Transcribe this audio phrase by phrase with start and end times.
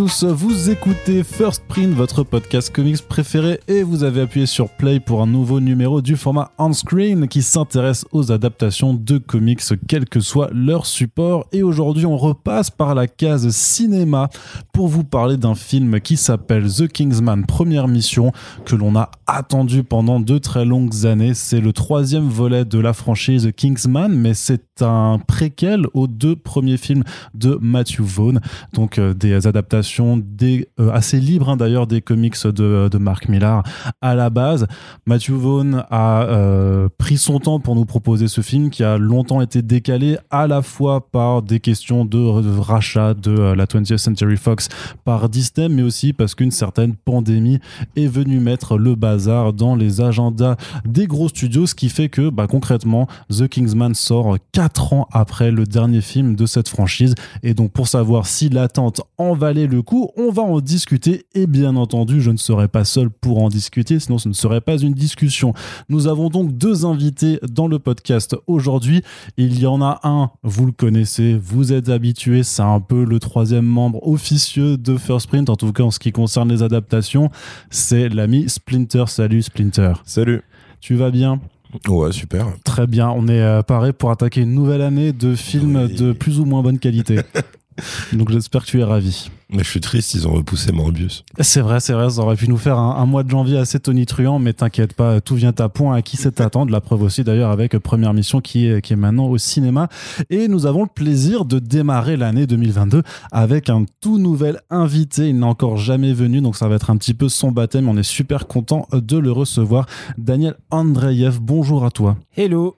[0.00, 5.26] vous écoutez First Votre podcast comics préféré, et vous avez appuyé sur Play pour un
[5.26, 10.86] nouveau numéro du format on-screen qui s'intéresse aux adaptations de comics, quel que soit leur
[10.86, 11.46] support.
[11.52, 14.30] Et aujourd'hui, on repasse par la case cinéma
[14.72, 18.32] pour vous parler d'un film qui s'appelle The Kingsman Première Mission,
[18.64, 21.34] que l'on a attendu pendant de très longues années.
[21.34, 26.78] C'est le troisième volet de la franchise Kingsman, mais c'est un préquel aux deux premiers
[26.78, 27.04] films
[27.34, 28.40] de Matthew Vaughn.
[28.72, 33.28] Donc, euh, des adaptations des, euh, assez libres hein, d'ailleurs des comics de, de, Mark
[33.28, 33.64] Millar
[34.00, 34.68] à la base.
[35.04, 39.40] Matthew Vaughn a euh, pris son temps pour nous proposer ce film qui a longtemps
[39.40, 42.18] été décalé à la fois par des questions de,
[42.60, 44.68] rachat de la 20th Century Fox
[45.04, 47.58] par Disney, mais aussi parce qu'une certaine pandémie
[47.96, 52.30] est venue mettre le bazar dans les agendas des gros studios, ce qui fait que
[52.30, 57.16] bah, concrètement The Kingsman sort 4 ans après le dernier film de cette franchise.
[57.42, 60.10] Et donc pour savoir si l'attente en valait le coup.
[60.16, 63.98] On va en discuter et bien entendu, je ne serai pas seul pour en discuter,
[63.98, 65.54] sinon ce ne serait pas une discussion.
[65.88, 69.02] Nous avons donc deux invités dans le podcast aujourd'hui.
[69.36, 73.18] Il y en a un, vous le connaissez, vous êtes habitué, c'est un peu le
[73.20, 77.30] troisième membre officieux de First Print, en tout cas en ce qui concerne les adaptations.
[77.70, 79.04] C'est l'ami Splinter.
[79.06, 79.92] Salut Splinter.
[80.04, 80.42] Salut.
[80.80, 81.40] Tu vas bien?
[81.88, 82.46] Ouais, super.
[82.64, 86.40] Très bien, on est euh, paré pour attaquer une nouvelle année de films de plus
[86.40, 87.20] ou moins bonne qualité.
[88.12, 89.30] Donc j'espère que tu es ravi.
[89.48, 91.24] Mais je suis triste, ils ont repoussé Morbius.
[91.38, 94.40] C'est vrai, c'est vrai, ça aurait pu nous faire un, mois de janvier assez tonitruant,
[94.40, 96.72] mais t'inquiète pas, tout vient à point à qui c'est attendre.
[96.72, 99.88] La preuve aussi d'ailleurs avec Première Mission qui est, qui est maintenant au cinéma.
[100.30, 105.28] Et nous avons le plaisir de démarrer l'année 2022 avec un tout nouvel invité.
[105.28, 107.88] Il n'a encore jamais venu, donc ça va être un petit peu son baptême.
[107.88, 109.86] On est super content de le recevoir.
[110.18, 112.16] Daniel Andreyev, bonjour à toi.
[112.36, 112.76] Hello,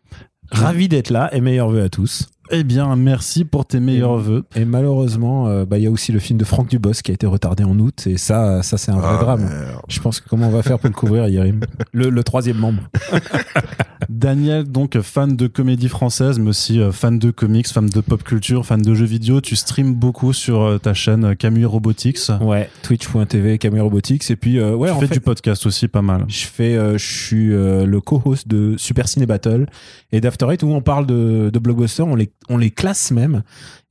[0.51, 2.29] ravi d'être là et meilleurs vœux à tous.
[2.51, 4.45] Eh bien, merci pour tes meilleurs voeux.
[4.57, 7.15] Et malheureusement, euh, bah, il y a aussi le film de Franck Dubos qui a
[7.15, 8.07] été retardé en août.
[8.07, 9.51] Et ça, ça c'est un vrai ah, drame.
[9.89, 11.61] Je pense que comment on va faire pour le couvrir, Yerim?
[11.93, 12.83] Le, le troisième membre.
[14.09, 18.23] Daniel, donc fan de comédie française, mais aussi euh, fan de comics, fan de pop
[18.23, 19.41] culture, fan de jeux vidéo.
[19.41, 22.31] Tu streams beaucoup sur euh, ta chaîne Camus Robotics.
[22.41, 24.31] Ouais, twitch.tv Camus Robotics.
[24.31, 26.25] Et puis, ouais, tu fais du podcast aussi pas mal.
[26.29, 29.67] Je fais, je suis le co-host de Super Ciné Battle
[30.13, 32.07] et d'After Eight où on parle de, de blockbusters.
[32.07, 33.43] On les on les classe même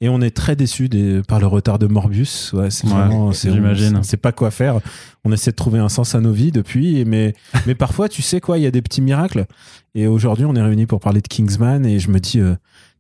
[0.01, 0.89] et on est très déçu
[1.27, 2.53] par le retard de Morbius.
[2.53, 3.99] Ouais, c'est vraiment, j'imagine.
[4.03, 4.79] C'est pas quoi faire.
[5.23, 7.33] On essaie de trouver un sens à nos vies depuis, mais,
[7.67, 9.45] mais parfois, tu sais quoi, il y a des petits miracles.
[9.95, 12.53] Et aujourd'hui, on est réunis pour parler de Kingsman et je me dis, euh,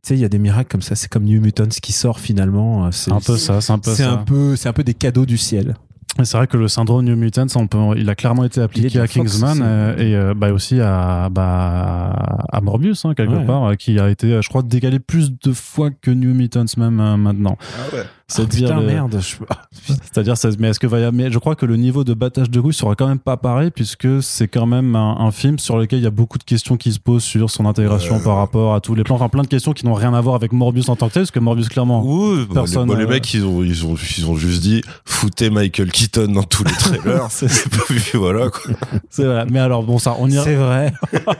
[0.03, 0.95] tu sais, il y a des miracles comme ça.
[0.95, 2.91] C'est comme New Mutants qui sort finalement.
[2.91, 4.11] C'est un peu ça, c'est un peu ça.
[4.11, 5.75] Un peu, c'est un peu des cadeaux du ciel.
[6.23, 9.07] C'est vrai que le syndrome New Mutants, on peut, il a clairement été appliqué à
[9.07, 12.09] Kingsman euh, et euh, bah, aussi à, bah,
[12.51, 15.89] à Morbius, hein, quelque part, euh, qui a été, je crois, décalé plus de fois
[15.91, 17.57] que New Mutants même maintenant.
[17.61, 18.03] Ah ouais.
[18.29, 19.21] C'est-à-dire oh, merde.
[19.21, 22.59] C'est-à-dire, mais est-ce que va y mais je crois que le niveau de battage de
[22.59, 26.03] couilles sera quand même pas pareil puisque c'est quand même un, film sur lequel il
[26.03, 28.95] y a beaucoup de questions qui se posent sur son intégration par rapport à tous
[28.95, 31.07] les plans, enfin plein de questions qui n'ont rien à voir avec Morbius en tant
[31.07, 32.03] que tel, parce que Morbius clairement.
[32.03, 32.93] Oui, bah, personne.
[32.97, 36.65] les, mecs ils ont ils ont ils ont juste dit foutez Michael Keaton dans tous
[36.65, 37.27] les trailers.
[37.29, 37.47] c'est
[38.15, 38.73] voilà quoi.
[39.09, 39.45] C'est vrai.
[39.49, 40.33] Mais alors bon ça, on y.
[40.33, 40.91] C'est vrai.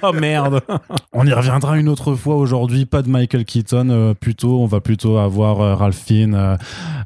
[0.03, 0.61] oh merde.
[1.11, 2.85] on y reviendra une autre fois aujourd'hui.
[2.85, 6.57] Pas de Michael Keaton, euh, plutôt on va plutôt avoir euh, Ralph Fiennes.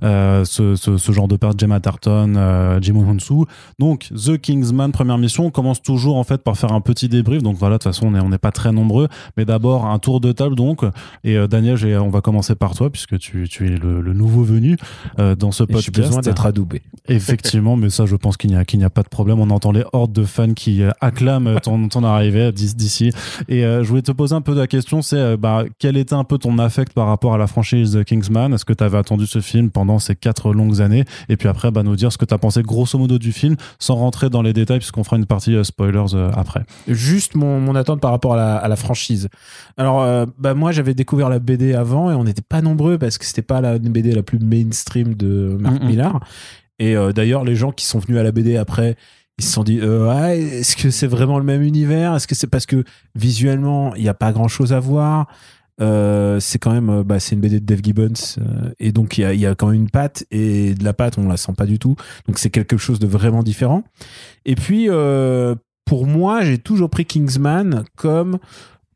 [0.03, 3.45] Euh, euh, ce, ce, genre de perte, Gemma Tarton, euh, Jim Hunsu.
[3.79, 7.43] Donc, The Kingsman, première mission, on commence toujours en fait par faire un petit débrief.
[7.43, 9.99] Donc voilà, de toute façon, on n'est on est pas très nombreux, mais d'abord un
[9.99, 10.83] tour de table donc.
[11.23, 14.43] Et euh, Daniel, on va commencer par toi puisque tu, tu es le, le, nouveau
[14.43, 14.77] venu
[15.17, 15.91] dans ce podcast.
[15.95, 16.81] J'ai besoin d'être adoubé.
[17.07, 19.39] Effectivement, mais ça, je pense qu'il n'y a, n'y a pas de problème.
[19.39, 23.11] On entend les hordes de fans qui acclament ton, ton arrivée d'ici.
[23.47, 26.37] Et je voulais te poser un peu la question, c'est bah, quel était un peu
[26.37, 28.53] ton affect par rapport à la franchise The Kingsman?
[28.53, 29.60] Est-ce que tu avais attendu ce film?
[29.69, 31.05] Pendant ces quatre longues années.
[31.29, 33.55] Et puis après, bah, nous dire ce que tu as pensé grosso modo du film,
[33.79, 36.63] sans rentrer dans les détails, puisqu'on fera une partie euh, spoilers euh, après.
[36.87, 39.29] Juste mon, mon, attente par rapport à la, franchise.
[39.77, 43.17] Alors, euh, bah, moi, j'avais découvert la BD avant et on n'était pas nombreux parce
[43.17, 46.19] que c'était pas la BD la plus mainstream de Mark Millar.
[46.79, 48.95] Et d'ailleurs, les gens qui sont venus à la BD après,
[49.37, 52.15] ils se sont dit est-ce que c'est vraiment le même univers?
[52.15, 52.83] Est-ce que c'est parce que
[53.13, 55.27] visuellement il n'y a pas grand chose à voir
[55.81, 59.17] euh, c'est quand même euh, bah, c'est une BD de Dave Gibbons euh, et donc
[59.17, 61.65] il y a, quand même une patte et de la patte on la sent pas
[61.65, 61.95] du tout.
[62.27, 63.83] Donc c'est quelque chose de vraiment différent.
[64.45, 64.87] Et puis
[65.85, 68.37] pour moi j'ai toujours pris Kingsman comme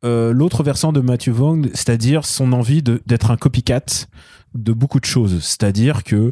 [0.03, 4.07] l'autre versant de Matthew Vaughn c'est-à-dire son envie d'être un copycat
[4.53, 5.43] de beaucoup de choses.
[5.43, 6.31] C'est-à-dire que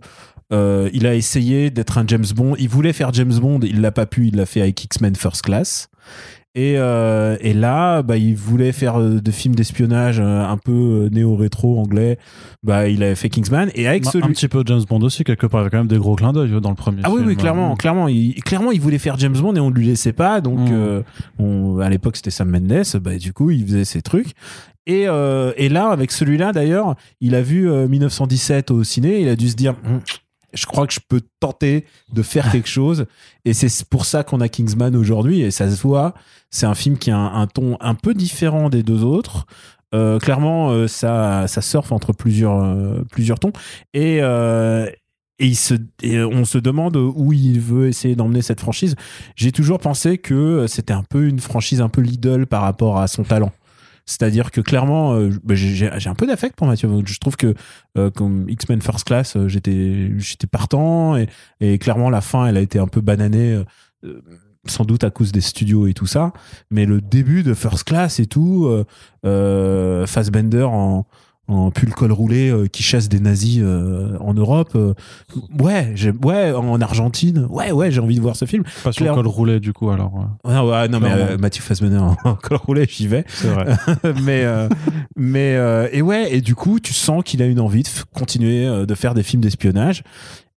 [0.51, 2.55] il a essayé d'être un James Bond.
[2.59, 5.41] Il voulait faire James Bond il l'a pas pu il l'a fait avec X-Men First
[5.41, 5.89] Class
[6.55, 10.71] Et, euh, et là, bah, il voulait faire euh, des films d'espionnage euh, un peu
[10.71, 12.19] euh, néo-rétro anglais.
[12.61, 13.71] Bah, il avait fait Kingsman.
[13.73, 14.25] Et avec Bah, celui.
[14.25, 15.61] Un petit peu James Bond aussi, quelque part.
[15.61, 17.27] Il y avait quand même des gros clins d'œil dans le premier Ah oui, film.
[17.29, 20.41] oui, clairement, clairement, il, clairement, il voulait faire James Bond et on lui laissait pas.
[20.41, 20.73] Donc, Mm.
[20.73, 21.01] euh,
[21.39, 22.83] on, à l'époque, c'était Sam Mendes.
[23.01, 24.33] Bah, du coup, il faisait ses trucs.
[24.85, 29.21] Et, euh, et là, avec celui-là, d'ailleurs, il a vu euh, 1917 au ciné.
[29.21, 30.01] Il a dû se dire, Hum,
[30.53, 33.05] je crois que je peux tenter de faire quelque chose.
[33.45, 35.41] Et c'est pour ça qu'on a Kingsman aujourd'hui.
[35.41, 36.13] Et ça se voit.
[36.49, 39.45] C'est un film qui a un, ton un peu différent des deux autres.
[39.93, 43.53] Euh, clairement, euh, ça, ça surfe entre plusieurs, euh, plusieurs tons.
[43.93, 48.95] Et, et, il se, et on se demande où il veut essayer d'emmener cette franchise.
[49.35, 53.07] J'ai toujours pensé que c'était un peu une franchise un peu Lidl par rapport à
[53.07, 53.51] son talent.
[54.05, 56.89] C'est-à-dire que clairement, euh, bah, j'ai un peu d'affect pour Mathieu.
[57.05, 57.53] Je trouve que
[57.97, 61.15] euh, comme X-Men First Class, euh, j'étais partant
[61.59, 63.63] et, clairement la fin, elle a été un peu bananée.
[64.65, 66.31] sans doute à cause des studios et tout ça,
[66.71, 68.69] mais le début de First Class et tout,
[69.23, 71.05] Fassbender en,
[71.49, 74.93] en pull col roulé euh, qui chasse des nazis euh, en Europe, euh,
[75.59, 75.93] ouais,
[76.23, 78.63] ouais, en Argentine, ouais, ouais, j'ai envie de voir ce film.
[78.83, 80.13] Pas sur Claire- col roulé, du coup, alors.
[80.15, 80.25] ouais.
[80.45, 83.25] Ah ouais, non, mais Mathieu Fassbender en, en col roulé, j'y vais.
[83.27, 83.75] C'est vrai.
[84.23, 84.45] mais
[85.17, 88.95] mais et ouais, et du coup, tu sens qu'il a une envie de continuer de
[88.95, 90.03] faire des films d'espionnage.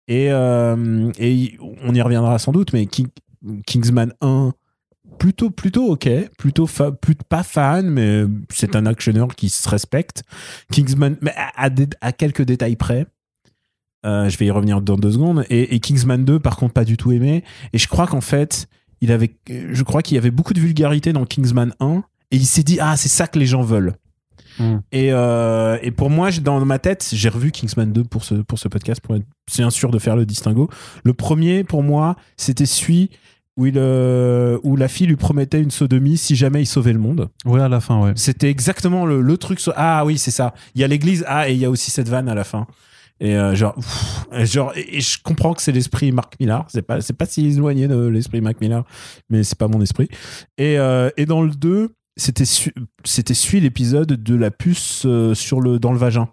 [0.07, 3.09] Et, et on y reviendra sans doute, mais King-
[3.65, 4.53] Kingsman 1,
[5.17, 6.91] plutôt, plutôt ok, plutôt fa-
[7.29, 10.23] pas fan, mais c'est un actionneur qui se respecte.
[10.71, 13.05] Kingsman, mais à, à des- à quelques détails près.
[14.05, 15.43] Euh, je vais y revenir dans deux secondes.
[15.49, 17.43] Et, et Kingsman 2, par contre, pas du tout aimé.
[17.73, 18.67] Et je crois qu'en fait,
[19.01, 22.03] il avait, je crois qu'il y avait beaucoup de vulgarité dans Kingsman 1.
[22.31, 23.95] Et il s'est dit, ah, c'est ça que les gens veulent.
[24.59, 24.77] Mm.
[24.91, 28.59] Et, euh, et pour moi, dans ma tête, j'ai revu Kingsman 2 pour ce, pour
[28.59, 30.69] ce podcast, pour être bien sûr de faire le distinguo.
[31.03, 33.09] Le premier, pour moi, c'était celui
[33.57, 36.99] où, il, euh, où la fille lui promettait une sodomie si jamais il sauvait le
[36.99, 37.29] monde.
[37.45, 38.13] Ouais, à la fin, ouais.
[38.15, 39.59] C'était exactement le, le truc.
[39.59, 40.53] so- Ah oui, c'est ça.
[40.75, 41.25] Il y a l'église.
[41.27, 42.67] Ah, et il y a aussi cette vanne à la fin.
[43.19, 46.65] Et euh, genre, pff, et genre, et et je comprends que c'est l'esprit Marc Millar.
[46.69, 48.83] C'est pas, c'est pas si éloigné de l'esprit Marc Millar,
[49.31, 50.07] mais c'est pas mon esprit.
[50.59, 52.43] Et, euh, et dans le 2, c'était
[53.03, 56.29] c'était suit l'épisode de la puce sur le dans le vagin.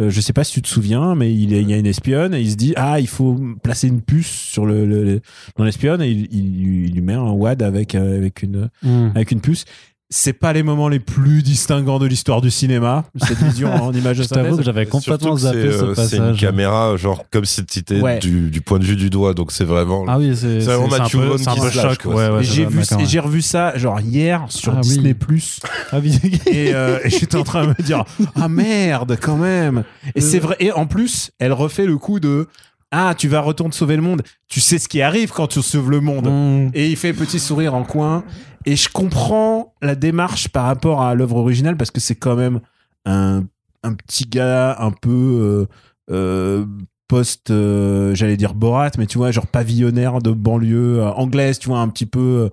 [0.00, 1.84] Euh, je sais pas si tu te souviens, mais il, est- il y a une
[1.86, 5.20] espionne et il se dit ah il faut placer une puce sur le, le- le-
[5.56, 9.10] dans l'espionne et il, il- il lui met un wad avec euh, avec une Mm.
[9.14, 9.66] avec une puce.
[10.14, 14.18] C'est pas les moments les plus distinguants de l'histoire du cinéma, cette vision en image
[14.18, 14.60] de que synthèse.
[14.62, 16.40] j'avais complètement zappé c'est, ce euh, C'est une passage.
[16.40, 18.18] caméra, genre, comme si c'était Ouais.
[18.18, 20.04] du, du point de vue du doigt, donc c'est vraiment.
[20.06, 22.04] Ah oui, c'est vraiment Matthew peu, Vaughn qui se lâche.
[22.04, 24.80] Ouais, ouais, j'ai vu, j'ai revu ça genre hier sur Ah.
[24.82, 25.60] Disney Plus
[25.92, 26.20] Ah oui.
[26.46, 28.04] et, euh, et j'étais en train de me dire
[28.34, 29.82] ah merde quand même.
[30.14, 30.56] Et c'est vrai.
[30.60, 32.48] Et en plus, elle refait le coup de
[32.92, 34.22] ah tu vas retourner sauver le monde.
[34.48, 36.28] Tu sais ce qui arrive quand tu sauves le monde.
[36.28, 36.70] Mm.
[36.74, 38.22] Et il fait petit sourire en coin.
[38.66, 42.60] Et je comprends la démarche par rapport à l'œuvre originale parce que c'est quand même
[43.04, 43.42] un,
[43.82, 45.66] un petit gars un peu euh,
[46.12, 46.64] euh,
[47.08, 51.80] post, euh, j'allais dire Borat, mais tu vois, genre pavillonnaire de banlieue anglaise, tu vois,
[51.80, 52.50] un petit peu.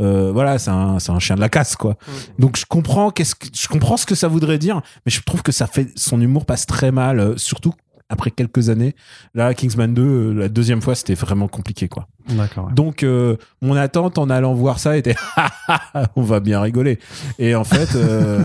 [0.00, 1.96] euh, voilà, c'est un, c'est un chien de la casse, quoi.
[2.38, 5.42] Donc je comprends, qu'est-ce que, je comprends ce que ça voudrait dire, mais je trouve
[5.42, 7.72] que ça fait son humour passe très mal, euh, surtout
[8.12, 8.94] après quelques années.
[9.34, 12.06] Là, Kingsman 2, euh, la deuxième fois, c'était vraiment compliqué, quoi.
[12.28, 12.66] D'accord.
[12.66, 12.74] ouais.
[12.74, 15.16] Donc, euh, mon attente en allant voir ça était
[16.16, 16.98] on va bien rigoler.
[17.38, 18.44] Et en fait, euh,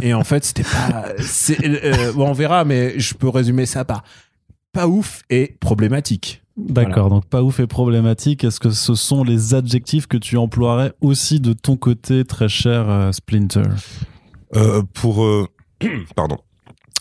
[0.00, 1.06] et en fait, c'était pas.
[1.64, 4.04] euh, bon, on verra, mais je peux résumer ça par
[4.72, 6.42] pas ouf et problématique.
[6.56, 8.42] D'accord, donc pas ouf et problématique.
[8.42, 12.90] Est-ce que ce sont les adjectifs que tu emploierais aussi de ton côté, très cher
[12.90, 13.62] euh, Splinter?
[14.56, 15.46] Euh, pour euh,
[16.16, 16.38] pardon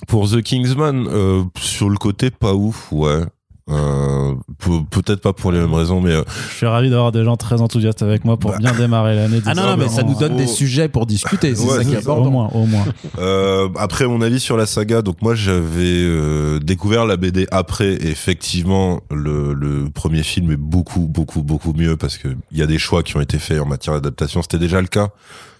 [0.07, 3.21] pour The Kingsman euh, sur le côté pas ouf ouais
[3.69, 7.25] Euh, pe- peut-être pas pour les mêmes raisons mais euh, Je suis ravi d'avoir des
[7.25, 8.57] gens très enthousiastes avec moi pour Bah.
[8.59, 9.41] bien démarrer l'année.
[9.45, 11.53] Ah non, non, mais ça nous donne des sujets pour discuter.
[11.53, 11.97] C'est Ouais, ça qui est.
[11.97, 12.31] Au important.
[12.31, 12.85] moins, au moins.
[13.19, 17.95] euh, après mon avis sur la saga donc moi j'avais euh, découvert la BD après
[17.95, 22.61] et effectivement le, le premier film est beaucoup beaucoup beaucoup mieux parce que il y
[22.61, 25.09] a des choix qui ont été faits en matière d'adaptation c'était déjà le cas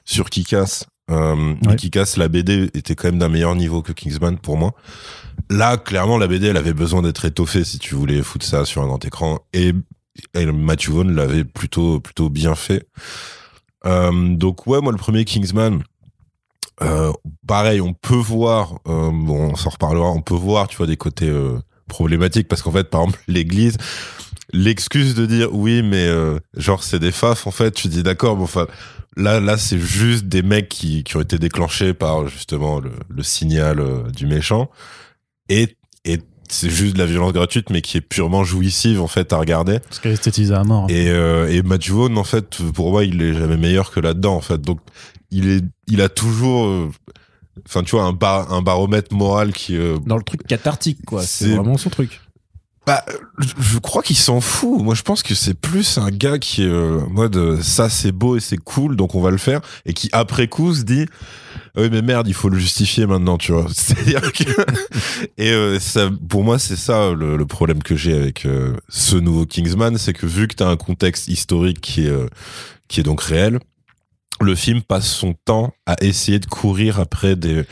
[0.05, 2.05] sur Kikas euh, Ouais.
[2.17, 4.73] La BD était quand même d'un meilleur niveau que Kingsman pour moi.
[5.49, 8.81] Là, clairement, la BD, elle avait besoin d'être étoffée si tu voulais foutre ça sur
[8.81, 9.39] un grand écran.
[9.53, 9.73] Et,
[10.33, 12.87] et Matthew Vaughn l'avait plutôt, plutôt bien fait.
[13.85, 15.83] Euh, donc, ouais, moi, le premier Kingsman,
[16.81, 17.11] euh,
[17.47, 20.97] pareil, on peut voir, euh, bon, on s'en reparlera, on peut voir, tu vois, des
[20.97, 21.31] côtés
[21.87, 23.77] problématiques parce qu'en fait, par exemple, l'église,
[24.53, 28.35] l'excuse de dire oui, mais euh, genre, c'est des faf, en fait, tu dis d'accord,
[28.35, 28.67] bon, enfin,
[29.19, 33.23] Là, là, c'est juste des mecs qui, qui ont été déclenchés par justement le, le
[33.23, 34.69] signal euh, du méchant.
[35.49, 35.75] Et,
[36.05, 39.37] et c'est juste de la violence gratuite, mais qui est purement jouissive en fait à
[39.37, 39.79] regarder.
[39.79, 40.85] Parce qu'elle est esthétisée à mort.
[40.89, 44.35] Et, euh, et Matthew Vaughn, en fait, pour moi, il est jamais meilleur que là-dedans,
[44.35, 44.61] en fait.
[44.61, 44.81] Donc,
[45.31, 46.91] il est, il a toujours, euh,
[47.67, 49.75] enfin, tu vois, un, bar, un baromètre moral qui.
[49.77, 51.23] euh, Dans le truc cathartique, quoi.
[51.23, 52.21] C'est C'est- vraiment son truc.
[52.87, 53.03] Bah,
[53.37, 54.81] je- crois qu'il s'en fout.
[54.81, 58.11] Moi, je pense que c'est plus un gars qui est euh, mode euh, ça, c'est
[58.13, 61.05] beau et c'est cool, donc on va le faire, et qui après coup se dit
[61.75, 63.67] Ah oui, mais merde, il faut le justifier maintenant, tu vois.
[63.75, 64.43] C'est-à-dire que
[65.37, 69.17] et euh, ça, pour moi, c'est ça le, le problème que j'ai avec euh, ce
[69.17, 72.27] nouveau Kingsman, c'est que vu que t'as un contexte historique qui est euh,
[72.87, 73.59] qui est donc réel.
[74.39, 77.63] Le film passe son temps à essayer de courir après des,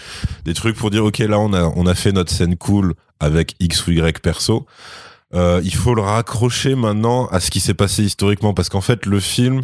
[0.46, 3.56] des trucs pour dire ok là on a on a fait notre scène cool avec
[3.60, 4.66] X ou Y perso.
[5.36, 9.06] Euh, il faut le raccrocher maintenant à ce qui s'est passé historiquement parce qu'en fait
[9.06, 9.64] le film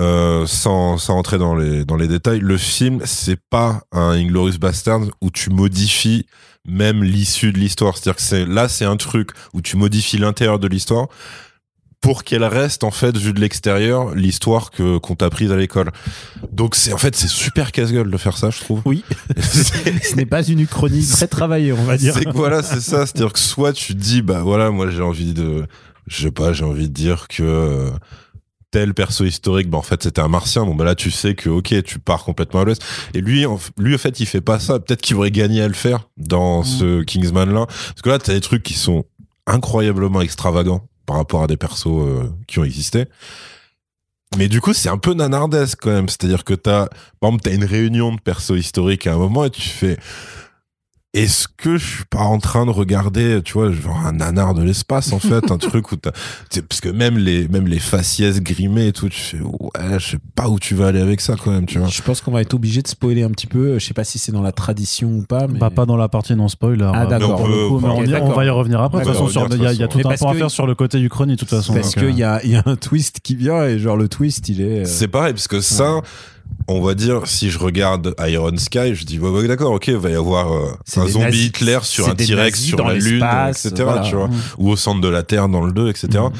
[0.00, 4.58] euh, sans, sans entrer dans les, dans les détails, le film, c'est pas un Inglorious
[4.58, 6.26] Bastard où tu modifies
[6.64, 7.96] même l'issue de l'histoire.
[7.96, 11.08] C'est-à-dire que là, c'est un truc où tu modifies l'intérieur de l'histoire
[12.00, 15.90] pour qu'elle reste, en fait, vue de l'extérieur, l'histoire que, qu'on t'a prise à l'école.
[16.52, 18.82] Donc, c'est, en fait, c'est super casse-gueule de faire ça, je trouve.
[18.84, 19.04] Oui.
[19.40, 22.14] Ce n'est pas une uchronie très travaillée, on va dire.
[22.14, 23.04] c'est que voilà, c'est ça.
[23.06, 25.66] C'est-à-dire que soit tu dis, bah voilà, moi j'ai envie de,
[26.06, 27.90] je sais pas, j'ai envie de dire que euh,
[28.70, 30.64] tel perso historique, bah en fait c'était un martien.
[30.64, 32.82] Bon bah là tu sais que ok, tu pars complètement à l'ouest.
[33.14, 34.78] Et lui, en, lui en fait il fait pas ça.
[34.78, 38.34] Peut-être qu'il aurait gagné à le faire dans ce Kingsman là, parce que là t'as
[38.34, 39.04] des trucs qui sont
[39.46, 43.06] incroyablement extravagants par rapport à des persos euh, qui ont existé.
[44.36, 46.10] Mais du coup, c'est un peu nanardesque quand même.
[46.10, 46.88] C'est-à-dire que t'as,
[47.18, 49.96] par exemple, t'as une réunion de persos historiques à un moment et tu fais,
[51.14, 54.62] est-ce que je suis pas en train de regarder, tu vois, genre un nanar de
[54.62, 56.10] l'espace en fait, un truc où t'as,
[56.68, 60.18] parce que même les, même les faciès grimés et tout, tu fais, ouais, je sais
[60.34, 61.88] pas où tu vas aller avec ça quand même, tu vois.
[61.88, 63.78] Je pense qu'on va être obligé de spoiler un petit peu.
[63.78, 65.46] Je sais pas si c'est dans la tradition ou pas.
[65.48, 65.58] Mais...
[65.58, 66.90] Bah, pas dans la partie non spoiler.
[66.92, 67.36] Ah, euh, d'accord.
[67.36, 68.34] pour le coup, mais Ok, on, on d'accord.
[68.34, 69.00] va y revenir après.
[69.00, 70.74] De toute on façon, il y a, y tout un point à faire sur le
[70.74, 71.72] côté Uchronie, de toute façon.
[71.72, 74.08] Parce qu'il euh, y a, il y a un twist qui vient et genre le
[74.08, 74.80] twist, il est.
[74.80, 76.02] euh, C'est pareil, parce que ça,
[76.68, 79.96] on va dire, si je regarde Iron Sky, je dis, ouais, ouais, d'accord, ok, il
[79.96, 83.72] va y avoir euh, un zombie nazis- Hitler sur un T-Rex sur la Lune, etc.,
[83.78, 84.02] voilà.
[84.02, 84.28] tu vois.
[84.28, 84.40] Mm.
[84.58, 86.08] Ou au centre de la Terre dans le 2, etc.
[86.24, 86.32] Mhm.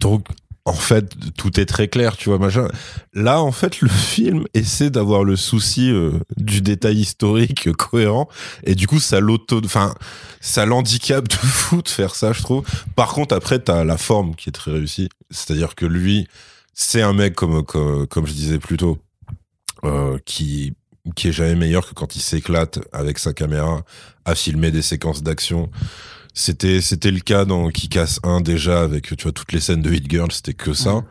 [0.00, 0.24] Donc,
[0.64, 2.68] en fait, tout est très clair, tu vois, machin.
[3.12, 8.28] Là, en fait, le film essaie d'avoir le souci euh, du détail historique cohérent,
[8.64, 9.94] et du coup, ça l'auto, enfin,
[10.40, 12.64] ça l'handicap de fou de faire ça, je trouve.
[12.96, 16.26] Par contre, après, t'as la forme qui est très réussie, c'est-à-dire que lui,
[16.72, 18.98] c'est un mec comme comme, comme je disais plus tôt,
[19.84, 20.74] euh, qui
[21.14, 23.82] qui est jamais meilleur que quand il s'éclate avec sa caméra
[24.24, 25.70] à filmer des séquences d'action.
[26.34, 29.82] C'était c'était le cas dans Qui casse 1 déjà avec tu vois toutes les scènes
[29.82, 31.02] de Hit Girl, c'était que ça.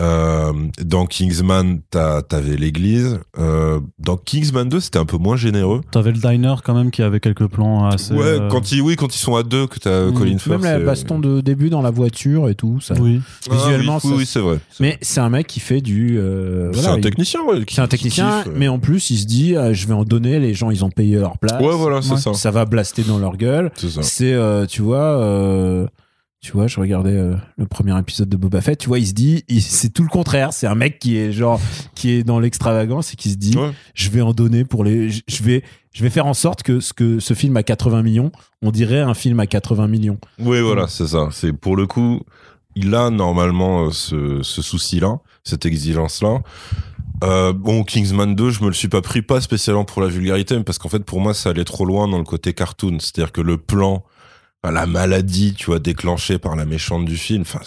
[0.00, 3.18] Euh, dans Kingsman, t'as- t'avais l'église.
[3.38, 5.82] Euh, dans Kingsman 2, c'était un peu moins généreux.
[5.90, 8.14] T'avais le diner quand même qui avait quelques plans assez.
[8.14, 10.14] ouais, euh, quand ils, oui, quand ils sont à deux, que t'as Mm.
[10.14, 10.62] Colin Firth.
[10.62, 12.80] Même la baston de début dans la voiture et tout.
[12.80, 12.94] Ça.
[12.98, 13.20] Oui.
[13.50, 14.58] Ah, visuellement, oui, oui, c'est vrai.
[14.80, 16.18] Mais c'est un mec qui fait du.
[16.18, 17.64] euh, c'est voilà, un il- technicien, ouais.
[17.66, 20.04] qui- C'est un technicien, kiffe, mais en plus, il se dit euh, je vais en
[20.04, 21.60] donner, les gens, ils ont payé leur place.
[21.60, 22.32] Ouais, voilà, c'est ça.
[22.34, 23.70] Ça va blaster dans leur gueule.
[23.76, 24.02] C'est ça.
[24.02, 25.86] C'est, euh, tu vois, euh,
[26.40, 29.12] tu vois, je regardais euh, le premier épisode de Boba Fett, tu vois, il se
[29.12, 30.52] dit, c'est tout le contraire.
[30.54, 31.60] C'est un mec qui est genre,
[31.94, 33.72] qui est dans l'extravagance et qui se dit, Ouais.
[33.94, 36.92] je vais en donner pour les, je vais, je vais faire en sorte que ce
[36.94, 38.32] que ce film à 80 millions,
[38.62, 40.18] on dirait un film à 80 millions.
[40.38, 41.28] Oui, voilà, c'est ça.
[41.30, 42.20] C'est pour le coup,
[42.74, 46.40] il a normalement euh, ce, ce souci-là, cette exigence-là.
[47.22, 50.56] Euh, bon, Kingsman 2, je me le suis pas pris, pas spécialement pour la vulgarité,
[50.56, 52.96] mais parce qu'en fait, pour moi, ça allait trop loin dans le côté cartoon.
[52.98, 54.04] C'est-à-dire que le plan,
[54.62, 57.60] enfin, la maladie, tu vois, déclenchée par la méchante du film, enfin,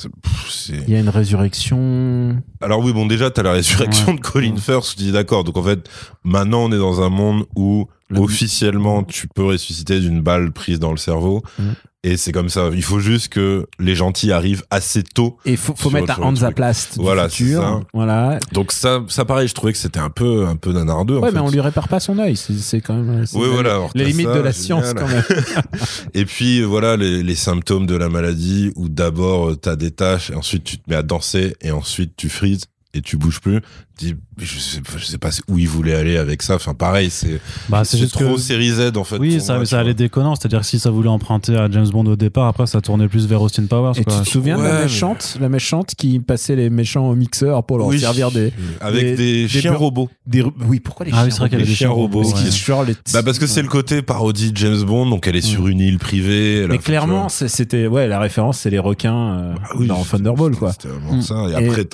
[0.50, 0.74] c'est-.
[0.88, 2.42] Il y a une résurrection.
[2.62, 4.16] Alors oui, bon, déjà, t'as la résurrection Ouais.
[4.16, 5.44] de Colin Firth, je dis d'accord.
[5.44, 5.90] Donc en fait,
[6.24, 10.92] maintenant, on est dans un monde où officiellement, tu peux ressusciter d'une balle prise dans
[10.92, 11.44] le cerveau.
[11.60, 11.74] Mhm.
[12.06, 12.70] Et c'est comme ça.
[12.74, 15.38] Il faut juste que les gentils arrivent assez tôt.
[15.46, 16.26] Et faut, faut mettre truc.
[16.26, 17.62] Hansaplast Voilà, futur.
[17.62, 17.80] ça.
[17.94, 18.40] Voilà.
[18.52, 21.16] Donc ça, ça pareil, je trouvais que c'était un peu, un peu nanardeux.
[21.18, 21.36] en Ouais, fait.
[21.36, 22.36] mais on lui répare pas son œil.
[22.36, 23.26] C'est quand même.
[23.26, 23.80] c'est Oui, voilà.
[23.96, 24.54] Les limites ça, de la génial.
[24.84, 25.24] science, quand même.
[26.14, 30.30] Et puis voilà les, les symptômes de la maladie où d'abord euh, t'as des tâches
[30.30, 33.60] et ensuite tu te mets à danser et ensuite tu frises et tu bouges plus.
[33.98, 36.56] Tu dis, je sais, je sais pas où il voulait aller avec ça.
[36.56, 38.40] Enfin pareil, c'est Bah, c'est trop que.
[38.40, 39.18] série Z en fait.
[39.18, 40.36] Oui, ça, moi, ça allait déconnant.
[40.36, 43.28] C'est-à-dire que si ça voulait emprunter à James Bond au départ, après ça tournait plus
[43.28, 43.94] vers Austin Powers.
[43.98, 44.18] Et quoi.
[44.18, 47.64] tu te souviens de la mais- méchante, la méchante qui passait les méchants au mixeur
[47.66, 50.10] pour leur Oui, servir des, avec des- des, des chiens robots.
[50.26, 52.22] des oui pourquoi les Ah chiens oui, vrai robots avait des chiens robots.
[52.22, 52.52] Parce qu'ils ouais.
[52.52, 55.36] sont genre les Bah parce que c'est le côté parodie de James Bond, donc elle
[55.36, 56.66] est sur une île privée.
[56.70, 59.56] mais clairement c'était ouais la référence c'est les requins euh.
[59.64, 61.22] Ah dans Thunderball quoi C'était vraiment Mm.
[61.22, 61.36] ça.
[61.50, 61.86] Et, Et- après.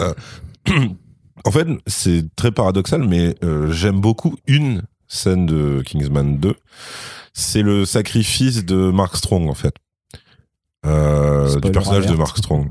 [1.46, 6.56] en fait, c'est très paradoxal, mais euh, j'aime beaucoup une scène de Kingsman 2.
[7.34, 9.74] c'est le sacrifice de Mark Strong en fait.
[10.86, 12.16] Euh, du personnage de.
[12.16, 12.70] Mark Strong.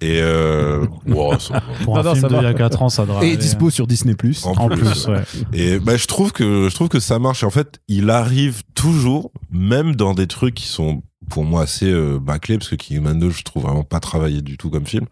[0.00, 2.48] Et euh, wow, ça- Pour Non, un non, film ça d'il y va.
[2.48, 3.36] a 4 ans, ça devrait Et aller.
[3.36, 4.14] dispo sur Disney+.
[4.44, 5.22] En En plus, plus, ouais.
[5.52, 7.42] Et bah, je trouve que je trouve que ça marche.
[7.42, 11.90] Et en fait, il arrive toujours, même dans des trucs qui sont pour moi assez
[11.90, 15.06] euh, bâclés, parce que Kingsman 2, je trouve vraiment pas travaillé du tout comme film,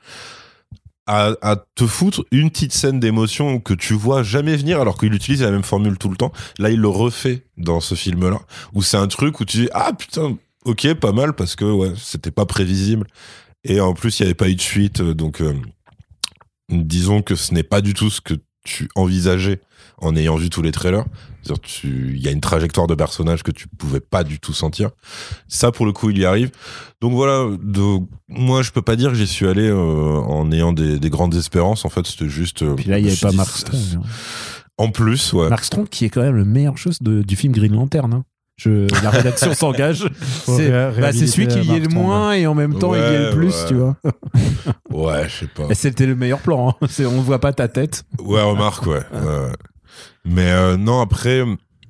[1.06, 5.42] à, te foutre une petite scène d'émotion que tu vois jamais venir, alors qu'il utilise
[5.42, 6.32] la même formule tout le temps.
[6.58, 8.40] Là, il le refait dans ce film-là,
[8.74, 11.92] où c'est un truc où tu dis ah putain, ok, pas mal, parce que ouais,
[11.96, 13.06] c'était pas prévisible.
[13.64, 15.54] Et en plus, il n'y avait pas eu de suite, euh, donc euh,
[16.68, 18.34] disons que ce n'est pas du tout ce que
[18.64, 19.60] tu envisageais
[19.98, 21.04] en ayant vu tous les trailers.
[21.84, 24.90] Il y a une trajectoire de personnage que tu pouvais pas du tout sentir.
[25.48, 26.50] Ça, pour le coup, il y arrive.
[27.00, 27.46] Donc voilà,
[28.28, 31.34] moi, je peux pas dire que j'y suis allé euh, en ayant des, des grandes
[31.34, 31.84] espérances.
[31.84, 32.62] En fait, c'était juste.
[32.62, 33.80] euh, Puis là, il n'y avait pas Mark Strong.
[33.96, 34.00] hein.
[34.78, 35.48] En plus, ouais.
[35.48, 38.12] Mark Strong qui est quand même le meilleur chose de- du film Green Lantern.
[38.12, 38.24] hein.
[38.58, 40.06] Je, la rédaction s'engage.
[40.46, 43.26] C'est bah, celui qui y est le moins et en même temps il y est
[43.26, 43.68] le plus, ouais.
[43.68, 43.96] tu vois.
[44.90, 45.72] Ouais, je sais pas.
[45.74, 46.70] C'était le meilleur plan.
[46.70, 46.86] hein.
[47.00, 48.04] On ne voit pas ta tête.
[48.18, 49.02] Ouais, remarque, ouais.
[49.12, 49.52] ouais, ouais.
[50.24, 51.44] Mais euh, non, après,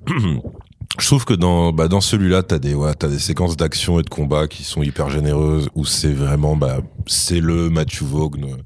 [0.99, 4.03] je trouve que dans, bah, dans celui-là, t'as des, ouais, t'as des séquences d'action et
[4.03, 8.57] de combat qui sont hyper généreuses, où c'est vraiment, bah, c'est le Matthew Vaughn euh,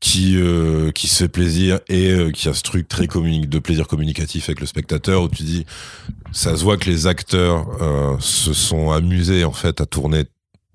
[0.00, 3.86] qui, euh, qui se fait plaisir et qui a ce truc très communi- de plaisir
[3.86, 5.64] communicatif avec le spectateur, où tu dis,
[6.32, 7.66] ça se voit que les acteurs
[8.20, 10.24] se sont amusés, en fait, à tourner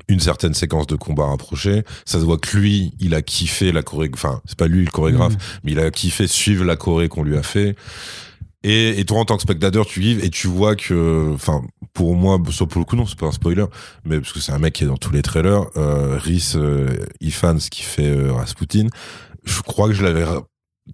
[0.09, 1.83] une certaine séquence de combat rapprochée.
[2.05, 4.91] Ça se voit que lui, il a kiffé la choré, enfin, c'est pas lui le
[4.91, 7.75] chorégraphe, mais il a kiffé suivre la choré qu'on lui a fait.
[8.63, 11.61] Et, et toi, en tant que spectateur, tu vives et tu vois que, enfin,
[11.93, 13.65] pour moi, soit pour le coup, non, c'est pas un spoiler,
[14.03, 17.05] mais parce que c'est un mec qui est dans tous les trailers, euh, Rhys euh,
[17.21, 18.87] Ifans qui fait euh, Rasputin,
[19.45, 20.25] je crois que je l'avais,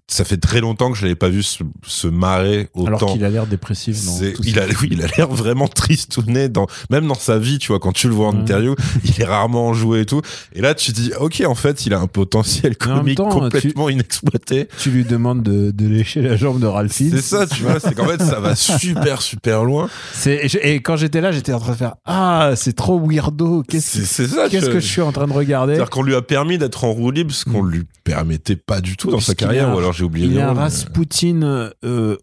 [0.08, 2.88] ça fait très longtemps que je l'avais pas vu se, se marrer autant.
[2.98, 3.96] Alors qu'il a l'air dépressif.
[4.44, 7.80] il a, oui, il a l'air vraiment tristouné dans, même dans sa vie, tu vois,
[7.80, 10.22] quand tu le vois en interview, il est rarement enjoué et tout.
[10.54, 14.68] Et là, tu dis, ok, en fait, il a un potentiel comique temps, complètement inexploité.
[14.80, 17.12] Tu lui demandes de, de lécher la jambe de Ralph Fiennes.
[17.12, 19.90] C'est ça, tu vois, c'est qu'en fait, ça va super, super loin.
[20.26, 23.64] Et, je- et quand j'étais là, j'étais en train de faire Ah, c'est trop weirdo.
[23.68, 25.74] Qu'est-ce tu- que je suis en train de regarder?
[25.74, 28.98] C'est-à-dire qu'on lui a permis d'être en roue libre, ce qu'on lui permettait pas du
[28.98, 32.18] tout dans sa carrière, a- alors j'ai oublié Il y a un Rasputin euh,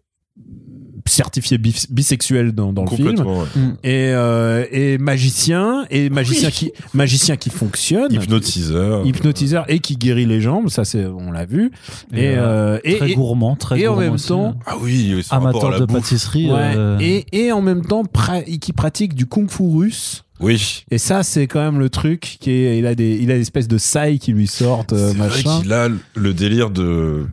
[1.07, 3.21] certifié bis- bisexuel dans, dans le film.
[3.21, 3.45] Ouais.
[3.83, 6.53] Et, euh, et magicien, et magicien, Oui.
[6.55, 8.13] qui, magicien qui fonctionne.
[8.13, 9.05] Hypnotiseur.
[9.05, 11.73] Hypnotiseur et qui guérit les jambes, ça c'est on l'a vu.
[12.13, 14.55] Et, Et, euh, et, très et- gourmand, très et en même aussi, temps.
[14.65, 15.97] Ah oui, à amateur la de bouffe.
[16.03, 16.47] pâtisserie.
[16.51, 20.25] ouais, euh, et, et en même temps pra- qui pratique du kung-fu russe.
[20.41, 20.85] Oui.
[20.91, 23.41] Et ça, c'est quand même le truc qui est, il a des, il a des
[23.43, 25.61] espèces de sailles qui lui sortent, euh, vrai machin.
[25.61, 27.27] qu'il a le délire de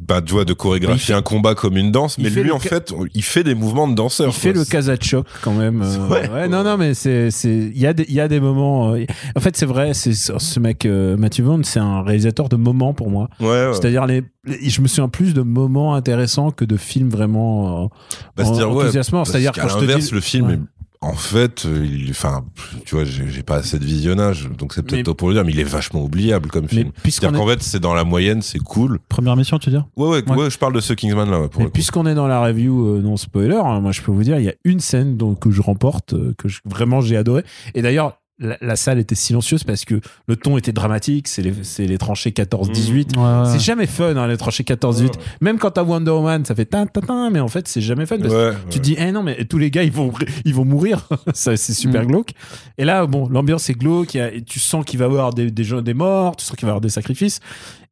[0.00, 3.22] bah tu vois de chorégraphier un combat comme une danse mais lui en fait il
[3.22, 5.82] fait des mouvements de danseur Il fait le Kazachok quand même.
[5.82, 6.28] euh, Ouais.
[6.30, 8.94] ouais, non, non, mais c'est, c'est, il y a des, il y a des moments.
[8.94, 9.04] euh,
[9.36, 12.94] en fait, c'est vrai, c'est ce mec, euh, Matthew Vaughn, c'est un réalisateur de moments
[12.94, 13.28] pour moi.
[13.40, 13.72] ouais, ouais.
[13.74, 17.90] C'est-à-dire les, je me souviens plus de moments intéressants que de films vraiment
[18.36, 19.24] Bah, enthousiasmants.
[19.24, 20.66] C'est-à-dire quand je te dis, le film
[21.02, 22.44] en fait euh, il enfin
[22.84, 25.58] tu vois j'ai pas assez de visionnage donc c'est peut-être pour le dire mais il
[25.60, 28.98] est vachement oubliable comme film c'est-à-dire est, qu'en fait c'est dans la moyenne c'est cool
[29.08, 29.86] Première mission, tu veux dire?
[29.96, 30.36] Ouais ouais, Ouais.
[30.36, 33.16] ouais, je parle de ce Kingsman là ouais, puisqu'on est dans la review euh, non
[33.16, 35.62] spoiler, hein, moi je peux vous dire, il y a une scène donc, que je
[35.62, 37.44] remporte, euh, que je- vraiment j'ai adoré.
[37.74, 41.98] Et d'ailleurs, la, la salle était silencieuse parce que le ton était dramatique, c'est les,
[41.98, 43.16] tranchées 14-18.
[43.16, 43.52] Ouais, ouais.
[43.52, 45.12] C'est jamais fun, hein, les tranchées 14-18.
[45.40, 48.06] Même quand t'as Wonder Woman, ça fait tin, tin, tin, mais en fait, c'est jamais
[48.06, 48.18] fun.
[48.18, 50.12] Parce que Ouais, tu te dis, eh non, mais tous les gars, ils vont,
[50.44, 51.06] ils vont mourir.
[51.34, 52.06] c'est super Mm.
[52.06, 52.30] glauque.
[52.78, 54.14] Et là, bon, l'ambiance est glauque.
[54.14, 56.36] il y a- et tu sens qu'il va y avoir des, des, gens, des morts,
[56.36, 57.40] tu sens qu'il va y avoir des sacrifices.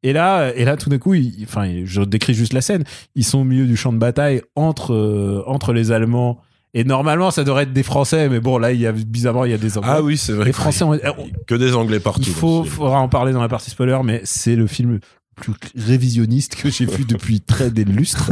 [0.01, 2.83] Et là, et là, tout d'un coup, enfin, je décris juste la scène.
[3.15, 6.41] Ils sont au milieu du champ de bataille entre, euh, entre les Allemands.
[6.73, 9.51] Et normalement, ça devrait être des Français, mais bon, là, il y a, bizarrement, il
[9.51, 9.89] y a des Anglais.
[9.93, 10.99] ah oui c'est vrai les que- Français ont-
[11.47, 14.55] que des anglais partout il faut, faudra en parler dans la partie spoiler, mais c'est
[14.55, 14.99] le film le
[15.35, 18.29] plus révisionniste que j'ai vu depuis très des lustres.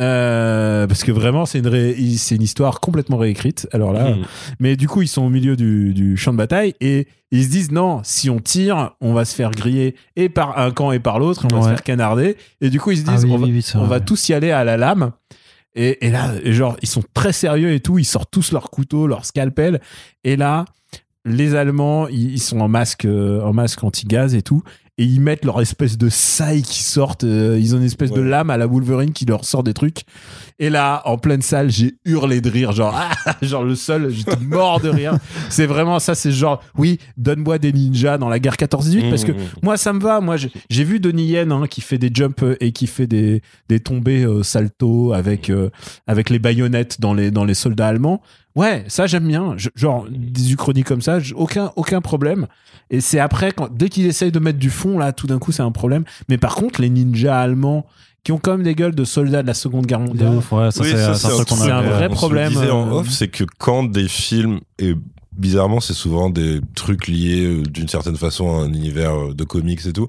[0.00, 3.66] Euh, parce que vraiment, c'est une, ré- c'est une histoire complètement réécrite.
[3.72, 4.22] Alors là, Mm.
[4.60, 7.48] mais du coup, ils sont au milieu du, du champ de bataille et ils se
[7.48, 10.98] disent non, si on tire, on va se faire griller et par un camp et
[10.98, 12.36] par l'autre, on va se faire canarder.
[12.60, 13.88] Et du coup, ils se Ah disent oui, on, va, oui, oui, c'est on vrai.
[13.88, 15.12] va tous y aller à la lame.
[15.76, 17.98] Et, là, genre, ils sont très sérieux et tout.
[17.98, 19.80] Ils sortent tous leurs couteaux, leurs scalpels.
[20.22, 20.66] Et là,
[21.24, 24.62] les Allemands, ils, ils sont en masque, euh, en masque anti-gaz et tout.
[24.96, 27.24] Et ils mettent leur espèce de saille qui sortent.
[27.24, 30.02] euh, ils ont une espèce de lame à la Wolverine qui leur sort des trucs.
[30.60, 32.70] Et là, en pleine salle, j'ai hurlé de rire.
[32.72, 35.18] Genre, ah, genre le seul, j'étais mort de rire.
[35.50, 39.32] C'est vraiment ça, c'est genre, oui, donne-moi des ninjas dans la guerre 14-18 parce que
[39.32, 40.20] Mm, mm, moi, ça me va.
[40.20, 43.42] Moi, j'ai vu Donnie Yen hein, qui fait des jumps euh, et qui fait des,
[43.68, 45.70] des tombées euh, salto avec, euh,
[46.06, 48.22] avec les baïonnettes dans les, dans les soldats allemands.
[48.56, 49.54] Ouais, ça j'aime bien.
[49.56, 52.46] Je- genre des uchronies comme ça, aucun aucun problème.
[52.90, 55.50] Et c'est après quand dès qu'il essaye de mettre du fond là, tout d'un coup
[55.52, 56.04] c'est un problème.
[56.28, 57.86] Mais par contre les ninjas allemands
[58.22, 60.34] qui ont quand même des gueules de soldats de la Seconde Guerre mondiale.
[60.36, 62.48] ouf, ouais, ça, Oui, c'est ça, c'est un c'est un vrai on se le problème,
[62.52, 64.94] disait en euh, off, c'est que quand des films et
[65.32, 69.44] bizarrement, c'est souvent des trucs liés euh, d'une certaine façon à un univers euh, de
[69.44, 70.08] comics et tout.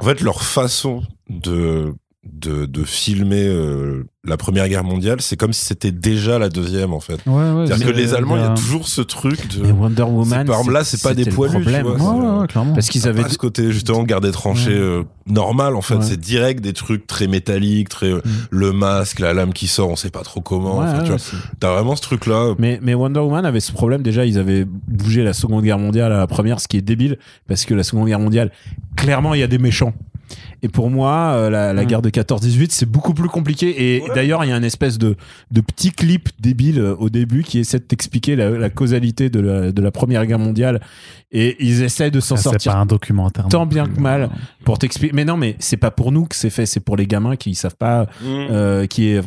[0.00, 5.52] En fait, leur façon de de, de filmer euh, la Première Guerre mondiale, c'est comme
[5.52, 7.20] si c'était déjà la deuxième en fait.
[7.26, 9.64] Ouais, ouais, C'est-à-dire que les Allemands, il y a euh, toujours ce truc de.
[9.66, 11.86] Et Wonder Woman, par exemple, là, c'est pas des poilus, tu problème.
[11.86, 12.74] vois, Ouais, ouais, clairement.
[12.74, 14.76] Parce qu'ils avaient Pas ce côté justement garde des tranchées Ouais.
[14.76, 16.02] euh, normal en fait Ouais.
[16.02, 18.30] c'est direct des trucs très métalliques très euh, Mm.
[18.50, 20.82] le masque la lame qui sort on sait pas trop comment
[21.60, 24.02] t'as vraiment ce truc là Mais, mais Wonder Woman avait ce problème.
[24.02, 27.18] Déjà, ils avaient bougé la Seconde Guerre mondiale à la première, ce qui est débile,
[27.46, 28.50] parce que la Seconde Guerre mondiale,
[28.96, 29.94] clairement, il y a des méchants.
[30.62, 31.86] Et pour moi, euh, la, la Mm.
[31.86, 33.96] guerre de 14-18, c'est beaucoup plus compliqué.
[33.96, 34.08] Et Ouais.
[34.14, 35.16] d'ailleurs, il y a une espèce de,
[35.50, 39.40] de petit clip débile euh, au début qui essaie de t'expliquer la, la causalité de
[39.40, 40.80] la, de la Première Guerre mondiale.
[41.30, 43.46] Et ils essaient de s'en Ah, c'est sortir pas un documentaire.
[43.48, 44.30] tant bien que mal.
[44.64, 45.14] pour t'expliquer.
[45.14, 47.54] Mais non, mais c'est pas pour nous que c'est fait, c'est pour les gamins qui
[47.54, 49.20] savent pas euh, qui est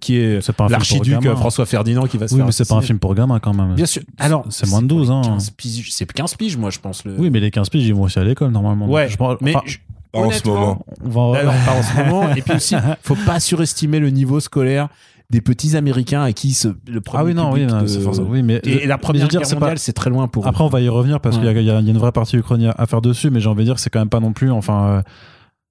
[0.00, 2.80] qui est C'est l'archiduc François Ferdinand qui va se Oui, faire mais c'est pas un
[2.82, 3.74] film pour gamins quand même.
[3.74, 4.02] Bien sûr.
[4.18, 5.22] Alors, c'est moins de pour 12 les ans.
[5.22, 7.04] 15 piges- C'est 15 piges, moi, je pense.
[7.04, 7.14] Le...
[7.18, 8.86] Oui, mais les 15 piges, ils vont aussi à l'école normalement.
[8.88, 9.78] Ouais, Donc, je pense- mais enfin, je-
[10.12, 12.34] pas en ce moment on va Alors, pas en ce moment.
[12.34, 14.88] Et puis aussi, faut pas surestimer le niveau scolaire
[15.30, 18.28] des petits Américains à qui ce, le premier Ah oui, non, oui, non, de- forcément-
[18.30, 20.48] oui, mais Et, et la première guerre c'est pas- mondiale, c'est très loin pour eux.
[20.48, 21.52] Après, on va y revenir parce Ouais.
[21.52, 23.60] qu'il y, a- y y une vraie partie ukrainienne à faire dessus, mais j'ai envie
[23.60, 24.52] de dire que c'est quand même pas non plus.
[24.52, 25.02] Enfin, euh,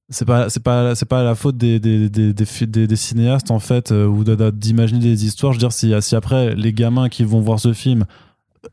[0.10, 2.96] c'est pas, c'est pas, c'est pas la faute des, des, des, des, fi- des- des
[2.98, 5.54] cinéastes en fait, euh, ou de- de- d'imaginer des histoires.
[5.54, 8.04] Je veux dire, si, si après les gamins qui vont voir ce film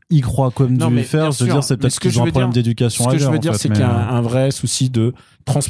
[0.09, 2.29] y croient comme Non, du mais faire, je veux dire, c'est peut-être qu'ils ont un
[2.31, 4.21] problème d'éducation Ce que je veux en dire, c'est qu'il y a euh, un, un
[4.21, 5.13] vrai souci de,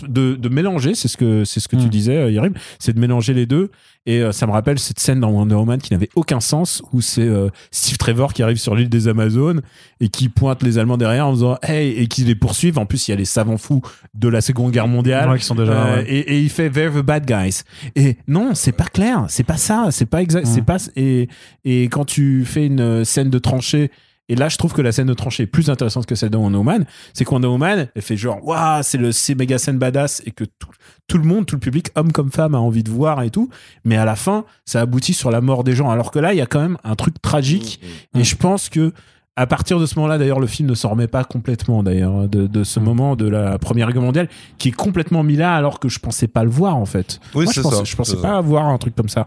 [0.08, 1.90] de, de mélanger, c'est ce que, c'est ce que tu Mm.
[1.90, 3.72] disais, euh, Yerim, c'est de mélanger les deux.
[4.06, 7.00] Et euh, ça me rappelle cette scène dans Wonder Woman qui n'avait aucun sens, où
[7.00, 9.62] c'est euh, Steve Trevor qui arrive sur l'île des Amazones
[10.02, 12.78] et qui pointe les Allemands derrière en disant Hey, et qui les poursuivent.
[12.80, 13.82] En plus, il y a les savants fous
[14.14, 15.30] de la Seconde Guerre mondiale.
[15.30, 15.72] ouais, qui sont déjà.
[15.72, 16.06] Euh, ouais.
[16.12, 17.62] et, et il fait They're the bad guys.
[17.96, 21.30] Et non, c'est pas clair, c'est pas ça, c'est pas exact, c'est pas et
[21.64, 23.90] et quand tu fais une scène de tranchée
[24.34, 26.38] et là, je trouve que la scène de tranchée est plus intéressante que celle de
[26.38, 26.86] Wonder Woman.
[27.14, 30.32] C'est que Wonder Woman, elle fait genre, waouh, c'est le, c'est méga scène badass et
[30.32, 30.68] que tout,
[31.08, 33.50] tout le monde, tout le public, homme comme femme, a envie de voir et tout.
[33.86, 35.90] Mais à la fin, ça aboutit sur la mort des gens.
[35.90, 37.80] Alors que là, il y a quand même un truc tragique.
[38.18, 38.92] Et je pense que
[39.36, 42.46] à partir de ce moment-là, d'ailleurs, le film ne s'en remet pas complètement, d'ailleurs, de,
[42.46, 42.84] de ce Mm.
[42.84, 46.28] moment de la Première Guerre mondiale, qui est complètement mis là, alors que je pensais
[46.28, 47.20] pas le voir, en fait.
[47.34, 49.26] oui Moi, je pensais, ça je pensais pas voir un truc comme ça.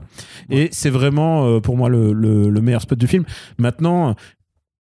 [0.49, 3.25] Et c'est vraiment, euh, pour moi, le, le- le meilleur spot du film.
[3.59, 4.15] Maintenant,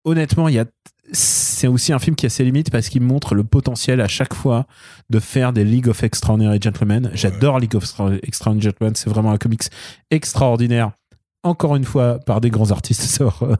[0.06, 0.66] honnêtement, il y a
[1.12, 4.34] c'est aussi un film qui a ses limites parce qu'il montre le potentiel à chaque
[4.34, 4.66] fois
[5.10, 7.12] de faire des League of Extraordinary Gentlemen.
[7.14, 9.64] J'adore League of Extra- Extraordinary Gentlemen, c'est vraiment un comics
[10.12, 10.92] extraordinaire.
[11.44, 13.02] Encore une fois, par des grands artistes.
[13.02, 13.56] ça, euh,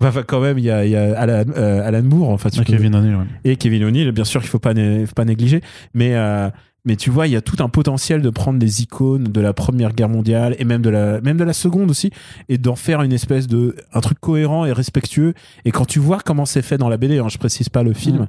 [0.00, 2.54] Enfin, quand même, il y a, il y a Alan, euh, Alan Moore, en fait,
[2.56, 3.24] peux- Kevin O'Neill, ouais.
[3.44, 5.60] et Kevin O'Neill, bien sûr qu'il faut pas né- faut pas négliger,
[5.94, 6.50] mais euh,
[6.84, 9.52] mais tu vois, il y a tout un potentiel de prendre des icônes de la
[9.52, 12.10] Première Guerre mondiale et même de la même de la Seconde aussi
[12.48, 15.34] et d'en faire une espèce de un truc cohérent et respectueux.
[15.64, 17.92] Et quand tu vois comment c'est fait dans la BD, hein, je précise pas le
[17.92, 18.22] film.
[18.22, 18.26] Mm.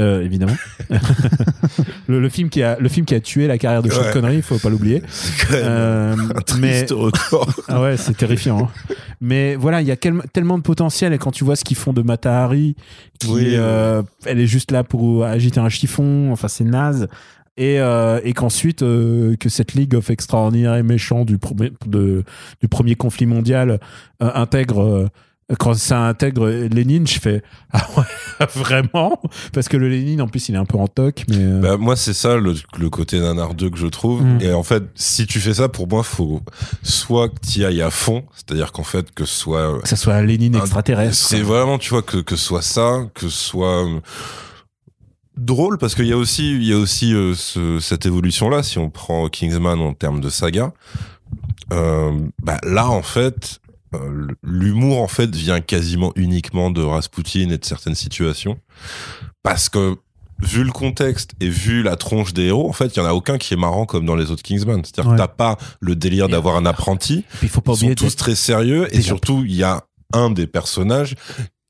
[0.00, 0.56] euh, évidemment,
[2.06, 4.12] le, le film qui a le film qui a tué la carrière de Sean Ouais.
[4.12, 5.02] Connery, il faut pas l'oublier.
[5.52, 8.64] Euh, un mais record ah ouais, c'est terrifiant.
[8.64, 8.94] hein.
[9.20, 11.76] Mais voilà, il y a quel- tellement de potentiel et quand tu vois ce qu'ils
[11.76, 12.74] font de Mata Hari,
[13.20, 17.06] qui Oui, euh, elle est juste là pour agiter un chiffon, enfin c'est naze.
[17.58, 22.22] Et, euh, et qu'ensuite euh, que cette Ligue of Extraordinaire et méchants du premier, de,
[22.60, 23.80] du premier conflit mondial
[24.22, 25.08] euh, intègre euh,
[25.60, 27.40] quand ça intègre Lénine, je fais
[27.72, 29.22] ah ouais vraiment?
[29.52, 31.76] Parce que le Lénine en plus il est un peu en toc mais euh, Bah,
[31.78, 34.22] moi, c'est ça le, le côté nanardeux que je trouve.
[34.24, 34.38] Mm.
[34.42, 36.42] Et en fait, si tu fais ça, pour moi, faut
[36.82, 39.80] soit que tu ailles à fond, c'est-à-dire qu'en fait, que ce soit.
[39.82, 41.14] que ça soit un Lénine un- extraterrestre.
[41.14, 44.00] C'est vraiment, tu vois, que, que ce soit ça, que ce soit euh,
[45.36, 48.78] drôle, parce qu'il y a aussi, il y a aussi euh, ce- cette évolution-là, si
[48.78, 50.72] on prend Kingsman en termes de saga.
[51.72, 53.60] Euh, bah, là, en fait,
[53.94, 58.58] euh, l'humour, en fait, vient quasiment uniquement de Rasputin et de certaines situations.
[59.42, 59.96] Parce que,
[60.40, 63.12] vu le contexte et vu la tronche des héros, en fait, il y en a
[63.14, 64.82] aucun qui est marrant comme dans les autres Kingsman.
[64.84, 65.16] C'est-à-dire Ouais.
[65.16, 67.24] que t'as pas le délire d'avoir un apprenti.
[67.38, 70.30] Puis il faut pas Ils sont tous très sérieux et surtout, il y a un
[70.30, 71.14] des personnages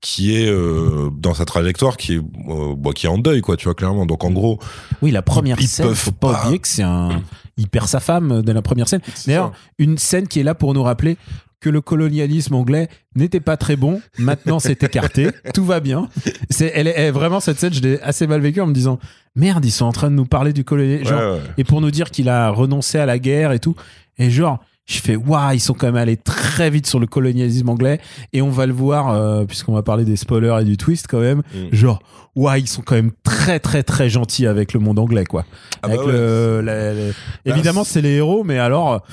[0.00, 3.56] qui est euh, dans sa trajectoire qui est euh, bah, qui est en deuil quoi
[3.56, 4.58] tu vois clairement donc en gros
[5.02, 6.42] Oui, la première Ils- ils scène, peuvent faut pas, pas.
[6.44, 7.22] oublier que c'est un.
[7.58, 9.00] Il perd sa femme dès la première scène.
[9.26, 11.16] D'ailleurs, une scène qui est là pour nous rappeler
[11.58, 14.02] que le colonialisme anglais n'était pas très bon.
[14.18, 15.30] Maintenant, c'est écarté.
[15.54, 16.10] Tout va bien.
[16.50, 18.98] C'est, elle est, elle- vraiment, cette scène, je l'ai assez mal vécue en me disant
[19.36, 21.14] Merde, ils sont en train de nous parler du colonialisme.
[21.14, 21.40] Ouais, Genre, ouais.
[21.56, 23.74] Et pour nous dire qu'il a renoncé à la guerre et tout.
[24.18, 27.68] Et genre, je fais waouh ils sont quand même allés très vite sur le colonialisme
[27.68, 28.00] anglais
[28.32, 31.20] et on va le voir euh, puisqu'on va parler des spoilers et du twist quand
[31.20, 31.74] même Mm.
[31.74, 31.98] genre
[32.36, 35.44] waouh ils sont quand même très très très gentils avec le monde anglais quoi
[35.82, 36.12] Ah bah Avec ouais.
[36.12, 37.12] le- la- la-
[37.44, 39.04] évidemment c'est les héros mais alors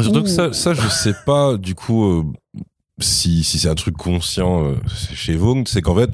[0.00, 2.24] Surtout que ça, je sais pas du coup euh,
[2.98, 4.74] si, si c'est un truc conscient euh,
[5.14, 6.10] chez Vogue, c'est qu'en fait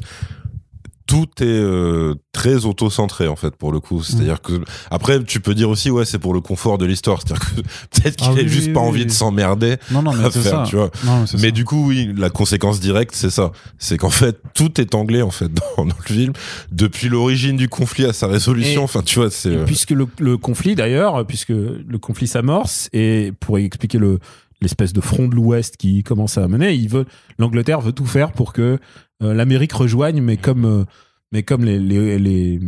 [1.06, 4.02] tout est euh, très auto-centré en fait pour le coup.
[4.02, 7.20] C'est-à-dire que après tu peux dire aussi ouais c'est pour le confort de l'histoire.
[7.24, 7.60] C'est-à-dire que
[8.00, 10.30] peut-être qu'il Ah a oui, juste oui, pas oui, envie de s'emmerder Non, non, mais
[10.30, 10.64] c'est ça.
[10.68, 10.90] tu vois.
[11.04, 11.50] Non, mais Mais ça.
[11.52, 13.52] du coup, oui, la conséquence directe, c'est ça.
[13.78, 16.32] C'est qu'en fait, tout est anglais, en fait, dans, dans le film.
[16.72, 18.80] Depuis l'origine du conflit à sa résolution.
[18.80, 19.50] Et- enfin, tu vois, c'est.
[19.50, 24.18] Euh, puisque le, le conflit d'ailleurs, puisque le conflit s'amorce et pour expliquer le
[24.62, 27.04] l'espèce de front de l'Ouest qui commence à mener, il veut
[27.38, 28.78] l'Angleterre veut tout faire pour que euh,
[29.20, 30.85] l'Amérique rejoigne, mais comme euh,
[31.33, 32.61] mais comme les les, les,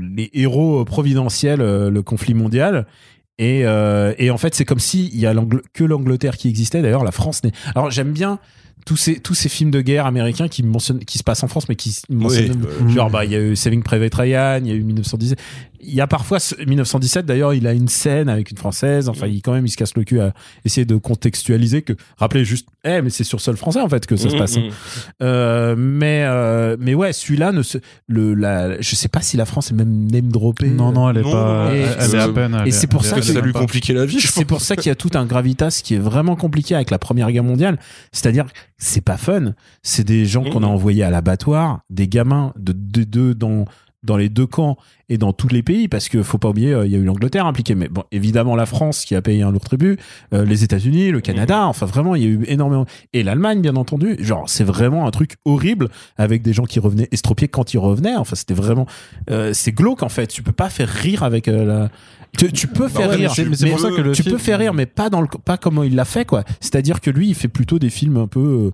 [0.00, 2.86] les héros providentiels euh, le conflit mondial.
[3.38, 5.34] Et, euh, et en fait, c'est comme si il y a
[5.72, 6.82] que l'Angleterre qui existait.
[6.82, 7.52] D'ailleurs, la France n'est.
[7.74, 8.38] Alors, j'aime bien
[8.84, 11.68] tous ces tous ces films de guerre américains qui mentionnent, qui se passent en France,
[11.68, 14.72] mais qui mentionnent euh, Genre, bah, il y a eu Saving Private Ryan, il y
[14.72, 15.38] a eu 1917.
[15.82, 19.08] Il y a parfois, ce- 1917 d'ailleurs, il a une scène avec une française.
[19.08, 20.32] Enfin, il, quand même, il se casse le cul à
[20.64, 24.16] essayer de contextualiser que, rappelez juste, eh, mais c'est sur sol français en fait que
[24.16, 24.56] ça se mm, passe.
[24.58, 24.68] hein.
[24.68, 24.72] mm.
[25.22, 29.44] Euh, mais, euh, mais ouais, celui-là, ne se, le, la, je sais pas si la
[29.46, 30.68] France est même name droppée.
[30.68, 31.70] Non, non, elle est Non, pas.
[31.74, 32.56] et elle- elle est à c'est- peine.
[32.60, 34.44] elle et est- c'est pour elle ça que ça lui compliquait la vie, je C'est
[34.44, 37.30] pour ça qu'il y a tout un gravitas qui est vraiment compliqué avec la Première
[37.32, 37.78] Guerre mondiale.
[38.12, 39.54] C'est-à-dire, que c'est pas fun.
[39.82, 43.64] C'est des gens qu'on a envoyés à l'abattoir, des gamins de deux de, dans
[44.02, 44.76] dans les deux camps
[45.08, 47.04] et dans tous les pays, parce que faut pas oublier, euh, il y a eu
[47.04, 49.98] l'Angleterre impliquée, mais bon, évidemment la France qui a payé un lourd tribut,
[50.32, 53.76] euh, les États-Unis, le Canada, enfin vraiment, il y a eu énormément, et l'Allemagne bien
[53.76, 54.16] entendu.
[54.20, 58.16] Genre, c'est vraiment un truc horrible avec des gens qui revenaient estropiés quand ils revenaient.
[58.16, 58.86] Enfin, c'était vraiment,
[59.30, 60.28] euh, c'est glauque en fait.
[60.28, 61.90] Tu peux pas faire rire avec euh, la.
[62.38, 64.40] Tu, tu peux faire ouais, rire, mais c'est pour ça que le tu film- peux
[64.40, 66.44] faire rire, mais pas dans le pas comme il l'a fait quoi.
[66.60, 68.70] C'est-à-dire que lui, il fait plutôt des films un peu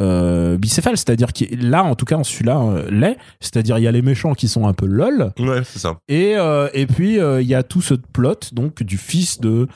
[0.00, 0.96] euh, bicéphales.
[0.96, 3.16] C'est-à-dire que là, en tout cas, en celui-là, euh, l'est.
[3.40, 5.98] C'est-à-dire il y a les méchants qui sont un peu lol, Ouais, c'est ça.
[6.08, 9.66] et euh, et puis euh, il y a tout ce plot donc du fils de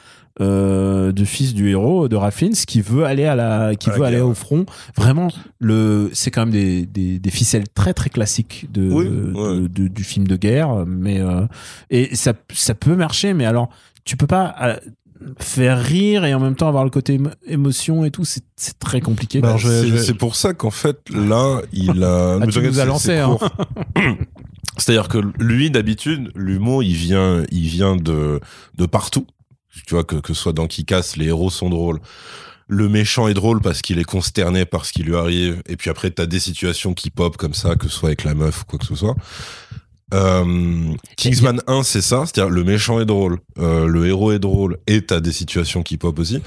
[0.40, 3.92] euh, du fils du héros de Ralph Fiennes qui veut aller à la qui À
[3.92, 4.64] la veut aller au front
[4.96, 9.32] vraiment le c'est quand même des, des, des ficelles très très classiques de, Oui, de-
[9.34, 9.68] ouais.
[9.68, 11.42] de- du film de guerre mais euh,
[11.90, 13.68] et ça ça peut marcher mais alors
[14.04, 14.76] tu peux pas euh,
[15.38, 18.44] faire rire et en même temps avoir le côté émo- émotion et tout c'est
[18.78, 22.38] très compliqué Bah, C'est pour ça qu'en fait, là, il a.
[22.42, 23.36] Ah, tu nous c'est- lancé, c'est hein.
[24.78, 28.40] C'est-à-dire que lui, d'habitude, l'humour, il vient, il vient de,
[28.76, 29.26] de partout.
[29.86, 32.00] Tu vois, que, que ce soit dans Kick-Ass, les héros sont drôles.
[32.68, 35.62] Le méchant est drôle parce qu'il est consterné par ce qui lui arrive.
[35.68, 38.34] Et puis après, t'as des situations qui pop comme ça, que ce soit avec la
[38.34, 39.14] meuf ou quoi que ce soit.
[40.12, 42.24] Euh, Kingsman 1, c'est ça.
[42.26, 45.96] C'est-à-dire, le méchant est drôle, euh, le héros est drôle, et t'as des situations qui
[45.96, 46.42] pop aussi.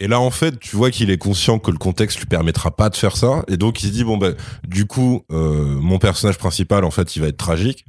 [0.00, 2.90] Et là, en fait, tu vois qu'il est conscient que le contexte lui permettra pas
[2.90, 3.44] de faire ça.
[3.48, 4.34] Et donc, il se dit, bon, ben,
[4.66, 7.84] du coup, euh, mon personnage principal, en fait, il va être tragique.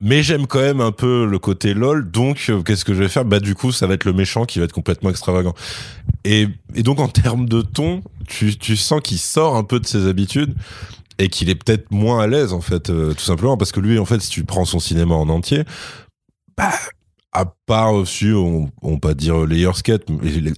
[0.00, 3.08] Mais j'aime quand même un peu le côté lol, donc euh, qu'est-ce que je vais
[3.08, 3.24] faire?
[3.24, 5.54] Bah du coup, ça va être le méchant qui va être complètement extravagant.
[6.24, 9.86] Et, et donc en termes de ton, tu, tu sens qu'il sort un peu de
[9.86, 10.54] ses habitudes
[11.18, 13.98] et qu'il est peut-être moins à l'aise en fait, euh, tout simplement parce que lui,
[13.98, 15.64] en fait, si tu prends son cinéma en entier,
[16.56, 16.72] bah
[17.32, 20.04] à part aussi, on, on peut dire Layers Cake,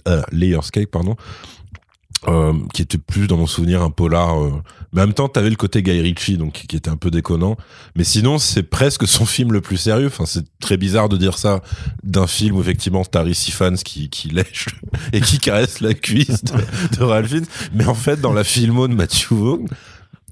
[0.07, 1.17] euh, Layers Cake, pardon,
[2.27, 4.41] euh, qui était plus dans mon souvenir un polar.
[4.41, 4.51] euh,
[4.91, 7.55] mais en même temps, t'avais le côté Guy Ritchie, donc qui était un peu déconnant.
[7.95, 10.07] Mais sinon, c'est presque son film le plus sérieux.
[10.07, 11.61] Enfin, c'est très bizarre de dire ça
[12.03, 14.67] d'un film où effectivement t'as Fans qui, qui lèche
[15.13, 16.53] et qui caresse la cuisse de,
[16.97, 17.45] de Ralph Fiennes.
[17.73, 19.65] Mais en fait, dans la filmo de Matthew Vaughn,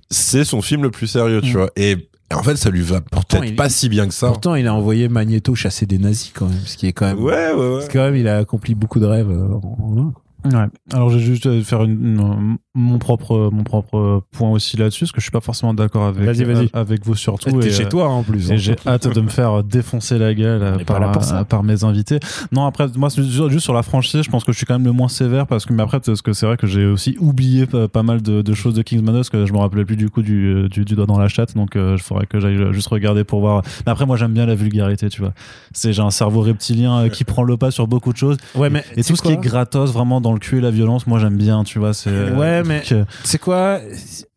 [0.09, 1.57] c'est son film le plus sérieux, tu Mm.
[1.57, 1.69] vois.
[1.75, 4.27] Et en fait, ça lui va peut-être pas si bien que ça.
[4.27, 7.19] pourtant il a envoyé Magneto chasser des nazis quand même ce qui est quand même
[7.23, 7.73] Ouais, ouais, ouais.
[7.77, 10.11] parce que quand même il a accompli beaucoup de rêves euh, en-.
[10.53, 10.65] Ouais.
[10.93, 15.05] Alors, je vais juste euh, faire une, une- mon propre mon propre point aussi là-dessus,
[15.05, 17.59] parce que je suis pas forcément d'accord avec euh, avec vous surtout.
[17.59, 18.49] T'es et, chez euh, toi en plus.
[18.51, 18.57] Et hein.
[18.57, 22.19] j'ai hâte de me faire défoncer la gueule euh, par, euh, par mes invités.
[22.51, 24.91] Non, après, moi, juste sur la franchise, je pense que je suis quand même le
[24.91, 27.87] moins sévère parce que, mais après, parce que c'est vrai que j'ai aussi oublié pas,
[27.87, 30.21] pas mal de, de choses de Kingsman parce que je me rappelais plus du coup
[30.21, 32.87] du, euh, du, du doigt dans la chatte, donc euh, il faudrait que j'aille juste
[32.89, 33.63] regarder pour voir.
[33.85, 35.33] Mais après, moi, j'aime bien la vulgarité, tu vois.
[35.73, 38.37] C'est, j'ai un cerveau reptilien euh, qui prend le pas sur beaucoup de choses.
[38.55, 41.05] Ouais, mais Et tout ce qui est gratos, vraiment dans le cul et la violence,
[41.07, 41.93] moi, j'aime bien, tu vois.
[41.93, 43.79] C'est, euh, Ouais, mais- que- C'est quoi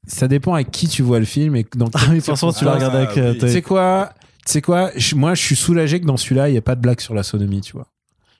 [0.06, 2.74] Ça dépend avec qui tu vois le film et dans Ah oui, forcément, tu l'as
[2.74, 3.16] regardé avec.
[3.16, 3.38] euh, oui.
[3.38, 4.10] tes- C'est quoi
[4.44, 6.98] C'est quoi Moi, je suis soulagé que dans celui-là, il n'y a pas de blague
[7.00, 7.86] sur la sodomie, tu vois.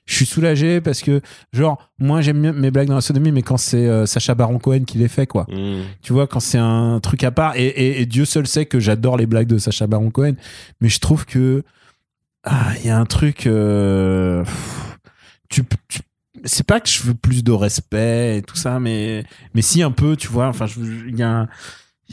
[0.05, 1.21] Je suis soulagé parce que,
[1.53, 4.57] genre, moi, j'aime bien mes blagues dans la sodomie, mais quand c'est euh, Sacha Baron
[4.59, 5.45] Cohen qui les fait, quoi.
[5.49, 5.83] Mm.
[6.01, 8.79] Tu vois, quand c'est un truc à part, et, et- et Dieu seul sait que
[8.81, 10.33] j'adore les blagues de Sacha Baron Cohen,
[10.81, 11.63] mais je trouve que
[12.43, 13.45] ah, il y a un truc.
[13.47, 14.97] euh, pff,
[15.49, 15.99] tu, tu-
[16.43, 19.23] c'est pas que je veux plus de respect et tout ça, mais
[19.53, 20.47] mais si un peu, tu vois.
[20.47, 21.47] Enfin, je- il y a un-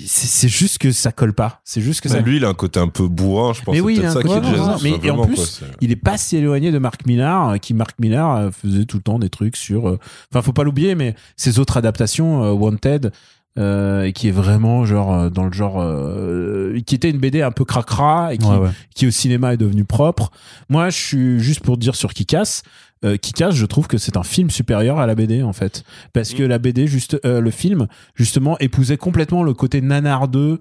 [0.06, 1.60] c'est juste que ça colle pas.
[1.64, 2.20] C'est juste que ça.
[2.20, 3.72] lui, il a un côté un peu bourrin, je pense.
[3.72, 4.76] Mais c'est oui, il a un ça qui côté est bourrin.
[4.82, 7.56] Mais- et en plus, quoi, c'est- il est pas si éloigné de Mark Millar, euh,
[7.56, 9.88] qui Mark Millar euh, faisait tout le temps des trucs sur.
[9.88, 9.98] euh,
[10.32, 13.10] Enfin, faut pas l'oublier, mais ses autres adaptations, euh, Wanted,
[13.58, 17.50] euh, et qui est vraiment genre dans le genre, euh, qui était une BD un
[17.50, 18.70] peu cracra et qui, Ouais, ouais.
[18.94, 20.30] qui au cinéma est devenu propre.
[20.68, 22.62] Moi, je suis juste pour dire sur Kikas.
[23.04, 26.34] Euh, Kikas, je trouve que c'est un film supérieur à la BD en fait, parce
[26.34, 30.60] que la BD, juste euh, le film, justement, épousait complètement le côté nanardeux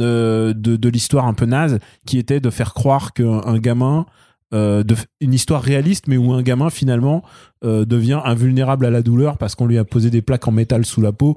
[0.00, 4.06] euh, de, de l'histoire un peu naze, qui était de faire croire qu'un un gamin
[4.54, 7.24] euh, de, une histoire réaliste, mais où un gamin finalement
[7.64, 10.84] euh, devient invulnérable à la douleur parce qu'on lui a posé des plaques en métal
[10.84, 11.36] sous la peau.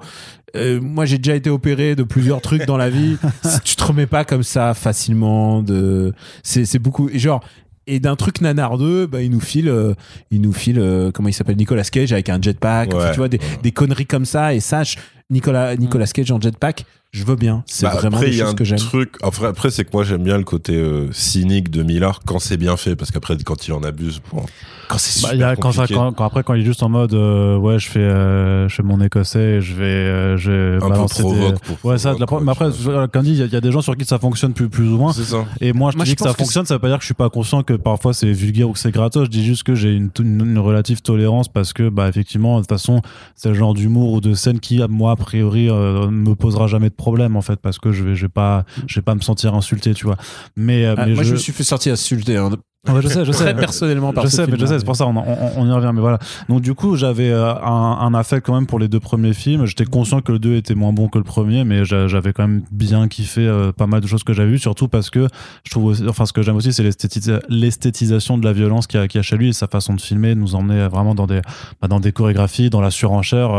[0.55, 3.17] Euh, moi, j'ai déjà été opéré de plusieurs trucs dans la vie.
[3.43, 5.63] Si tu te remets pas comme ça facilement.
[5.63, 7.09] De, c'est, beaucoup.
[7.09, 7.43] et Genre.
[7.87, 9.93] Et d'un truc nanardeux, bah, il nous file, euh,
[10.29, 12.93] il nous file, euh, comment il s'appelle, Nicolas Cage avec un jetpack.
[12.93, 13.43] Ouais, tu vois, des, ouais.
[13.63, 14.53] des conneries comme ça.
[14.53, 14.97] Et je-
[15.29, 16.85] Nicolas, Nicolas Cage en jetpack,
[17.17, 17.63] je veux bien.
[17.65, 18.77] C'est Bah, vraiment après, des il y a choses un que j'aime.
[18.79, 19.15] truc.
[19.21, 22.57] Après, après c'est que moi j'aime bien le côté euh, cynique de Millard quand c'est
[22.57, 24.43] bien fait, parce qu'après quand il en abuse, bon,
[24.89, 25.95] Quand c'est Bah, super il y a, quand, ça, compliqué.
[25.99, 28.75] quand, quand- après, quand il est juste en mode, euh, ouais, je fais, euh, je
[28.75, 31.59] fais mon écossais, je vais, euh, je vais un peu balancer des- provoque.
[31.59, 33.07] pour Ouais, ça, de la pro- provoque, mais après, vois.
[33.09, 34.69] comme dit, il y, a- il y a des gens sur qui ça fonctionne plus,
[34.69, 35.11] plus ou moins.
[35.11, 35.43] c'est ça.
[35.59, 36.97] Et moi, je te Moi, dis je que ça que fonctionne, ça veut pas dire
[36.97, 39.25] que je suis pas conscient que parfois c'est vulgaire ou que c'est gratos.
[39.25, 42.61] Je dis juste que j'ai une, une, une relative tolérance parce que, bah, effectivement, de
[42.61, 43.01] toute façon,
[43.35, 46.67] c'est le genre d'humour ou de scène qui, à moi, a priori, euh, me posera
[46.67, 49.15] jamais de problème, en fait, parce que je vais, je vais pas, je vais pas
[49.15, 50.17] me sentir insulté, tu vois.
[50.55, 51.33] Mais, euh, Ah, mais moi, je...
[51.33, 52.37] me suis fait sortir insulter.
[52.37, 52.49] hein,
[52.87, 53.43] Ouais, je sais, je sais.
[53.43, 55.71] très personnellement par Je sais, mais je sais, c'est pour ça, on, on, on y
[55.73, 56.19] revient, mais voilà.
[56.47, 59.65] Donc, du coup, j'avais euh, un, un affect quand même pour les deux premiers films.
[59.65, 62.47] J'étais conscient que le 2 était moins bon que le premier, mais j'a- j'avais quand
[62.47, 65.27] même bien kiffé euh, pas mal de choses que j'avais vues, surtout parce que
[65.65, 69.01] je trouve aussi, enfin, ce que j'aime aussi, c'est l'esthétisa- l'esthétisation de la violence qu'il
[69.01, 71.13] y, a- qu'il y a chez lui et sa façon de filmer, nous emmener vraiment
[71.15, 71.41] dans des,
[71.81, 73.49] bah, dans des chorégraphies, dans la surenchère.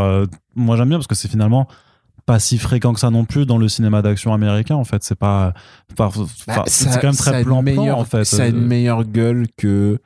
[0.56, 1.68] Moi, j'aime bien parce que c'est finalement
[2.28, 5.14] pas si fréquent que ça non plus dans le cinéma d'action américain en fait c'est
[5.18, 5.54] pas,
[5.96, 6.10] Bah,
[6.66, 9.46] c'est quand même très plan plan meilleure- en fait Ça a une Euh, meilleure gueule
[9.56, 9.98] que.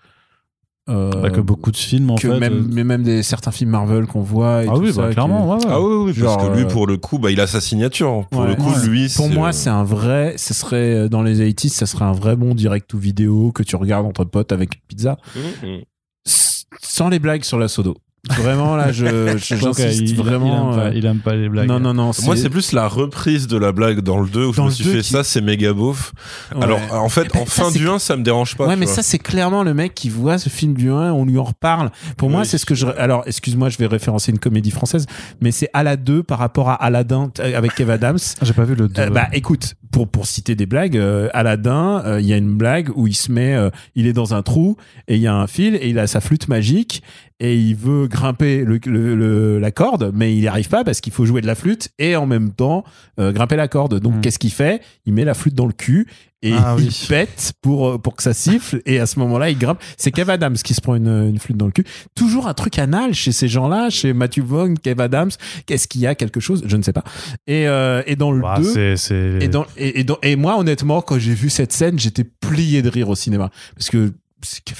[0.88, 3.50] euh, bah, que beaucoup de films en que fait même, euh, mais même des certains
[3.52, 4.64] films Marvel qu'on voit.
[4.64, 5.70] Et ah tout oui ça, bah, clairement ouais, ouais.
[5.70, 7.60] Ah oui, oui, Genre, parce que lui, euh, pour le coup, bah, il a sa
[7.60, 8.26] signature.
[8.30, 8.48] Pour Ouais.
[8.48, 8.86] le coup, Ouais.
[8.88, 10.34] lui, Pour moi, c'est un vrai.
[10.38, 13.76] Ce serait dans les 80s, ça serait un vrai bon direct ou vidéo que tu
[13.76, 15.82] regardes entre potes avec une pizza, Mhm.
[16.26, 17.96] S- sans les blagues sur la sodo.
[18.30, 20.70] Vraiment là, je je- euh, j'insiste il, il vraiment.
[20.70, 22.12] aime pas, euh, il aime pas les blagues non non non.
[22.22, 24.68] Moi, c'est plus la reprise de la blague dans le 2 où je Dans me
[24.68, 26.12] le suis 2 fait qui- ça, c'est méga beauf.
[26.54, 26.62] ouais.
[26.62, 28.68] Alors, en fait, en fin du 1, ça me dérange pas.
[28.68, 28.94] ouais, mais vois.
[28.94, 31.90] ça, c'est clairement le mec qui voit ce film du 1, on lui en reparle.
[32.16, 32.86] Pour moi, c'est ce que je.
[32.96, 35.06] Alors, excuse-moi, je vais référencer une comédie française,
[35.40, 38.18] mais c'est à la 2 par rapport à Aladdin t- avec Kev Adams.
[38.40, 42.02] j'ai pas vu le 2 Euh, bah écoute, pour, pour citer des blagues, euh, Aladdin,
[42.06, 44.42] euh, il y a une blague où il se met, euh, il est dans un
[44.42, 44.76] trou
[45.08, 47.02] et il y a un fil et il a sa flûte magique
[47.44, 51.00] et il veut grimper le, le- le- la corde, mais il n'y arrive pas parce
[51.00, 52.84] qu'il faut jouer de la flûte et en même temps
[53.18, 53.98] euh, grimper la corde.
[53.98, 54.20] Donc Mm.
[54.20, 54.80] qu'est-ce qu'il fait?
[55.06, 56.06] Il met la flûte dans le cul
[56.44, 57.06] et Ah il oui.
[57.08, 59.80] pète pour, euh, pour que ça siffle et à ce moment-là il grimpe.
[59.96, 61.84] C'est Kev Adams qui se prend une, une flûte dans le cul.
[62.14, 65.30] Toujours un truc anal chez ces gens-là, chez Matthew Vaughn, Kev Adams.
[65.66, 66.62] Qu'est-ce qu'il y a Quelque chose?
[66.66, 67.02] Je ne sais pas.
[67.48, 68.62] Et, euh, et dans le Bah, 2...
[68.64, 71.98] c'est c'est Et, dans, et, et dans- et moi, honnêtement, quand j'ai vu cette scène,
[71.98, 73.50] j'étais plié de rire au cinéma.
[73.76, 74.12] Parce que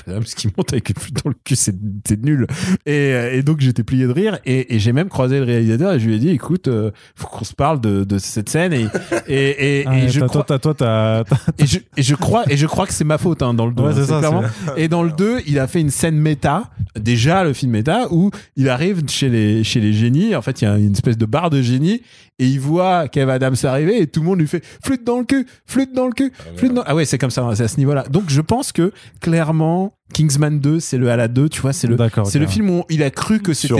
[0.06, 1.74] Adams qui monte avec une flûte dans le cul, c'est
[2.22, 2.46] nul.
[2.86, 4.38] Et, euh, et donc, j'étais plié de rire.
[4.44, 7.26] Et, et j'ai même croisé le réalisateur et je lui ai dit écoute, euh, faut
[7.26, 8.72] qu'on se parle de, de cette scène.
[8.72, 8.86] Et,
[9.28, 11.24] et, et, Ah, et je crois, toi, toi,
[11.58, 13.72] et, je, et, je crois, et je crois que c'est ma faute hein, dans le
[13.74, 13.82] 2.
[13.82, 14.42] Ouais, c'est ça, clairement.
[14.76, 16.64] Et dans le 2, il a fait une scène méta,
[16.98, 20.34] déjà le film méta, où il arrive chez les, chez les génies.
[20.34, 22.02] En fait, il y a une espèce de bar de génie
[22.42, 25.24] et il voit Kev Adams arriver et tout le monde lui fait flûte dans le
[25.24, 26.82] cul, flûte dans le cul, flûte dans...
[26.84, 28.04] Ah ouais, c'est comme ça, c'est à ce niveau-là.
[28.10, 31.86] Donc je pense que clairement, Kingsman 2, c'est le à la 2, tu vois, c'est
[31.88, 31.96] le,
[32.30, 33.74] c'est le film où il a cru que c'était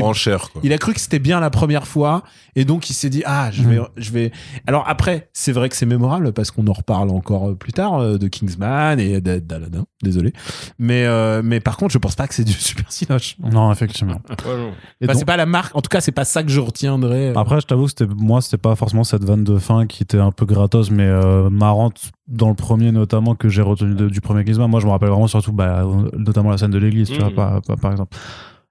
[0.62, 2.22] il a cru que c'était bien la première fois
[2.56, 3.86] et donc il s'est dit ah je vais Mhm.
[3.96, 4.32] je vais
[4.66, 7.98] alors après c'est vrai que c'est mémorable parce qu'on en reparle encore euh, plus tard
[8.00, 10.32] euh, de Kingsman et d'Aladin désolé
[10.78, 14.20] mais euh, mais par contre je pense pas que c'est du super cinoche non effectivement
[14.30, 14.70] Enfin,
[15.00, 17.34] Bah, c'est pas la marque en tout cas c'est pas ça que je retiendrai euh.
[17.38, 20.18] Après, je t'avoue que c'était moi, c'était pas forcément cette vanne de fin qui était
[20.18, 24.20] un peu gratos, mais euh, marrante dans le premier notamment que j'ai retenu de- du
[24.20, 24.70] premier Kingsman.
[24.70, 25.84] Moi, je me rappelle vraiment surtout, bah,
[26.22, 27.34] notamment la scène de l'église, tu vois, Mhm.
[27.34, 28.16] par, par- par exemple.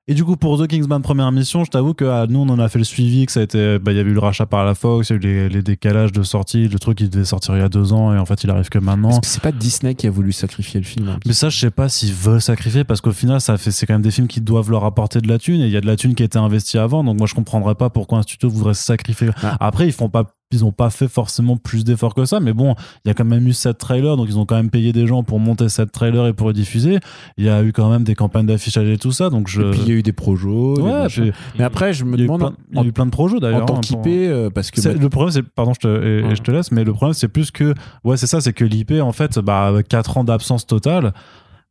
[0.07, 2.57] Et du coup, pour The Kingsman première mission, je t'avoue que ah, nous, on en
[2.59, 4.47] a fait le suivi, que ça a été, bah, il y avait eu le rachat
[4.47, 7.09] par la Fox, il y a eu les, les décalages de sortie, le truc il
[7.09, 9.19] devait sortir il y a deux ans et en fait, il arrive que maintenant.
[9.19, 11.71] Que c'est pas Disney qui a voulu sacrifier le film hein Mais ça, je sais
[11.71, 14.41] pas s'ils veulent sacrifier parce qu'au final, ça fait, c'est quand même des films qui
[14.41, 16.25] doivent leur apporter de la thune et il y a de la thune qui a
[16.25, 17.03] été investie avant.
[17.03, 19.29] Donc moi, je comprendrais pas pourquoi un studio voudrait se sacrifier.
[19.43, 19.55] Ah.
[19.59, 22.75] Après, ils font pas ils ont pas fait forcément plus d'efforts que ça, mais bon,
[23.05, 25.07] il y a quand même eu sept trailers, donc ils ont quand même payé des
[25.07, 26.99] gens pour monter sept trailers et pour les diffuser.
[27.37, 29.61] Il y a eu quand même des campagnes d'affichage et tout ça, donc je.
[29.61, 30.79] Et puis il y a eu des projos.
[30.81, 33.37] Ouais, puis- Mais après, je me il demande il y a eu plein de projets
[33.37, 33.65] en d'ailleurs.
[33.65, 36.23] tant hein, qu'IP, pour- euh, parce que le problème, c'est, pardon, je te, et- et
[36.23, 36.35] Ouais.
[36.35, 37.73] je te laisse, mais le problème, c'est plus que,
[38.03, 41.13] ouais, c'est ça, c'est que l'IP, en fait, bah, avec 4 ans d'absence totale,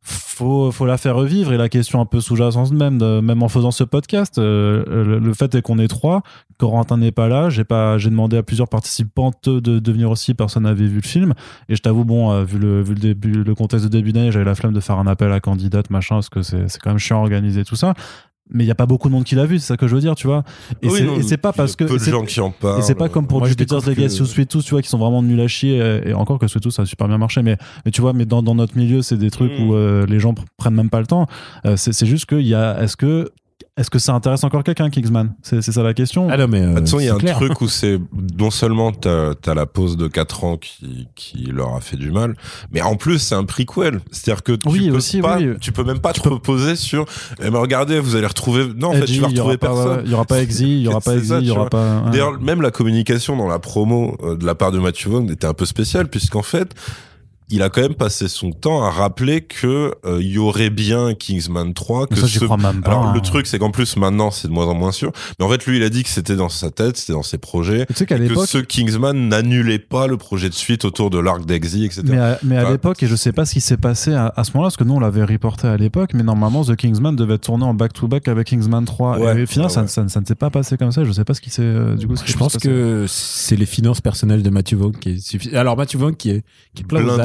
[0.03, 1.53] faut, faut la faire revivre.
[1.53, 5.33] Et la question un peu sous-jacente même, de- même en faisant ce podcast, euh, le,
[5.33, 6.23] fait est qu'on est trois,
[6.57, 10.33] Corentin n'est pas là, j'ai pas, j'ai demandé à plusieurs participantes de, de venir aussi,
[10.33, 11.33] personne n'avait vu le film.
[11.69, 14.31] Et je t'avoue, bon, euh, vu le, vu le début, le contexte de début d'année,
[14.31, 16.89] j'avais la flemme de faire un appel à candidate, machin, parce que c'est, c'est quand
[16.91, 17.93] même chiant à organiser tout ça.
[18.53, 19.95] Mais il y a pas beaucoup de monde qui l'a vu, c'est ça que je
[19.95, 20.43] veux dire, tu vois.
[20.81, 21.85] Et Oui, c'est, pas il y a parce que.
[21.85, 22.79] peu de gens qui en parlent.
[22.79, 24.89] et c'est pas comme pour Moi, Jupiter's Legacy que- ou Sweet Tooth, tu vois, qui
[24.89, 25.77] sont vraiment nuls à chier.
[26.05, 27.41] Et, et encore que Sweet Tooth, ça a super bien marché.
[27.41, 29.63] Mais, mais tu vois, mais dans, dans notre milieu, c'est des trucs Mm.
[29.63, 31.27] où euh, les gens pr- prennent même pas le temps.
[31.65, 32.81] Euh, c'est c'est juste qu'il y a.
[32.81, 33.31] Est-ce que.
[33.77, 35.33] Est-ce que ça intéresse encore quelqu'un, Kingsman?
[35.43, 36.27] C'est c'est ça la question.
[36.29, 36.59] Ah non, mais.
[36.61, 37.37] euh, De toute façon, il y a un clair.
[37.37, 37.99] truc où c'est
[38.37, 42.11] non seulement t'as as la pause de 4 ans qui, qui leur a fait du
[42.11, 42.35] mal,
[42.73, 44.01] mais en plus c'est un prequel.
[44.11, 45.53] C'est-à-dire que tu Oui, peux aussi, pas, oui.
[45.61, 47.05] tu peux même pas te reposer sur.
[47.41, 48.67] Eh ben regardez, vous allez retrouver.
[48.75, 50.01] Non, en fait, Edgy, tu vas il y aura retrouver pas- personne.
[50.05, 52.03] Il y aura pas Exy, il y aura pas ça, il y tu aura pas.
[52.11, 55.47] D'ailleurs, même la communication dans la promo euh, de la part de Matthew Vaughn était
[55.47, 56.73] un peu spéciale, puisqu'en fait,
[57.51, 61.13] il a quand même passé son temps à rappeler que euh, il y aurait bien
[61.13, 62.91] Kingsman 3, que Mais ça, ce crois même pas.
[62.91, 63.11] alors hein.
[63.13, 65.11] le truc c'est qu'en plus maintenant c'est de moins en moins sûr.
[65.39, 67.37] Mais en fait lui il a dit que c'était dans sa tête, c'était dans ses
[67.37, 67.85] projets.
[67.87, 68.47] Tu sais qu'à et que l'époque.
[68.47, 72.01] ce Kingsman n'annulait pas le projet de suite autour de l'arc d'Exy, etc.
[72.05, 74.43] Mais à, mais à l'époque, et je sais pas ce qui s'est passé à, à
[74.43, 77.37] ce moment-là, parce que nous on l'avait reporté à l'époque, mais normalement The Kingsman devait
[77.37, 79.19] tourner en back-to-back avec Kingsman 3.
[79.19, 79.87] Ouais, et au final, ouais, ça, ouais.
[79.87, 81.03] ça- ça ne s'est pas passé comme ça.
[81.03, 81.61] Je sais pas ce qui s'est.
[81.63, 85.15] euh, du coup, Je pense que c'est les finances personnelles de Matthew Vaughn qui est
[85.17, 86.43] suffi- Alors Matthew Vaughn qui est,
[86.73, 87.17] qui est plein Plein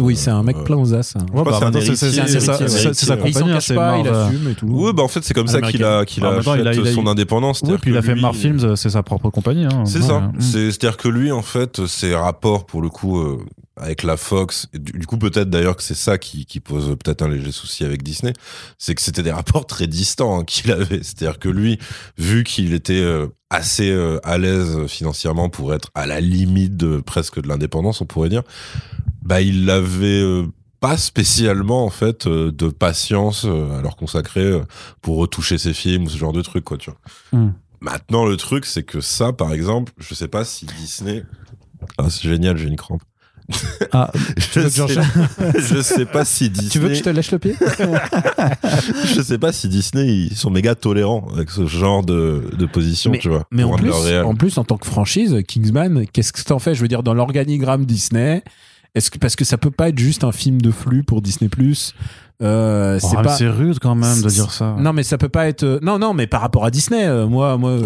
[0.00, 0.64] Oui, c'est un mec Ouais.
[0.64, 1.16] plein aux as.
[1.16, 1.26] hein.
[1.32, 3.98] Ouais, bah, c'est un c'est- c'est héritier, c'est sa- il s'en compagnie, cache c'est pas,
[3.98, 4.66] il assume et tout.
[4.66, 6.66] Ouais, bah en fait c'est comme ça qu'il a qu'il En a même temps, il
[6.66, 7.62] a- achète il a- son indépendance.
[7.64, 9.64] Oui, puis il a fait Marv Films, c'est sa propre compagnie.
[9.66, 9.84] hein.
[9.86, 10.06] C'est Ouais.
[10.06, 10.32] ça.
[10.38, 13.38] C'est- C'est-à-dire que lui, en fait, ses rapports, pour le coup, euh,
[13.76, 17.22] avec la Fox, du, du coup, peut-être d'ailleurs que c'est ça qui, qui pose peut-être
[17.22, 18.34] un léger souci avec Disney,
[18.76, 21.02] c'est que c'était des rapports très distants hein, qu'il avait.
[21.02, 21.78] C'est-à-dire que lui,
[22.18, 27.00] vu qu'il était euh, assez euh, à l'aise financièrement pour être à la limite de
[27.00, 28.42] presque de l'indépendance, on pourrait dire,
[29.22, 30.46] bah, il avait euh,
[30.80, 34.60] pas spécialement en fait euh, de patience euh, à leur consacrer
[35.02, 37.40] pour retoucher ses films ou ce genre de trucs quoi tu vois.
[37.40, 37.52] Mm.
[37.80, 41.24] Maintenant le truc c'est que ça par exemple, je sais pas si Disney
[41.98, 43.02] ah c'est génial, j'ai une crampe.
[43.90, 44.86] Ah, Je sais,
[45.58, 47.56] je sais pas si Disney Tu veux que je te lèche le pied
[49.14, 53.10] je sais pas si Disney ils sont méga tolérants avec ce genre de, de position,
[53.12, 53.46] tu vois.
[53.50, 56.74] Mais en plus, en plus, en tant que franchise, Kingsman, qu'est-ce que t'en fais?
[56.74, 58.44] Je veux dire, dans l'organigramme Disney,
[58.94, 61.48] est-ce que parce que ça peut pas être juste un film de flux pour Disney
[61.48, 61.94] Plus
[62.42, 63.36] euh, oh, C'est mais pas.
[63.36, 64.74] c'est rude quand même de dire ça.
[64.78, 65.62] Non, mais ça peut pas être.
[65.62, 67.78] euh, Non, non, mais par rapport à Disney, euh, moi, moi,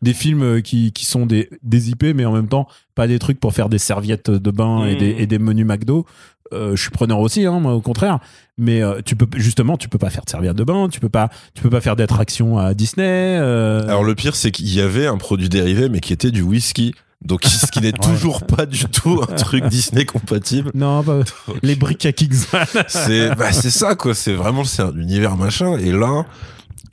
[0.00, 3.18] des, films euh, qui, qui sont des, des IP, mais en même temps pas des
[3.18, 6.06] trucs pour faire des serviettes de bain et, des, et des menus McDo.
[6.52, 8.20] Euh, je suis preneur aussi, hein, moi, au contraire.
[8.56, 11.08] Mais euh, tu peux justement, tu peux pas faire de serviettes de bain, tu peux
[11.08, 13.36] pas, tu peux pas faire d'attraction à Disney.
[13.40, 16.40] euh, Alors le pire c'est qu'il y avait un produit dérivé mais qui était du
[16.42, 16.94] whisky.
[17.24, 20.70] Donc ce qui n'est toujours pas du tout un truc Disney compatible.
[20.74, 21.20] non, bah,
[21.62, 22.66] les briques à Kingsman.
[22.88, 26.24] C'est bah, c'est ça quoi, c'est vraiment c'est un univers machin et là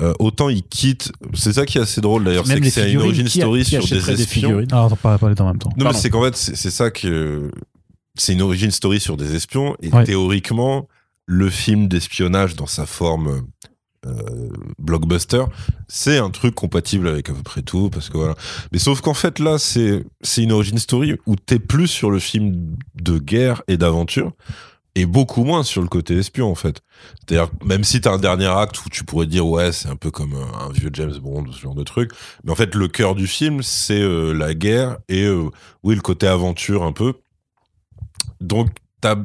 [0.02, 3.00] euh, autant il quitte, c'est ça qui est assez drôle d'ailleurs, c'est que c'est une
[3.02, 4.66] origin qui- story qui sur des espions.
[5.02, 5.70] pas en même temps.
[5.78, 7.52] Non, mais c'est qu'en fait, c'est c'est ça que.
[8.16, 10.04] C'est une origin story sur des espions, et Ouais.
[10.04, 10.88] théoriquement,
[11.26, 13.44] le film d'espionnage dans sa forme
[14.06, 14.50] euh,
[14.80, 15.44] blockbuster,
[15.88, 18.36] c'est un truc compatible avec à peu près tout, parce que voilà.
[18.72, 20.04] Mais sauf qu'en fait, là, c'est
[20.38, 24.32] une origin story où t'es plus sur le film de guerre et d'aventure,
[24.96, 26.82] et beaucoup moins sur le côté espion, en fait.
[27.20, 30.12] C'est-à-dire, même si t'as un dernier acte où tu pourrais dire, ouais, c'est un peu
[30.12, 32.12] comme un, un vieux James Bond, ce genre de truc,
[32.44, 35.50] mais en fait, le cœur du film, c'est euh, la guerre et, euh,
[35.84, 37.14] oui, le côté aventure un peu.
[38.40, 38.70] Donc,
[39.02, 39.16] t'as.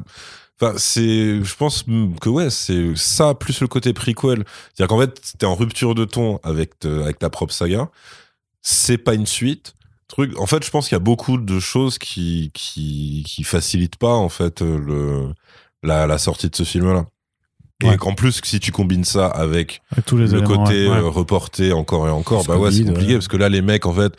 [0.61, 1.43] Enfin, c'est.
[1.43, 1.85] Je pense
[2.19, 4.43] que, ouais, c'est ça plus le côté prequel.
[4.73, 7.89] C'est-à-dire qu'en fait, t'es en rupture de ton avec, te- avec ta propre saga.
[8.61, 9.75] C'est pas une suite.
[10.07, 10.37] Truc.
[10.39, 14.13] En fait, je pense qu'il y a beaucoup de choses qui, qui, qui facilitent pas,
[14.15, 15.27] en fait, le,
[15.83, 17.05] la, la sortie de ce film-là.
[17.81, 20.97] Et qu'en plus, si tu combines ça avec Avec tous les le côté ouais.
[20.97, 23.13] euh, reporté encore et encore, bah ouais, c'est compliqué ouais.
[23.13, 24.11] parce que là, les mecs, en fait,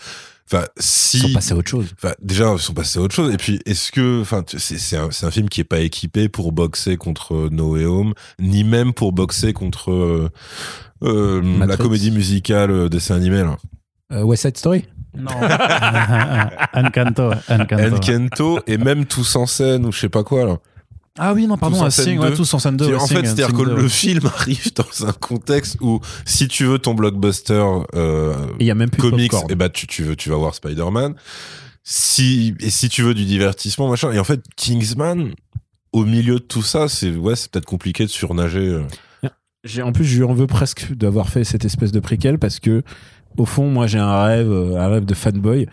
[0.52, 1.86] enfin, Ils si, sont passés à autre chose.
[1.96, 3.32] enfin, déjà, ils sont passés à autre chose.
[3.32, 5.80] Et puis, est-ce que, enfin, tu- c'est c'est un, c'est un film qui est pas
[5.80, 10.28] équipé pour boxer contre euh, No Way Home, ni même pour boxer contre euh,
[11.02, 13.56] euh, la comédie musicale euh, dessin animé là.
[14.12, 14.84] Euh, West Side Story.
[15.16, 15.30] Non.
[16.74, 17.30] Encanto.
[17.48, 17.96] Encanto.
[17.96, 20.58] Encanto et même tous en scène ou je sais pas quoi là.
[21.18, 22.36] Ah oui, non, pardon, Sing, ouais, deux.
[22.36, 22.86] tous en scène 2.
[22.86, 26.78] C'est- en fait, c'est-à-dire que le film arrive dans un contexte où si tu veux
[26.78, 30.30] ton blockbuster euh, Et y a même plus comics, et bah tu, tu veux tu
[30.30, 31.14] vas voir Spider-Man.
[31.82, 35.32] si et si tu veux du divertissement machin et en fait Kingsman
[35.92, 38.82] au milieu de tout ça c'est ouais c'est peut-être compliqué de surnager euh.
[39.64, 42.60] J'ai en plus je lui en veux presque d'avoir fait cette espèce de préquel parce
[42.60, 42.82] que
[43.36, 45.66] au fond moi j'ai un rêve euh, un rêve de fanboy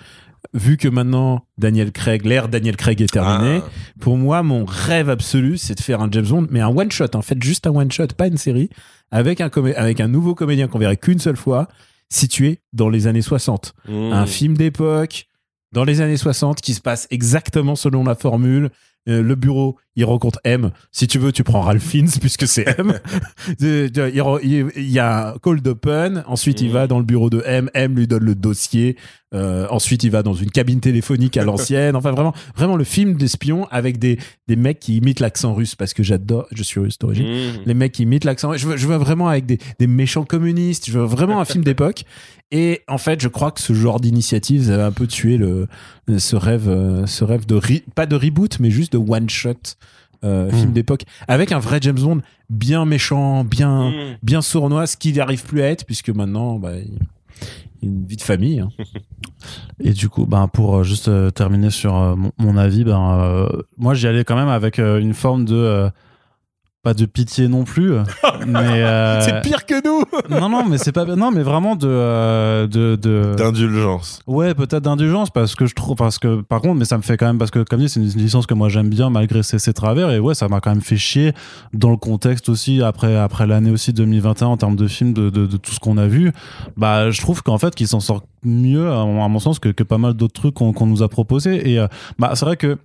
[0.53, 3.69] vu que maintenant Daniel Craig l'ère Daniel Craig est terminée Ah.
[3.99, 7.15] pour moi mon rêve absolu c'est de faire un James Bond mais un one shot
[7.15, 8.69] en fait juste un one shot pas une série
[9.11, 11.67] avec un avec un nouveau comédien qu'on verrait qu'une seule fois
[12.09, 14.11] situé dans les années 60 Mmh.
[14.13, 15.25] un film d'époque
[15.73, 18.69] dans les années 60 qui se passe exactement selon la formule.
[19.09, 20.71] Euh, le bureau, il rencontre M.
[20.93, 22.97] Si tu veux, tu prends Ralph Fiennes puisque c'est M.
[23.59, 26.23] Il, y a cold open.
[26.27, 26.73] Ensuite, il Mhm.
[26.73, 27.69] va dans le bureau de M.
[27.73, 28.95] M lui donne le dossier.
[29.33, 31.95] Euh, ensuite, il va dans une cabine téléphonique à l'ancienne.
[31.95, 34.17] Enfin, vraiment, vraiment le film d'espion avec des,
[34.47, 36.47] des mecs qui imitent l'accent russe parce que j'adore.
[36.51, 37.61] Je suis russe d'origine Mmh.
[37.65, 38.53] les mecs qui imitent l'accent.
[38.53, 40.89] Je veux, je veux vraiment avec des, des méchants communistes.
[40.89, 42.03] Je veux vraiment un film d'époque.
[42.51, 45.67] Et en fait, je crois que ce genre d'initiative, ça va un peu tuer le,
[46.17, 49.53] ce rêve, euh, ce rêve de re- pas de reboot, mais juste de one shot
[50.23, 50.73] euh, film Hmm.
[50.73, 53.93] d'époque avec un vrai James Bond bien méchant, bien, Mmh.
[54.23, 56.97] bien sournois, ce qu'il n'arrive plus à être puisque maintenant, bah, il
[57.83, 58.59] il a une vie de famille.
[58.59, 58.69] hein.
[59.79, 63.47] Et du coup, ben, pour euh, juste euh, terminer sur mon, mon avis, ben, euh,
[63.77, 65.89] moi j'y allais quand même avec une forme de.
[66.87, 67.91] Euh, pas de pitié non plus,
[68.47, 68.57] mais.
[68.83, 70.03] euh, C'est pire que nous.
[70.39, 71.05] non, non, mais c'est pas.
[71.05, 71.87] Non, mais vraiment de.
[71.87, 73.35] euh, de, de...
[73.37, 77.01] d'indulgence Ouais, peut-être d'indulgence parce que je trouve parce que par contre, mais ça me
[77.03, 79.43] fait quand même parce que comme dit, c'est une licence que moi j'aime bien malgré
[79.43, 81.33] ses, ses travers et ouais, ça m'a quand même fait chier
[81.73, 85.45] dans le contexte aussi après après l'année aussi 2021 en termes de films de, de,
[85.45, 86.31] de tout ce qu'on a vu.
[86.77, 89.97] Bah, je trouve qu'en fait qu'il s'en sort mieux à, mon sens que, que pas
[89.97, 91.87] mal d'autres trucs qu'on qu'on nous a proposés et euh,
[92.19, 92.77] bah c'est vrai que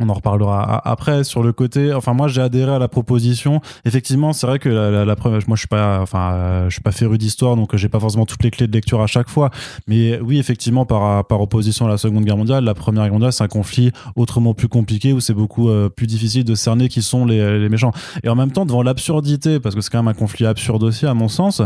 [0.00, 1.92] on en reparlera après sur le côté.
[1.92, 3.60] Enfin, moi, j'ai adhéré à la proposition.
[3.84, 6.74] Effectivement, c'est vrai que la, la, la première, moi, je suis pas, enfin, euh, je
[6.74, 9.06] suis pas féru d'histoire, donc euh, j'ai pas forcément toutes les clés de lecture à
[9.06, 9.50] chaque fois.
[9.86, 13.32] Mais oui, effectivement, par, par opposition à la Seconde Guerre mondiale, la Première Guerre mondiale,
[13.32, 17.02] c'est un conflit autrement plus compliqué où c'est beaucoup euh, plus difficile de cerner qui
[17.02, 17.92] sont les, les méchants.
[18.22, 21.06] Et en même temps, devant l'absurdité, parce que c'est quand même un conflit absurde aussi,
[21.06, 21.62] à mon sens,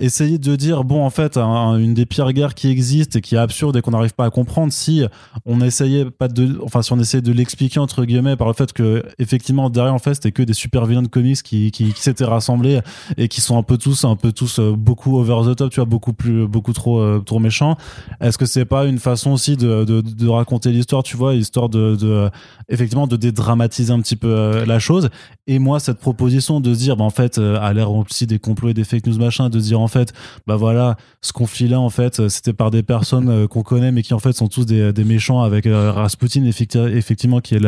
[0.00, 3.34] essayer de dire bon en fait un- une des pires guerres qui existent et qui
[3.34, 5.04] est absurde et qu'on n'arrive pas à comprendre si
[5.44, 8.72] on essayait pas de enfin si on essayait de l'expliquer entre guillemets par le fait
[8.72, 12.24] que effectivement derrière en fait c'était que des super vilains de comics qui, qui, s'étaient
[12.24, 12.80] rassemblés
[13.18, 15.76] et qui sont un peu tous un peu tous euh, beaucoup over the top tu
[15.76, 17.76] vois beaucoup plus beaucoup trop euh, trop méchants.
[18.20, 22.30] Est-ce que c'est pas une façon aussi de, de, raconter l'histoire tu vois histoire de,
[22.68, 25.10] effectivement de dédramatiser un petit peu euh, la chose?
[25.46, 28.70] Et moi cette proposition de se dire bah en fait à l'ère aussi des complots
[28.70, 30.14] et des fake news machin de dire en fait
[30.46, 33.92] bah voilà ce conflit là en fait euh, c'était par des personnes euh, qu'on connaît
[33.92, 37.66] mais qui en fait sont tous des, méchants avec euh, Rasputin effecti- effectivement qui est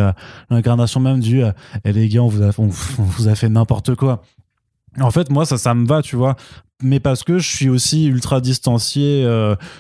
[0.49, 1.43] l'incarnation même du
[1.85, 4.23] Eh, les gars on vous a, fait n'importe quoi.
[5.01, 6.37] En fait moi ça ça me va tu vois.
[6.83, 9.25] Mais parce que je suis aussi ultra distancié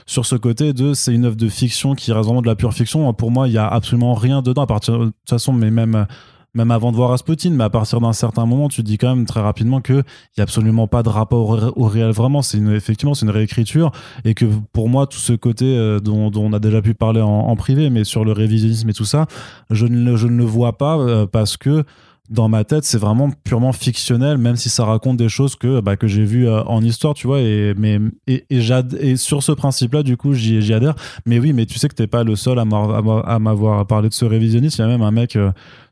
[0.07, 2.72] sur ce côté de c'est une œuvre de fiction qui reste vraiment de la pure
[2.72, 3.12] fiction.
[3.12, 6.07] Pour moi il y a absolument rien dedans à partir de toute façon mais même
[6.55, 9.15] même avant de voir Rasputin, mais à partir d'un certain moment, tu te dis quand
[9.15, 12.11] même très rapidement que il y a absolument pas de rapport au, ré- au réel.
[12.11, 13.91] Vraiment, c'est effectivement, c'est une réécriture
[14.25, 17.57] et que pour moi, tout ce côté euh, dont, on a déjà pu parler en,
[17.57, 19.27] privé, mais sur le révisionnisme et tout ça,
[19.71, 21.85] je ne, je ne le vois pas euh, parce que
[22.31, 25.97] dans ma tête, c'est vraiment purement fictionnel, même si ça raconte des choses que, bah,
[25.97, 27.41] que j'ai vues euh, en histoire, tu vois.
[27.41, 28.61] Et, mais, et, et,
[29.01, 30.95] et sur ce principe-là, du coup, j'y adhère.
[31.27, 34.25] Mais oui, mais tu sais que t'es pas le seul à m'avoir- parlé de ce
[34.25, 34.81] révisionnisme.
[34.81, 35.37] Il y a même un mec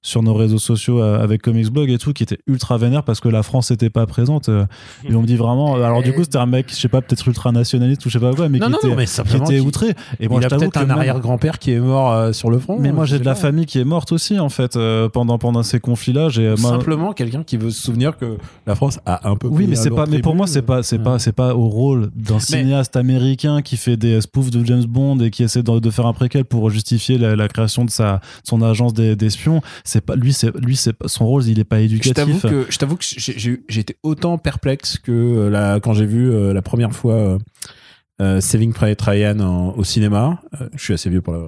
[0.03, 3.21] sur nos réseaux sociaux euh, avec Comics Blog et tout qui était ultra vénère parce
[3.21, 4.49] que la France n'était pas présente.
[4.49, 4.65] euh,
[5.09, 5.77] et on me dit vraiment.
[5.79, 8.15] euh, Alors, du coup, c'était un mec, je sais pas, peut-être ultra nationaliste ou je
[8.19, 9.95] sais pas quoi, mais Non, qui non, était, non, mais qui était outré.
[10.19, 12.59] Et moi, il je a peut-être un même- arrière-grand-père qui est mort euh, sur le
[12.59, 12.79] front.
[12.81, 13.41] mais moi, je j'ai de la pas.
[13.41, 16.29] famille qui est morte aussi, en fait, euh, pendant, pendant ces conflits-là.
[16.31, 19.49] J'ai, moi- Simplement quelqu'un qui veut se souvenir que la France a un peu.
[19.49, 20.07] Oui, mais c'est pas.
[20.07, 20.83] Mais pour moi, c'est pas.
[20.83, 21.05] C'est Ouais.
[21.05, 21.19] pas.
[21.19, 25.31] C'est pas au rôle d'un cinéaste américain qui fait des spoofs de James Bond et
[25.31, 28.63] qui essaie de, de faire un préquel pour justifier la, la création de sa son
[28.63, 29.61] agence des- d'espions.
[29.91, 30.33] C'est pas lui.
[30.33, 30.77] C'est lui.
[30.77, 31.45] C'est pas- son rôle.
[31.47, 32.51] Il est pas Je t'avoue éducatif.
[32.51, 36.07] que je t'avoue que j'ai- j'ai j'ai été autant perplexe que euh, la, quand j'ai
[36.07, 37.39] vu euh, la première fois euh,
[38.21, 40.43] euh, Saving Private Ryan en- au cinéma.
[40.61, 41.41] Euh, je suis assez vieux pour la.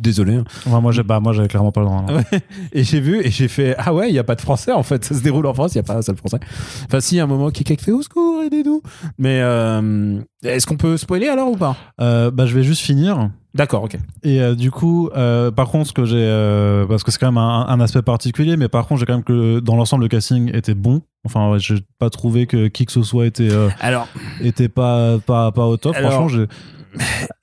[0.00, 0.34] Désolé.
[0.36, 0.44] hein.
[0.66, 1.02] Enfin, moi, j'ai.
[1.02, 2.06] Bah, moi, j'avais clairement pas le droit.
[2.10, 2.40] Ouais.
[2.72, 4.82] Et j'ai vu et j'ai fait ah ouais il y a pas de français en
[4.82, 6.38] fait ça se déroule en France il y a pas un seul français.
[6.86, 8.80] Enfin si il y a un moment quelqu'un qui fait au secours aidez-nous.
[9.18, 13.30] Mais euh, est-ce qu'on peut spoiler alors ou pas Euh, bah, je vais juste finir.
[13.54, 13.96] D'accord ok.
[14.22, 17.38] Et euh, du coup, euh, par contre, ce que j'ai, parce que c'est quand même
[17.38, 20.54] un, un aspect particulier, mais par contre, j'ai quand même que dans l'ensemble, le casting
[20.54, 21.00] était bon.
[21.24, 23.48] Enfin, ouais, j'ai pas trouvé que qui que ce soit était
[23.80, 24.08] Alors
[24.42, 25.94] était pas pas pas au top.
[25.96, 26.44] Alors- Franchement,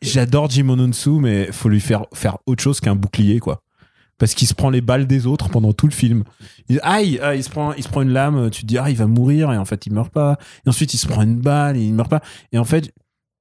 [0.02, 3.62] j'adore Jim Ononsu mais faut lui faire faire autre chose qu'un bouclier quoi.
[4.20, 6.24] Parce qu'il se prend les balles des autres pendant tout le film.
[6.70, 8.50] Il, aïe, ah, il se prend, il se prend une lame.
[8.52, 10.38] Tu te dis ah il va mourir et en fait il meurt pas.
[10.66, 12.22] Et ensuite il se prend une balle et il meurt pas.
[12.52, 12.94] Et en fait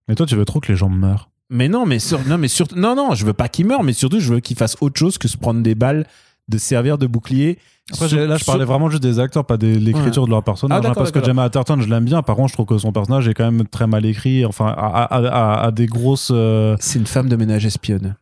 [0.08, 1.28] Mais toi, tu veux trop que les gens meurent.
[1.50, 3.92] Mais non, mais sur- non, mais surtout, non, non, je veux pas qu'il meure, mais
[3.92, 6.06] surtout, je veux qu'il fasse autre chose que se prendre des balles,
[6.48, 7.58] de servir de bouclier.
[7.92, 10.30] Après, Sur- j'ai- là, je sur- parlais vraiment juste des acteurs, pas de l'écriture de
[10.30, 10.80] leur personnage.
[10.82, 11.22] Ah, hein, parce que.
[11.22, 12.22] Gemma Atherton, je l'aime bien.
[12.22, 14.46] Par contre, je trouve que son personnage est quand même très mal écrit.
[14.46, 16.30] Enfin, à, à- à- à des grosses.
[16.32, 18.16] euh, C'est une femme de ménage espionne.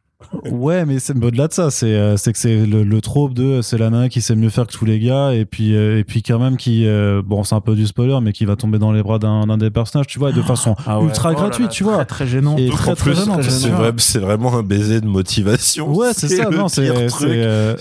[0.50, 3.62] Ouais, mais c'est au-delà de ça, c'est euh, c'est que c'est le, le trope de
[3.62, 6.04] c'est la nana qui sait mieux faire que tous les gars et puis euh, et
[6.04, 8.78] puis quand même qui euh, bon c'est un peu du spoiler mais qui va tomber
[8.78, 11.06] dans les bras d'un d'un des personnages, tu vois, et de façon Ah ouais.
[11.06, 12.04] ultra Oh gratuite, là, tu vois.
[12.04, 12.56] Très gênant.
[12.56, 15.92] Et très très gênant, c'est vrai- vraiment un baiser de motivation.
[15.92, 17.30] Ouais, c'est ça, non, c'est c'est, truc.
[17.30, 17.76] euh,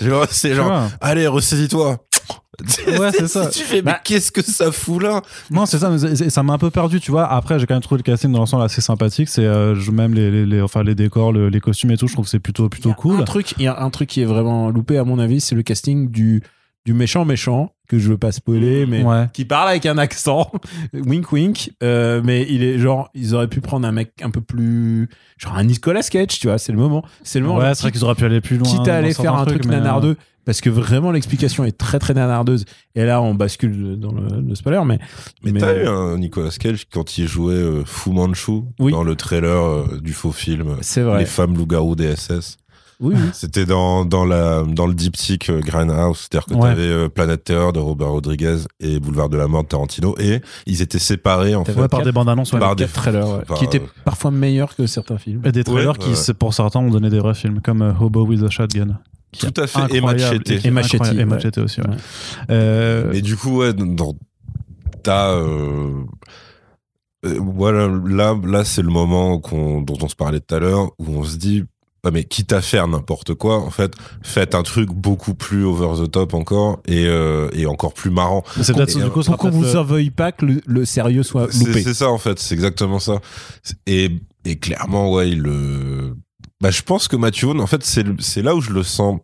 [0.54, 1.98] Genre, allez, ressaisis-toi.
[2.86, 3.46] Ouais, c'est ça.
[3.48, 5.98] Tu fais, mais Bah- qu'est-ce que ça fout là Non, c'est ça, mais
[6.30, 7.26] ça m'a un peu perdu, tu vois.
[7.30, 9.28] Après, j'ai quand même trouvé le casting dans l'ensemble assez sympathique.
[9.28, 12.06] C'est euh, je- même les, les, les- enfin les décors, le- les costumes et tout,
[12.08, 13.20] je trouve que c'est plutôt plutôt cool.
[13.20, 15.54] Un truc, il y a un truc qui est vraiment loupé à mon avis, c'est
[15.54, 16.42] le casting du
[16.86, 19.26] du méchant méchant que je veux pas spoiler, mais Ouais.
[19.34, 20.50] qui parle avec un accent,
[20.94, 21.72] wink wink.
[21.82, 25.56] euh, mais il est genre, ils auraient pu prendre un mec un peu plus, genre
[25.56, 26.56] un Nicolas Cage, tu vois.
[26.56, 27.58] C'est le moment, c'est le moment.
[27.58, 28.66] Ouais, c'est vrai qu'ils auraient pu aller plus loin.
[28.66, 30.16] quitte à aller faire un truc mais, euh, nanardeux
[30.50, 32.64] parce que vraiment l'explication est très très nanardeuse
[32.96, 34.98] et là on bascule dans le, le spoiler mais
[35.44, 38.90] Mais, Mais- t'as eu un Nicolas Cage quand il jouait euh, Fu Manchu Oui.
[38.90, 42.56] dans le trailer euh, du faux film c'est vrai Les femmes loups-garous des SS.
[42.98, 43.28] oui, oui.
[43.32, 46.68] C'était dans, dans, la, dans le diptyque euh, Grindhouse, c'est-à-dire que Ouais.
[46.70, 50.40] t'avais euh, Planète Terreur de Robert Rodriguez et Boulevard de la Mort de Tarantino, et
[50.66, 51.74] ils étaient séparés en fait.
[51.74, 52.58] Ouais, par des bandes annonces, ouais.
[52.58, 56.12] Par des trailers qui étaient euh, parfois meilleurs que certains films Et des trailers Ouais,
[56.14, 58.98] qui, pour certains, ont donné des vrais films, comme euh, Hobo with a Shotgun.
[59.38, 60.64] Tout à fait, et Machete.
[60.64, 61.00] Et Machete.
[61.14, 61.64] Et ouais.
[61.64, 61.88] Aussi, ouais.
[61.88, 61.96] Ouais.
[62.50, 64.16] Euh, Et du coup, ouais, dans,
[65.02, 66.04] t'as, euh,
[67.26, 71.06] euh, voilà, là, là, c'est le moment dont on se parlait tout à l'heure, où
[71.08, 71.64] on se dit,
[72.02, 76.02] ah, mais quitte à faire n'importe quoi, en fait, faites un truc beaucoup plus over
[76.02, 78.42] the top encore, et, euh, et encore plus marrant.
[78.62, 81.48] c'est peut-être et, du euh, coup, qu'on vous veuille pas que le, le sérieux soit
[81.50, 83.20] C'est loupé c'est ça, en fait, c'est exactement ça.
[83.86, 84.10] Et,
[84.46, 86.16] et clairement, ouais, il le,
[86.60, 89.20] bah, je pense que Matthew Vaughn, en fait, c'est, là où je le sens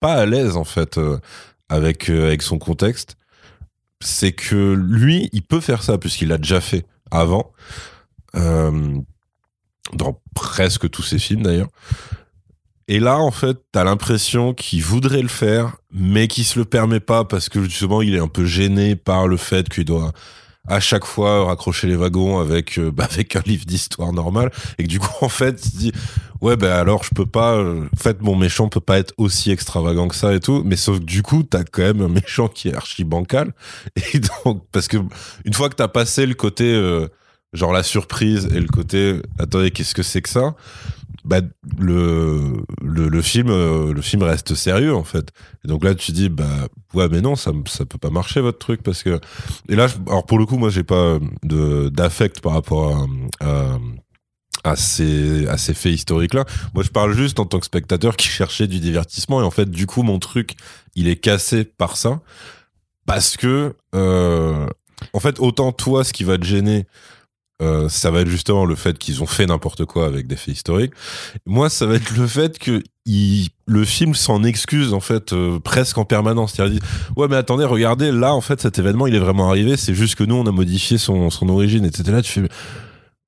[0.00, 1.18] pas à l'aise, en fait, euh,
[1.68, 3.16] avec, euh, avec son contexte.
[4.00, 7.52] C'est que lui, il peut faire ça, puisqu'il l'a déjà fait avant,
[8.36, 8.98] euh,
[9.92, 11.68] dans presque tous ses films d'ailleurs.
[12.86, 17.00] Et là, en fait, t'as l'impression qu'il voudrait le faire, mais qu'il se le permet
[17.00, 20.12] pas parce que justement, il est un peu gêné par le fait qu'il doit
[20.68, 24.88] à chaque fois raccrocher les wagons avec bah, avec un livre d'histoire normal et que
[24.88, 25.92] du coup en fait il se dit
[26.40, 29.50] ouais bah alors je peux pas euh, en fait mon méchant peut pas être aussi
[29.50, 32.48] extravagant que ça et tout mais sauf que du coup t'as quand même un méchant
[32.48, 33.52] qui est archi bancal.
[34.14, 34.96] Et donc parce que
[35.44, 37.08] une fois que t'as passé le côté euh,
[37.52, 40.54] genre la surprise et le côté attendez qu'est-ce que c'est que ça?
[41.24, 41.40] Bah
[41.78, 45.30] le le, le film euh, le film reste sérieux en fait.
[45.64, 48.58] Et donc là tu dis bah ouais mais non ça ça peut pas marcher votre
[48.58, 49.18] truc parce que
[49.68, 53.06] et là alors pour le coup moi j'ai pas de d'affect par rapport
[53.40, 53.78] à, à
[54.64, 56.44] à ces, à ces faits historiques là
[56.74, 59.70] moi je parle juste en tant que spectateur qui cherchait du divertissement et en fait
[59.70, 60.54] du coup mon truc
[60.94, 62.20] il est cassé par ça
[63.06, 64.66] parce que euh,
[65.12, 66.86] en fait autant toi ce qui va te gêner
[67.60, 70.54] euh, ça va être justement le fait qu'ils ont fait n'importe quoi avec des faits
[70.54, 70.92] historiques.
[71.44, 75.98] Moi, ça va être le fait que le film s'en excuse en fait euh, presque
[75.98, 76.52] en permanence.
[76.52, 76.80] C'est-à-dire,
[77.16, 79.76] ouais, mais attendez, regardez, là, en fait, cet événement, il est vraiment arrivé.
[79.76, 82.12] C'est juste que nous, on a modifié son, son origine, etc.
[82.12, 82.48] Là, tu fais,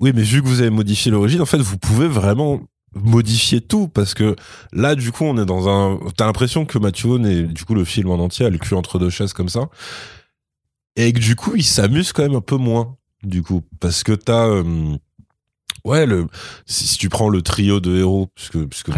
[0.01, 2.61] oui, mais vu que vous avez modifié l'origine, en fait, vous pouvez vraiment
[2.95, 4.35] modifier tout parce que
[4.73, 7.85] là du coup on est dans un t'as l'impression que Vaughn et du coup le
[7.85, 9.69] film en entier a le cul entre deux chaises comme ça.
[10.97, 13.63] Et que du coup il s'amuse quand même un peu moins du coup.
[13.79, 14.97] Parce que t'as euh,
[15.85, 16.27] ouais le
[16.67, 18.93] si, si tu prends le trio de héros puisque puisque est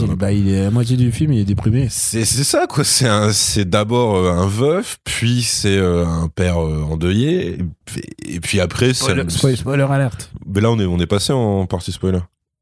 [0.00, 1.88] dans il, bah, il est à la moitié du film il est déprimé.
[1.90, 2.84] C'est c'est ça quoi.
[2.84, 7.64] C'est un c'est d'abord euh, un veuf puis c'est euh, un père euh, endeuillé et,
[7.84, 11.32] puis- et puis après c'est spoiler, spoiler alerte mais là on est on est passé
[11.32, 12.20] en partie spoiler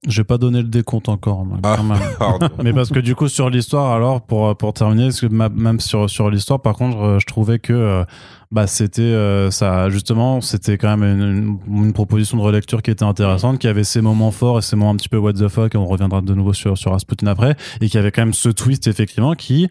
[0.09, 1.75] J'ai pas donné le décompte encore, moi, Ah.
[1.77, 1.99] quand même.
[2.19, 5.49] pardon Mais parce que du coup sur l'histoire alors pour pour terminer parce que ma-
[5.49, 8.05] même sur sur l'histoire par contre euh, je trouvais que euh,
[8.51, 12.91] bah c'était euh, ça justement c'était quand même une, une- une proposition de relecture qui
[12.91, 15.47] était intéressante qui avait ses moments forts et ses moments un petit peu what the
[15.47, 18.35] fuck et on reviendra de nouveau sur sur Rasputin après et qui avait quand même
[18.35, 19.69] ce twist effectivement qui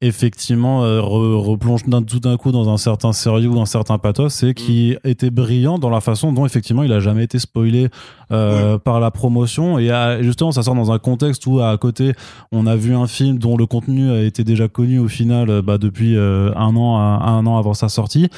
[0.00, 3.96] effectivement euh, re- replonge d'un tout d'un coup dans un certain sérieux ou un certain
[3.96, 7.88] pathos et qui était brillant dans la façon dont effectivement il a jamais été spoilé
[8.30, 9.78] euh, par la promotion.
[9.78, 12.12] Et à- justement ça sort dans un contexte où à côté
[12.52, 15.62] on a vu un film dont le contenu a été déjà connu au final euh,
[15.62, 18.28] bah, depuis euh, un an à- un an avant sa sortie.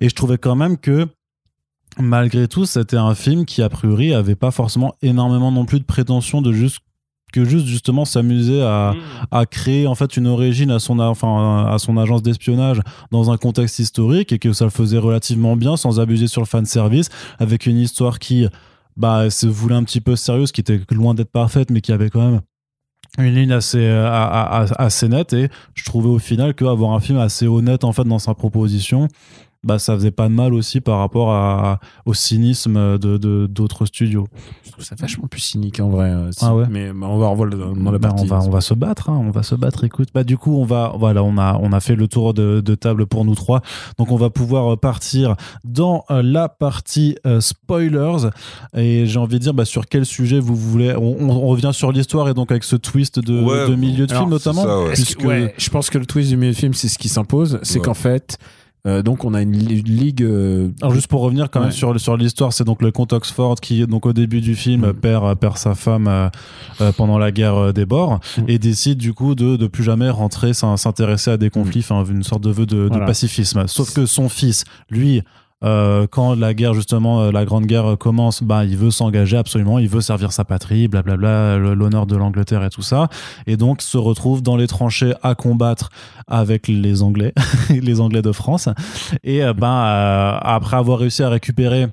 [0.00, 1.06] Et je trouvais quand même que
[1.98, 5.84] malgré tout c'était un film qui a priori avait pas forcément énormément non plus de
[5.84, 6.78] prétention de juste
[7.34, 8.94] que juste justement s'amuser à,
[9.32, 12.80] à créer en fait une origine à son enfin à son agence d'espionnage
[13.10, 16.46] dans un contexte historique et que ça le faisait relativement bien sans abuser sur le
[16.46, 17.08] fan service
[17.40, 18.46] avec une histoire qui
[18.96, 22.10] bah, se voulait un petit peu sérieuse, qui était loin d'être parfaite, mais qui avait
[22.10, 22.40] quand même
[23.18, 24.08] une ligne assez euh,
[24.78, 25.32] assez nette.
[25.32, 29.08] Et je trouvais au final qu'avoir un film assez honnête en fait dans sa proposition
[29.64, 34.26] bah ça faisait pas de mal aussi par rapport à, au cynisme de d'autres studios
[34.64, 36.10] Je trouve ça vachement plus cynique en vrai.
[36.10, 38.24] euh, si- Ah ouais Mais bah, on va revoir dans, dans la Bah, partie.
[38.24, 40.56] on va on va se battre hein, on va se battre écoute bah du coup
[40.58, 43.34] on va voilà on a on a fait le tour de, de table pour nous
[43.34, 43.62] trois
[43.98, 45.34] donc on va pouvoir euh, partir
[45.64, 48.28] dans euh, la partie euh, spoilers
[48.76, 51.70] et j'ai envie de dire bah, sur quel sujet vous voulez on, on- on revient
[51.72, 54.62] sur l'histoire et donc avec ce twist de, Ouais, de milieu de alors, film notamment
[54.64, 54.92] ça, ouais.
[54.92, 57.58] Puisque je pense que le twist du milieu de film, c'est ce qui s'impose.
[57.62, 57.84] C'est Ouais.
[57.84, 58.38] qu'en fait,
[58.86, 60.22] euh, donc on a une li- ligue.
[60.22, 63.56] euh, Alors juste pour revenir quand même sur, sur l'histoire, c'est donc le comte Oxford
[63.56, 64.92] qui, donc au début du film, Mm.
[64.94, 66.28] perd, perd sa femme euh,
[66.80, 68.42] euh, pendant la guerre euh, des Boers Mm.
[68.48, 72.04] et décide du coup de, de plus jamais rentrer, s'in- s'intéresser à des conflits, enfin
[72.04, 73.64] une sorte de vœu de, de pacifisme.
[73.66, 75.22] Sauf que son fils, lui,
[75.64, 79.36] euh, quand la guerre justement, euh, la grande guerre euh, commence, bah il veut s'engager
[79.36, 83.08] absolument, il veut servir sa patrie, blablabla, l'honneur de l'Angleterre et tout ça,
[83.46, 85.90] et donc se retrouve dans les tranchées à combattre
[86.26, 87.32] avec les Anglais,
[87.70, 88.68] les Anglais de France.
[89.22, 91.88] Et ben, euh, après avoir réussi à récupérer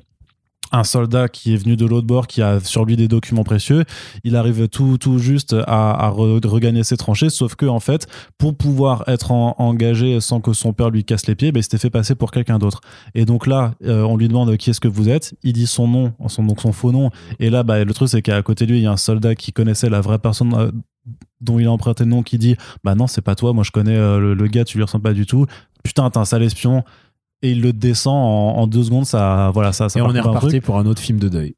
[0.71, 3.83] un soldat qui est venu de l'autre bord, qui a sur lui des documents précieux,
[4.23, 8.07] il arrive tout, tout juste à, à re- regagner ses tranchées, sauf que en fait,
[8.37, 11.63] pour pouvoir être en- engagé sans que son père lui casse les pieds, ben, il
[11.63, 12.81] s'était fait passer pour quelqu'un d'autre.
[13.15, 15.87] Et donc là, euh, on lui demande qui est-ce que vous êtes, il dit son
[15.87, 17.09] nom, son, donc son faux nom,
[17.39, 19.35] et là, bah, le truc c'est qu'à côté de lui, il y a un soldat
[19.35, 20.71] qui connaissait la vraie personne euh,
[21.41, 23.71] dont il a emprunté le nom, qui dit, bah non, c'est pas toi, moi je
[23.71, 25.47] connais euh, le, le gars, tu lui ressembles pas du tout,
[25.83, 26.83] putain, t'es un sale espion,
[27.41, 30.19] et il le descend en, en deux secondes, ça, voilà, ça, ça et on est
[30.19, 31.55] un reparti pour un autre film de deuil.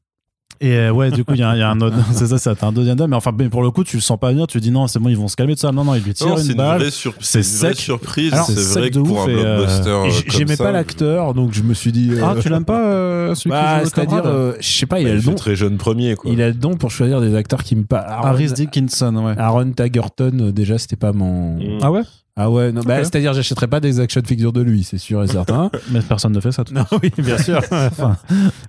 [0.60, 2.38] Et euh, ouais, du coup, il y, a il y a un autre, c'est ça,
[2.38, 4.46] c'est un deuxième dame, mais enfin, mais pour le coup, tu le sens pas venir,
[4.46, 5.72] tu dis non, c'est bon, ils vont se calmer de ça.
[5.72, 6.90] Non, non, il lui tire Non, c'est une une balle.
[6.92, 7.76] c'est une vraie sec.
[7.76, 8.32] surprise.
[8.32, 9.90] Alors, C'est vrai que pour ouf un euh, blockbuster.
[9.90, 12.10] Euh, J'aimais pas l'acteur, donc je me suis dit.
[12.12, 15.04] euh, Ah, tu l'aimes pas, euh, celui bah, qui c'est-à-dire, euh, je sais pas, il
[15.04, 15.34] bah, a il le don.
[15.34, 16.30] très jeune premier, quoi.
[16.32, 18.06] Il a le don pour choisir des acteurs qui me parlent.
[18.24, 19.34] Harris Dickinson, ouais.
[19.36, 21.56] Aaron Tagerton, déjà, c'était pas mon.
[21.56, 21.78] Mm.
[21.82, 22.02] Ah ouais?
[22.36, 25.28] Ah ouais, non, bah, c'est-à-dire, j'achèterais pas des action figures de lui, c'est sûr et
[25.28, 25.70] certain.
[25.92, 26.64] Mais personne ne fait ça.
[26.64, 26.74] tout.
[26.74, 27.60] non, oui, bien sûr.
[27.70, 28.16] Enfin,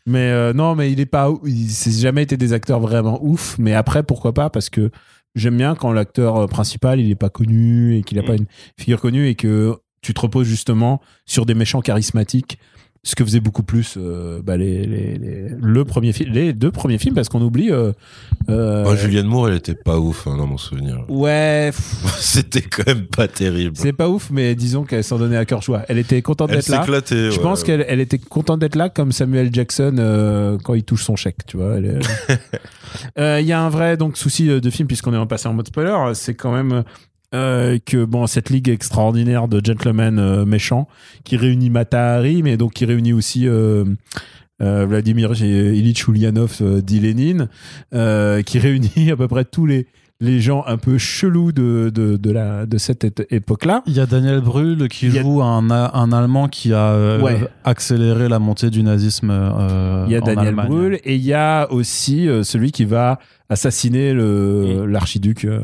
[0.06, 1.32] mais euh, non, mais il est pas.
[1.46, 3.56] Il s'est jamais été des acteurs vraiment ouf.
[3.58, 4.92] Mais après, pourquoi pas Parce que
[5.34, 8.26] j'aime bien quand l'acteur euh, principal, il est pas connu et qu'il a Mm.
[8.26, 8.46] pas une
[8.80, 12.60] figure connue et que tu te reposes justement sur des méchants charismatiques.
[13.08, 16.72] Ce que faisait beaucoup plus euh, bah, les, les- les- le premier film, les deux
[16.72, 17.72] premiers films, parce qu'on oublie.
[17.72, 17.92] euh,
[18.50, 21.06] euh, Julianne Moore, elle était pas ouf hein, dans mon souvenir.
[21.08, 21.72] Ouais,
[22.18, 23.76] C'était quand même pas terrible.
[23.78, 25.84] c'est pas ouf, mais disons qu'elle s'en donnait à cœur joie.
[25.88, 26.82] Elle était contente d'être là.
[26.82, 27.30] s'éclatait.
[27.30, 27.44] Je ouais.
[27.44, 31.16] pense qu'elle elle était contente d'être là comme Samuel Jackson euh, quand il touche son
[31.16, 31.76] chèque, tu vois.
[33.20, 35.54] Euh, Il y a un vrai donc souci euh, de film puisqu'on est passé en
[35.54, 36.84] mode spoiler, c'est quand même
[37.36, 40.88] euh, que bon cette ligue extraordinaire de gentlemen euh, méchants
[41.24, 43.84] qui réunit Matahari, mais donc qui réunit aussi euh,
[44.60, 47.50] Vladimir Ilyich Ulyanov dit Lénine,
[47.92, 49.88] qui réunit à peu près tous les
[50.22, 53.84] les gens un peu chelous de, de, de, la, de cette époque-là.
[53.86, 57.38] il y a Daniel Brühl qui a- joue un, un Allemand qui a Ouais.
[57.66, 59.30] accéléré la montée du nazisme.
[59.30, 60.56] euh, Il y a Daniel.
[60.56, 63.20] Brühl et il y a aussi celui qui va
[63.50, 65.60] assassiner le l'archiduc euh,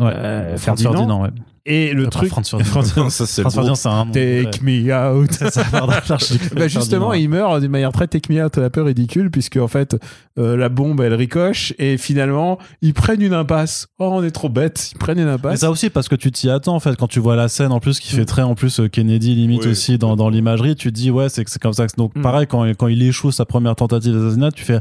[0.00, 0.12] Ouais.
[0.14, 1.22] euh, Franz Ferdinand.
[1.22, 1.30] ouais.
[1.70, 3.10] Et le truc Franz Ferdinand.
[3.10, 4.12] ça, c'est Ferdinand, un nom.
[4.12, 4.90] Take me
[5.20, 5.30] out.
[5.32, 7.12] Ça, pardon, Bah justement, Ferdinand.
[7.12, 9.94] il meurt d'une manière très take me out un peu ridicule puisque en fait
[10.38, 13.88] euh, la bombe elle ricoche et finalement ils prennent une impasse.
[13.98, 15.60] Oh on est trop bêtes, ils prennent une Mais impasse.
[15.60, 17.80] ça aussi parce que tu t'y attends en fait quand tu vois la scène en
[17.80, 19.72] plus qui fait très en plus euh, Kennedy limite Oui.
[19.72, 22.16] aussi dans, dans l'imagerie tu te dis ouais c'est que c'est comme ça que- donc
[22.16, 22.22] Mm.
[22.22, 24.78] pareil quand, quand il échoue sa première tentative d'assassinat tu fais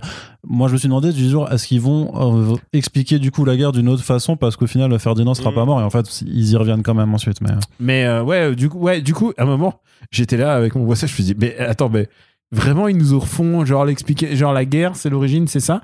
[0.49, 3.55] moi je me suis demandé du jour est-ce qu'ils vont euh, expliquer du coup la
[3.57, 4.37] guerre d'une autre façon?
[4.37, 5.55] Parce qu'au final Ferdinand sera Mm.
[5.55, 8.23] pas mort et en fait ils y reviennent quand même ensuite mais euh, Mais euh,
[8.23, 9.81] ouais, du coup, ouais, du coup, à un moment,
[10.11, 12.07] j'étais là avec mon voisin, je me suis dit, mais attends, mais
[12.51, 15.81] vraiment, ils nous refont, genre, l'expliquer, genre, la guerre, c'est l'origine, c'est ça?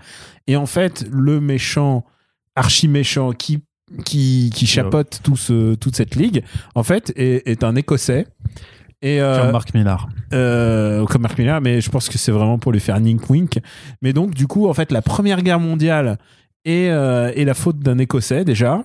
[0.47, 2.05] Et en fait, le méchant,
[2.55, 3.59] archi méchant, qui,
[4.05, 6.43] qui, qui chapeaute tout ce, toute cette ligue,
[6.75, 8.27] en fait, est, est un Écossais.
[9.03, 12.57] Et, euh, comme Mark Millar euh, comme Mark Millar, mais je pense que c'est vraiment
[12.57, 13.59] pour lui faire nink wink.
[14.01, 16.17] Mais donc, du coup, en fait, la première guerre mondiale
[16.63, 18.83] est, euh, est la faute d'un Écossais déjà.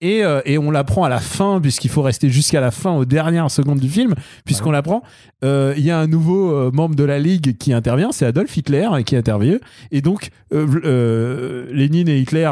[0.00, 3.50] Et, et on l'apprend à la fin, puisqu'il faut rester jusqu'à la fin, aux dernières
[3.50, 5.02] secondes du film, puisqu'on l'apprend.
[5.42, 9.16] Il y a un nouveau membre de la Ligue qui intervient, c'est Adolf Hitler qui
[9.16, 9.56] intervient.
[9.92, 12.50] Et donc, Lénine et Hitler,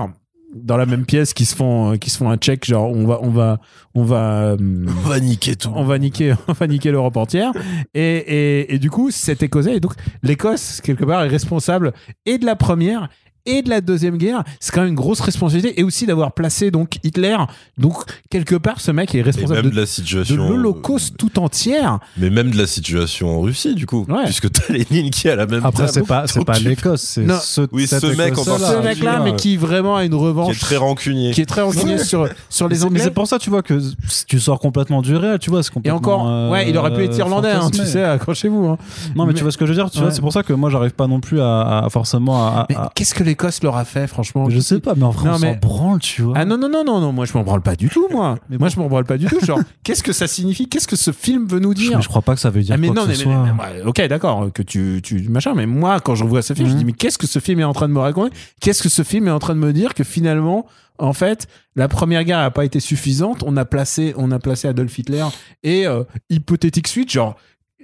[0.55, 3.07] dans la même pièce, qui se font, euh, qui se font un check, genre, on
[3.07, 3.61] va, on va,
[3.95, 4.57] on va, euh,
[5.05, 5.71] On va niquer tout.
[5.75, 7.53] on va niquer, on va niquer l'Europe entière.
[7.95, 11.93] Et, et, et du coup, cet Écossais, et donc l'Écosse, quelque part, est responsable
[12.27, 13.09] et de la première
[13.47, 16.71] et de la deuxième guerre, c'est quand même une grosse responsabilité et aussi d'avoir placé
[16.71, 17.37] donc Hitler.
[17.79, 17.95] Donc
[18.31, 20.37] quelque part, ce mec est Et responsable même de, de la de situation.
[20.37, 21.99] l'Holocauste tout entière.
[22.19, 24.05] Mais même de la situation en Russie, du coup.
[24.09, 24.25] Ouais.
[24.25, 27.23] Puisque t'as Lénine qui est à la même Après, c'est pas, c'est pas l'Écosse, c'est
[27.23, 27.39] Non.
[27.41, 28.57] ce, Oui, ce mec en Écossais-là.
[28.57, 28.89] Ce particulier.
[28.89, 31.33] mec-là, euh, mais qui vraiment a une Qui revanche, est très rancunier.
[31.33, 33.01] qui est très rancunier sur sur les c'est- mais Anglais.
[33.05, 33.81] c'est pour ça, tu vois, que
[34.27, 37.05] tu sors complètement du réel, tu vois, c'est Et encore, euh, ouais, il aurait pu
[37.05, 38.67] être irlandais, hein, tu sais, accrochez-vous.
[38.67, 38.79] hein.
[39.17, 40.05] Non, mais, Mais- tu vois ce que je veux dire, tu Ouais.
[40.05, 42.67] vois, c'est pour ça que moi, j'arrive pas non plus à, à- forcément à.
[42.69, 45.19] Mais à- qu'est-ce que l'Écosse leur a fait, franchement je sais pas, mais en Non,
[45.35, 46.35] on mais- s'en branle, tu vois.
[46.37, 48.39] Ah non, non, non, non, non, moi je m'en branle pas du tout, moi.
[48.51, 49.41] Mais moi je m'en branle pas du tout.
[49.45, 50.69] Genre, qu'est-ce que ça signifie?
[50.69, 52.01] Qu'est-ce que ce film veut nous Je- dire?
[52.03, 53.35] je crois pas que ça veut dire Ah mais quoi non, que mais, ce mais-
[53.35, 53.43] soit.
[53.45, 56.69] mais- ouais, ok, d'accord, que tu, tu machin, mais moi quand je revois ce film,
[56.69, 56.79] je Mhm.
[56.79, 58.35] dis mais qu'est-ce que ce film est en train de me raconter?
[58.61, 60.67] Qu'est-ce que ce film est en train de me dire que finalement,
[60.99, 63.43] en fait, la première guerre n'a pas été suffisante.
[63.47, 65.25] On a placé, on a placé Adolf Hitler
[65.63, 67.37] et euh, hypothétique suite, genre.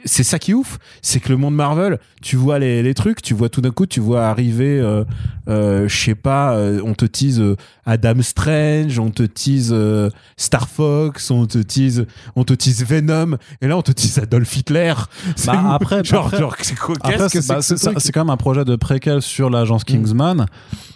[0.05, 3.21] C'est ça qui est ouf, c'est que le monde Marvel, tu vois les, les trucs,
[3.23, 5.05] tu vois tout d'un coup, tu vois arriver, euh,
[5.49, 10.09] euh, je sais pas, euh, on te tease euh, Adam Strange, on te tease euh,
[10.37, 14.57] Star Fox, on te tease, on te tease Venom, et là on te tease Adolf
[14.57, 14.95] Hitler.
[15.37, 18.21] C'est- Bah, après- genre, après- genre, c'est quoi Après, Qu'est-ce que c'est bah, ce quand
[18.25, 20.47] même un projet de préquel sur l'agence Kingsman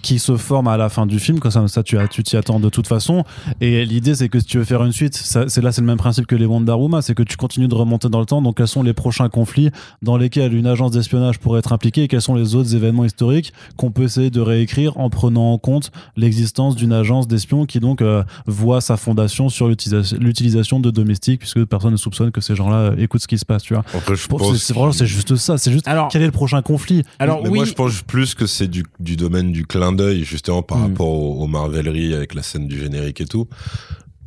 [0.03, 1.39] qui se forme à la fin du film.
[1.39, 3.25] Comme ça, ça tu t'y attends de toute façon.
[3.61, 5.97] Et l'idée, c'est que si tu veux faire une suite, c'est là, c'est le même
[5.97, 8.43] principe que les Wonder Woman, c'est que tu continues de remonter dans le temps.
[8.43, 9.71] Donc, quels sont les prochains conflits
[10.03, 13.53] dans lesquels une agence d'espionnage pourrait être impliquée et quels sont les autres événements historiques
[13.77, 18.03] qu'on peut essayer de réécrire en prenant en compte l'existence d'une agence d'espions qui donc
[18.03, 22.77] euh, voit sa fondation sur l'utilisation de domestiques puisque personne ne soupçonne que ces gens-là
[22.77, 23.85] euh, écoutent ce qui se passe, tu vois.
[23.95, 25.59] Après, je pense C'est c'est vraiment, c'est juste ça.
[25.59, 28.35] C'est juste Alors, quel est le prochain conflit alors mais oui, moi, je pense plus
[28.35, 30.83] que c'est du, du domaine du clin d'œil, justement, par Mm.
[30.83, 33.47] rapport aux, aux Marveleries avec la scène du générique et tout.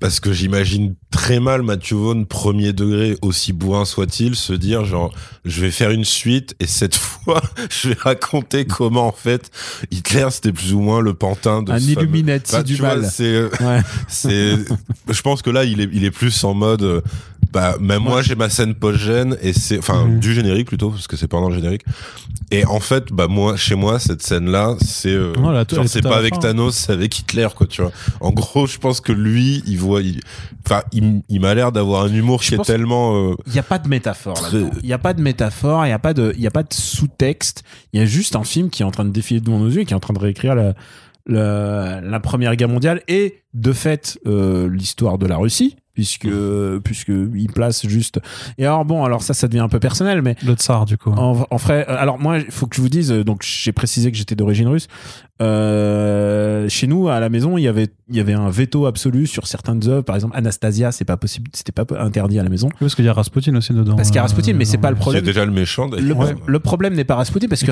[0.06, 5.12] Parce que j'imagine très mal Matthew Vaughn, premier degré, aussi bourrin soit-il, se dire genre,
[5.46, 7.42] je vais faire une suite et cette fois,
[7.72, 9.50] je vais raconter comment, en fait,
[9.90, 13.10] Hitler, c'était plus ou moins le pantin de un ce fameux- Illuminati Bah, du mal.
[13.12, 13.80] c'est, Ouais.
[14.08, 14.58] c'est,
[15.10, 17.02] je pense que là, il est, il est plus en mode, euh,
[17.56, 20.20] bah, même moi, j'ai ma scène post-gène et c'est, enfin, Mhm.
[20.20, 21.84] du générique plutôt, parce que c'est pendant le générique.
[22.52, 26.18] Et en fait, bah, moi, chez moi, cette scène-là, c'est, euh, Voilà, genre, c'est pas
[26.18, 26.42] avec fin.
[26.42, 27.94] Thanos, c'est avec Hitler, quoi, tu vois.
[28.20, 30.20] En gros, je pense que lui, il voit, il-
[30.66, 33.60] enfin, il, il m'a l'air d'avoir un humour Je qui est tellement, euh, Il n'y
[33.60, 34.78] a pas de métaphore Très- là-dedans.
[34.84, 36.64] Il n'y a pas de métaphore, il n'y a pas de, il y a pas
[36.64, 37.64] de sous-texte.
[37.94, 39.82] Il y a juste un film qui est en train de défiler devant nos yeux
[39.82, 40.74] et qui est en train de réécrire la,
[41.26, 45.78] la, la Première Guerre mondiale et de fait euh, l'histoire de la Russie.
[45.96, 46.28] Puisque,
[46.84, 48.20] puisque il place juste.
[48.58, 51.10] Et alors bon, alors ça, ça devient un peu personnel, mais Le tsar, du coup.
[51.12, 54.12] en, en vrai, euh, alors moi, il faut que je vous dise, donc j'ai précisé
[54.12, 54.88] que j'étais d'origine russe.
[55.42, 59.28] Euh, chez nous, à la maison, il y avait, il y avait un veto absolu
[59.28, 60.04] sur certaines œuvres.
[60.04, 62.68] Par exemple, Anastasia, c'est pas possible, c'était pas interdit à la maison.
[62.68, 63.96] Oui, Parce qu'il y a Rasputin aussi dedans.
[63.96, 65.24] Parce qu'il y a Rasputin, mais c'est pas le problème.
[65.24, 66.16] déjà le méchant, Le,
[66.46, 67.72] le problème n'est pas Rasputin parce que,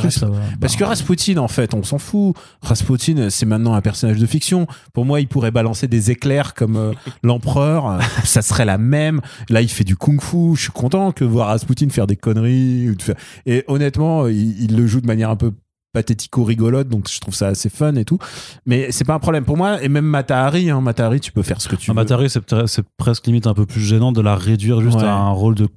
[0.59, 2.36] parce que Rasputin, en fait, on s'en fout.
[2.61, 4.68] Rasputin, c'est maintenant un personnage de fiction.
[4.93, 6.91] Pour moi, il pourrait balancer des éclairs comme euh,
[7.24, 7.88] l'empereur.
[7.89, 9.22] Euh, Ça serait la même.
[9.49, 10.55] Là, il fait du kung-fu.
[10.55, 12.89] Je suis content que voir Rasputin faire des conneries.
[12.89, 15.51] ou de faire- Et honnêtement, il, il le joue de manière un peu
[15.93, 18.17] pathético-rigolote, donc je trouve ça assez fun et tout.
[18.65, 19.81] Mais c'est pas un problème pour moi.
[19.81, 21.95] Et même Matahari, hein, Matahari, tu peux faire ce que tu Ah, veux.
[21.95, 25.03] Matari, c'est presque limite un peu plus gênant de la réduire juste Ouais.
[25.05, 25.67] à un rôle de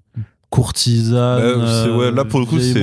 [0.50, 1.58] courtisane.
[1.58, 2.74] Bah, c'est- ouais, là, pour le coup, c'est-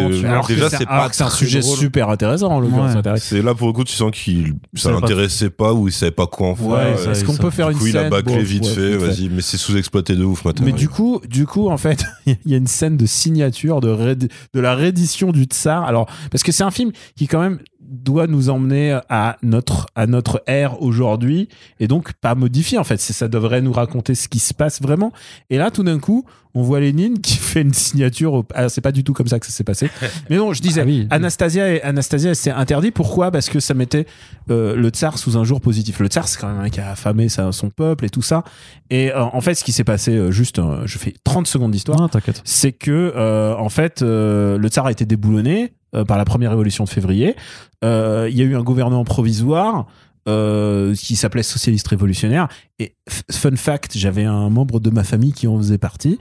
[0.48, 1.78] déjà, c'est pas que c'est un très sujet drôle.
[1.78, 2.92] super intéressant, en l'occurrence.
[2.92, 2.98] Ouais.
[2.98, 3.26] intéressant.
[3.30, 6.12] C'est là pour le coup, tu sens qu'il ça pas- l'intéressait pas ou il savait
[6.12, 6.68] pas quoi en faire.
[6.68, 8.36] Ouais, ça, est-ce il- qu'on ça- peut faire du une coup, il scène a bâclé
[8.36, 9.08] Bon, vite ouais, fait, vite fait.
[9.08, 10.66] vas-y, mais c'est sous-exploité de ouf, maintenant.
[10.66, 14.14] Mais du coup, du coup, en fait, il y a une scène de signature de,
[14.54, 15.84] de la réédition du Tsar.
[15.86, 17.60] Alors, parce que c'est un film qui quand même
[17.94, 21.48] doit nous emmener à notre à notre ère aujourd'hui
[21.80, 23.00] et donc pas modifier en fait.
[23.00, 25.12] Ça devrait nous raconter ce qui se passe vraiment.
[25.50, 26.26] Et là, tout d'un coup,
[26.56, 28.34] on voit Lénine qui fait une signature.
[28.34, 28.46] Au...
[28.56, 29.90] Ah, c'est pas du tout comme ça que ça s'est passé.
[30.30, 31.08] Mais non, je disais, Ah oui.
[31.12, 32.92] Anastasia, et- Anastasia, c'est interdit.
[32.92, 33.32] Pourquoi?
[33.32, 34.06] Parce que ça mettait
[34.50, 36.00] euh, le tsar sous un jour positif.
[36.00, 38.44] Le tsar, c'est quand même un qui a affamé son peuple et tout ça.
[38.90, 42.10] Et euh, en fait, ce qui s'est passé, euh, juste, je fais 30 secondes d'histoire,
[42.44, 43.14] c'est que,
[43.58, 47.36] en fait, le tsar a été déboulonné euh, par la première révolution de février.
[47.84, 49.88] Euh, Il y a eu un gouvernement provisoire.
[50.26, 52.48] euh, qui s'appelait socialiste révolutionnaire
[52.80, 52.96] et
[53.30, 56.18] fun fact j'avais un membre de ma famille qui en faisait partie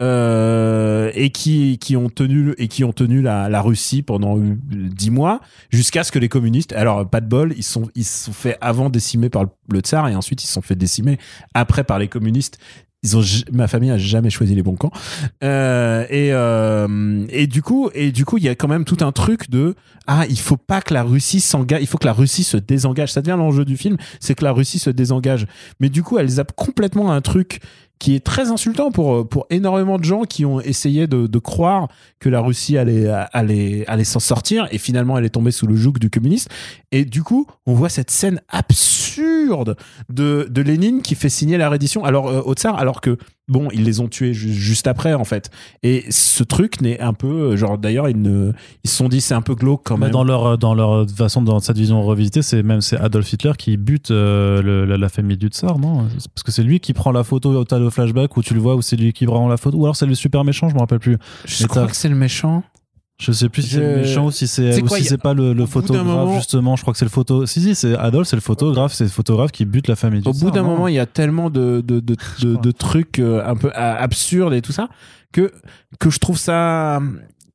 [0.00, 6.02] et qui qui ont tenu et qui ont tenu la, Russie pendant dix mois jusqu'à
[6.02, 8.90] ce que les communistes alors pas de bol ils sont ils se sont fait avant
[8.90, 11.20] décimer par le, le tsar et ensuite ils se sont fait décimer
[11.54, 12.58] après par les communistes
[13.52, 14.90] ma famille a jamais choisi les bons camps.
[15.42, 18.98] Euh, et euh, et du coup et du coup il y a quand même tout
[19.00, 19.74] un truc de
[20.06, 23.12] ah il faut pas que la Russie s'engage il faut que la Russie se désengage.
[23.12, 25.46] Ça devient l'enjeu du film c'est que la Russie se désengage.
[25.80, 27.60] Mais du coup elle zappe complètement un truc
[28.00, 31.88] qui est très insultant pour, pour énormément de gens qui ont essayé de, croire
[32.18, 34.66] que la Russie allait, allait, allait s'en sortir.
[34.72, 36.50] Et finalement elle est tombée sous le joug du communisme.
[36.92, 41.68] Et du coup, on voit cette scène absurde de, de Lénine qui fait signer la
[41.68, 43.16] reddition alors, euh, au tsar, alors que
[43.48, 45.50] bon, ils les ont tués ju- juste après en fait.
[45.82, 48.52] Et ce truc n'est un peu, euh, genre d'ailleurs, ils, ne,
[48.84, 50.12] ils se sont dit c'est un peu glauque quand Mais même.
[50.12, 53.76] dans leur dans leur façon dans cette vision revisitée, c'est même c'est Adolf Hitler qui
[53.76, 56.06] bute euh, le- la, la famille du tsar, non?
[56.34, 58.60] Parce que c'est lui qui prend la photo au tas de flashback où tu le
[58.60, 60.74] vois où c'est lui qui prend la photo ou alors c'est le super méchant, je
[60.74, 61.18] me rappelle plus.
[61.44, 62.62] Je Mais crois que c'est le méchant.
[63.24, 65.18] Je sais plus si c'est le méchant ou si c'est ou quoi, si a- c'est
[65.18, 66.76] pas le, le photographe moment- justement.
[66.76, 67.46] Je crois que c'est le photo.
[67.46, 70.28] Si si, c'est Adolf, c'est le photographe, c'est le photographe qui bute la famille du
[70.28, 73.42] Au bout d'un moment, il y a tellement de, de, de, de, de trucs euh,
[73.46, 74.88] un peu a- absurdes et tout ça
[75.32, 75.52] que,
[75.98, 77.00] que je trouve ça.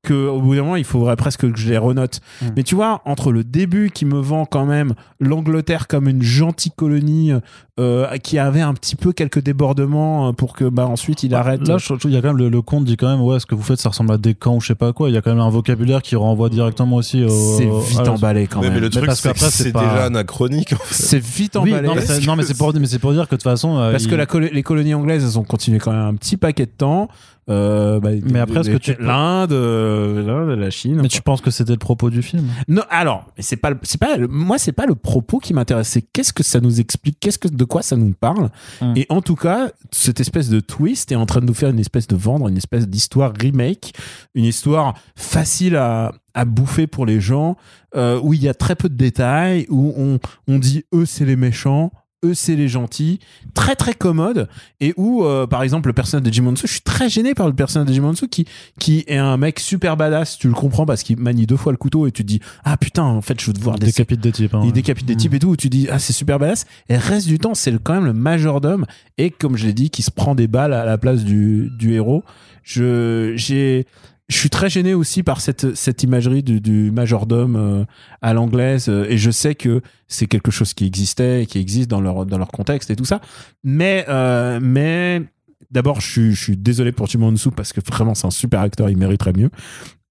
[0.09, 2.19] Que au bout d'un moment, il faudrait presque que je les renote.
[2.41, 2.45] Mm.
[2.55, 6.71] Mais tu vois, entre le début qui me vend quand même l'Angleterre comme une gentille
[6.75, 7.31] colonie
[7.79, 11.67] euh, qui avait un petit peu quelques débordements euh, pour que bah ensuite il arrête.
[11.67, 13.39] Là, je trouve qu'il y a quand même le, le conte dit quand même ouais,
[13.39, 15.09] ce que vous faites, ça ressemble à des camps ou je sais pas quoi.
[15.09, 17.29] Il y a quand même un vocabulaire qui renvoie directement aussi au.
[17.57, 18.73] c'est vite à- emballé quand même.
[18.73, 20.73] mais le truc, parce c'est c'est c'est pas- déjà anachronique.
[20.73, 20.95] en fait.
[20.95, 21.87] C'est vite Oui, emballé.
[21.87, 23.77] non, mais c'est- non, mais c'est pour, mais c'est pour dire que de toute façon.
[23.77, 26.35] euh, Parce il- que la les colonies anglaises, elles ont continué quand même un petit
[26.37, 27.07] paquet de temps.
[27.49, 30.99] Euh, bah, Mais après, est-ce que tu- l'Inde, euh, la Chine.
[31.01, 32.47] Mais tu penses que c'était le propos du film?
[32.67, 35.87] Non, alors, c'est pas, le- c'est pas, moi, c'est pas le propos qui m'intéresse.
[35.89, 38.49] C'est qu'est-ce que ça nous explique, qu'est-ce que, de quoi ça nous parle.
[38.81, 38.93] Hmm.
[38.95, 41.79] Et en tout cas, cette espèce de twist est en train de nous faire une
[41.79, 43.93] espèce de vendre, une espèce d'histoire remake,
[44.35, 47.57] une histoire facile à, à bouffer pour les gens,
[47.95, 51.25] euh, où il y a très peu de détails, où on, on dit eux c'est
[51.25, 51.91] les méchants.
[52.25, 53.19] Eux, c'est les gentils,
[53.53, 54.49] très très commode,
[54.81, 57.47] et où, euh, par exemple, le personnage de Jim Monsu, je suis très gêné par
[57.47, 58.45] le personnage de Jim Monsu qui,
[58.77, 61.77] qui est un mec super badass, tu le comprends parce qu'il manie deux fois le
[61.77, 63.85] couteau et tu te dis, ah putain, en fait, je veux te voir Il des
[63.85, 64.53] décapite des types.
[64.53, 64.71] hein, il ouais.
[64.73, 65.17] décapite des Mm.
[65.17, 66.65] types et tout, où tu dis, ah, c'est super badass.
[66.89, 68.85] Et le reste du temps, c'est quand même le majordome.
[69.17, 71.93] Et comme je l'ai dit, qui se prend des balles à la place du, du
[71.93, 72.25] héros.
[72.63, 73.87] Je, j'ai,
[74.29, 77.85] je suis très gêné aussi par cette, cette imagerie du, du majordome euh,
[78.21, 78.87] à l'anglaise.
[78.87, 82.25] euh, Et je sais que c'est quelque chose qui existait et qui existe dans leur,
[82.25, 83.21] dans leur contexte et tout ça.
[83.63, 85.23] Mais, euh, mais
[85.71, 88.61] d'abord, je suis, je suis désolé pour Timon Sou parce que vraiment, c'est un super
[88.61, 89.49] acteur, il mériterait mieux.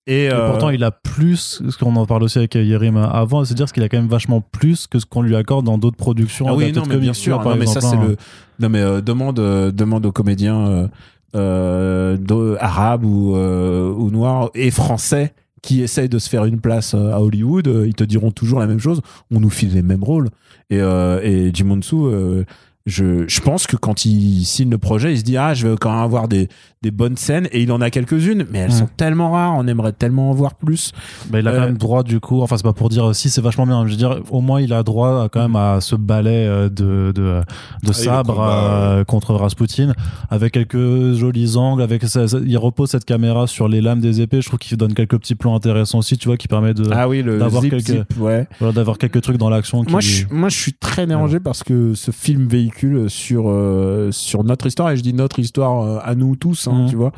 [0.08, 3.44] Et, Et euh, pourtant, il a plus, ce qu'on en parle aussi avec Yerim avant,
[3.44, 5.76] c'est dire ce qu'il a quand même vachement plus que ce qu'on lui accorde dans
[5.76, 6.46] d'autres productions.
[6.48, 7.44] Ah oui, non, mais bien sûr.
[7.44, 8.06] Non, mais ça, c'est hein.
[8.08, 8.16] le.
[8.58, 10.88] Non, mais euh, demande, euh, demande aux comédiens
[11.34, 16.94] de- arabes ou, euh, ou noirs et français qui essayent de se faire une place
[16.94, 17.66] euh, à Hollywood.
[17.68, 19.00] euh, ils te diront toujours la même chose.
[19.30, 20.28] On nous file les mêmes rôles.
[20.70, 22.44] Et, euh, et Jim Monsu, euh,
[22.88, 25.76] je, je pense que quand il signe le projet, il se dit Ah, je vais
[25.76, 26.48] quand même avoir des,
[26.82, 27.48] des bonnes scènes.
[27.52, 29.54] Et il en a quelques-unes, mais elles sont tellement rares.
[29.56, 30.92] On aimerait tellement en voir plus.
[31.30, 33.12] Bah, il a quand Euh, même droit du coup, enfin c'est pas pour dire euh,
[33.12, 35.56] si c'est vachement bien, je veux dire au moins il a droit à, quand même
[35.56, 37.42] à ce ballet euh, de, de, de
[37.86, 39.92] le sabre combat, euh, contre Rasputin
[40.30, 44.20] avec quelques jolis angles, avec ça- ça- il repose cette caméra sur les lames des
[44.20, 46.88] épées, je trouve qu'il donne quelques petits plans intéressants aussi, tu vois, qui permet de
[46.92, 48.46] Ah oui, le d'avoir quelques- zip, ouais.
[48.60, 49.82] voilà, d'avoir quelques trucs dans l'action.
[49.84, 52.77] qui- Moi je, moi, je suis très dérangé parce que ce film véhicule
[53.08, 56.82] sur, euh, sur notre histoire, et je dis notre histoire euh, à nous tous, hein,
[56.84, 56.90] Mhm.
[56.90, 57.12] tu vois,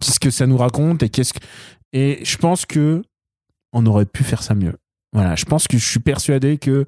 [0.00, 1.38] qu'est-ce que ça nous raconte et qu'est-ce que.
[1.92, 3.02] Et je pense que
[3.72, 4.74] on aurait pu faire ça mieux.
[5.12, 6.86] Voilà, je pense que je suis persuadé que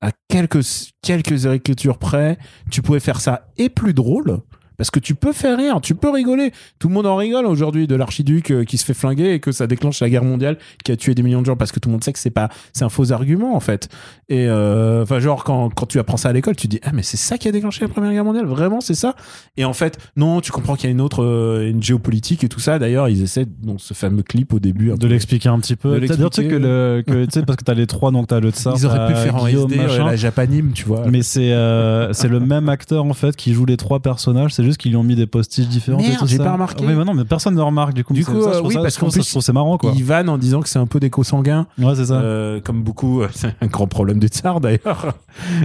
[0.00, 0.64] à quelques,
[1.02, 2.38] quelques écritures près,
[2.70, 4.40] tu pouvais faire ça et plus drôle.
[4.80, 6.52] Parce que tu peux faire rire, tu peux rigoler.
[6.78, 9.52] Tout le monde en rigole aujourd'hui de l'archiduc euh, qui se fait flinguer et que
[9.52, 11.90] ça déclenche la guerre mondiale qui a tué des millions de gens parce que tout
[11.90, 13.90] le monde sait que c'est pas, c'est un faux argument en fait.
[14.30, 17.02] Et euh, enfin genre quand, quand tu apprends ça à l'école, tu dis ah mais
[17.02, 19.16] c'est ça qui a déclenché la première guerre mondiale, vraiment c'est ça?
[19.58, 22.48] Et en fait non, tu comprends qu'il y a une autre, euh, une géopolitique et
[22.48, 22.78] tout ça.
[22.78, 26.00] D'ailleurs ils essaient dans ce fameux clip au début de l'expliquer un petit peu.
[26.00, 26.58] C'est-à-dire tu sais que l'expliquer.
[26.58, 29.08] le, que, tu sais, parce que t'as les trois, donc t'as le tsar, Ils auraient
[29.08, 31.04] pu faire en SD, la japanime, tu vois.
[31.06, 34.54] Mais c'est euh, c'est le même acteur en fait qui joue les trois personnages.
[34.54, 36.00] C'est juste qu'ils lui ont mis des postiches différents.
[36.00, 36.84] Merde, j'ai pas remarqué.
[36.86, 38.14] Oui, mais non, mais personne ne remarque du coup.
[38.14, 39.92] Du C'est- coup, ça, je euh, oui, ça- parce qu'en plus, c'est marrant quoi.
[39.94, 41.66] Ils vannent en disant que c'est un peu des co-sanguins.
[41.78, 42.14] Ouais, c'est ça.
[42.20, 45.14] Euh, comme beaucoup, c'est un grand problème du tsar d'ailleurs.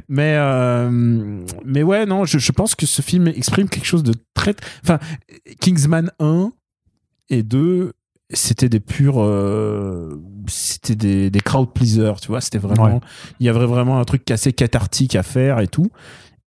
[0.10, 0.90] Mais, euh,
[1.66, 4.56] mais ouais, non, je, je pense que ce film exprime quelque chose de très.
[4.84, 5.00] Enfin,
[5.60, 6.52] Kingsman 1
[7.30, 7.94] et 2,
[8.32, 9.16] c'était des purs.
[9.22, 12.42] euh, c'était des, des crowd pleasers, tu vois.
[12.42, 12.86] C'était vraiment.
[12.96, 13.00] Ouais.
[13.40, 15.88] Il y avait vraiment un truc assez cathartique à faire et tout.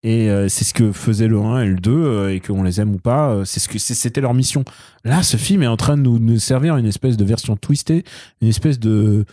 [0.04, 2.80] Et euh, c'est ce que faisaient le 1 et le 2, euh, et qu'on les
[2.80, 4.64] aime ou pas, euh, c'est ce que c'était leur mission.
[5.04, 8.04] Là, ce film est en train de nous, servir une espèce de version twistée,
[8.40, 9.24] une espèce de,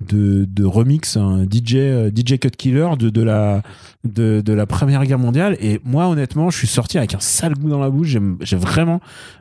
[0.00, 3.62] de, de remix, un DJ, euh, DJ Cut Killer de, de, la,
[4.04, 5.56] de, de la Première Guerre mondiale.
[5.60, 8.16] Et moi, honnêtement, je suis sorti avec un sale goût dans la bouche.
[8.42, 9.00] J'ai vraiment,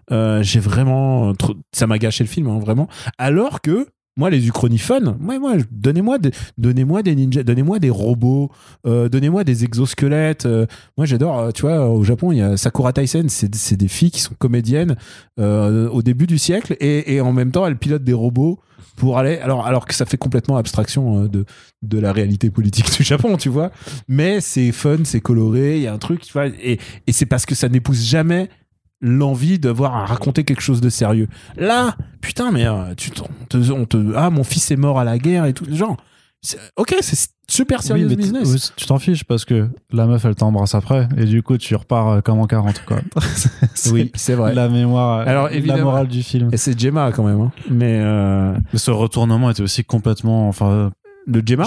[0.10, 1.34] j'ai vraiment,
[1.72, 2.88] ça m'a gâché le film, hein, vraiment.
[3.20, 3.86] Alors que
[4.18, 8.52] Moi, les uchroniphones, moi, moi, donnez-moi des, donnez-moi des ninjas, donnez-moi des robots,
[8.86, 10.46] euh, donnez-moi des exosquelettes.
[10.46, 10.66] euh.
[10.98, 14.12] moi, j'adore, euh, tu vois, au Japon, il y a Sakura Taisen, c'est, des filles
[14.12, 14.98] qui sont comédiennes
[15.38, 18.60] au début du siècle et, et en même temps, elles pilotent des robots
[18.98, 19.38] pour aller.
[19.38, 21.46] Alors, alors que ça fait complètement abstraction de,
[21.82, 23.72] de la réalité politique du Japon, tu vois.
[24.10, 26.48] Mais c'est fun, c'est coloré, il y a un truc, tu vois.
[26.48, 28.50] Et, et c'est parce que ça n'épouse jamais
[29.02, 31.28] l'envie de voir à raconter quelque chose de sérieux.
[31.58, 35.00] Là, putain, mais euh, tu t'en- on te, on te- ah mon fils est mort
[35.00, 35.98] à la guerre et tout, genre.
[36.42, 38.48] c'est- Ok, c'est super Oui, sérieux mais t- business.
[38.54, 41.76] oui, tu t'en fiches parce que la meuf elle t'embrasse après et du coup tu
[41.76, 43.00] repars euh, comme en 40 quoi.
[43.76, 44.54] C'est Oui, c'est vrai.
[44.56, 46.50] La mémoire, Alors, la morale du film.
[46.54, 47.52] Et c'est Gemma quand même, hein.
[47.70, 50.92] mais euh, Mais ce retournement était aussi complètement, enfin,
[51.28, 51.66] le Gemma?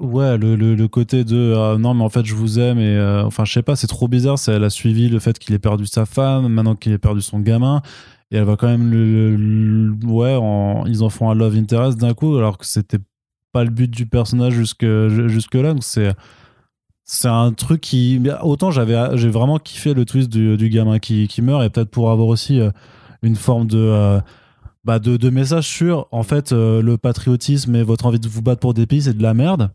[0.00, 3.24] Ouais, le, le, côté de euh, non mais en fait je vous aime et euh,
[3.24, 4.38] enfin je sais pas, c'est trop bizarre.
[4.38, 7.20] C'est elle a suivi le fait qu'il ait perdu sa femme, maintenant qu'il ait perdu
[7.20, 7.82] son gamin
[8.30, 10.38] et elle va quand même le, ouais,
[10.86, 12.98] ils en font un love interest d'un coup alors que c'était
[13.52, 15.72] pas le but du personnage jusque jusque là.
[15.74, 16.14] Donc c'est
[17.04, 21.28] c'est un truc qui autant j'avais j'ai vraiment kiffé le twist du, du gamin qui,
[21.28, 22.70] qui meurt et peut-être pour avoir aussi euh,
[23.22, 24.20] une forme de euh,
[24.84, 28.60] bah de, de message sur en fait le patriotisme et votre envie de vous battre
[28.60, 29.70] pour des pays c'est de la merde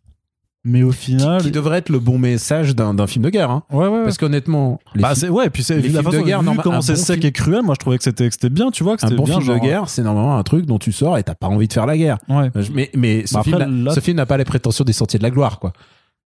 [0.66, 3.52] mais au final qui devrait être le bon message d'un d'un film de guerre.
[3.52, 3.64] Hein.
[3.72, 4.04] ouais ouais, ouais.
[4.04, 6.46] Parce qu'honnêtement, Bah, fi- c'est ouais et puis c'est la films façon de guerre, vu
[6.46, 8.50] normal- comment c'est bon sec film- et cruel moi je trouvais que c'était que c'était
[8.50, 10.80] bien tu vois que un bon bien film de guerre, c'est normalement un truc dont
[10.80, 12.18] tu sors et t'as pas envie de faire la guerre.
[12.30, 14.84] ouais Mais, mais ce, Bah, film après, n'a- là- ce film n'a pas les prétentions
[14.84, 15.72] des sentiers de la gloire, quoi.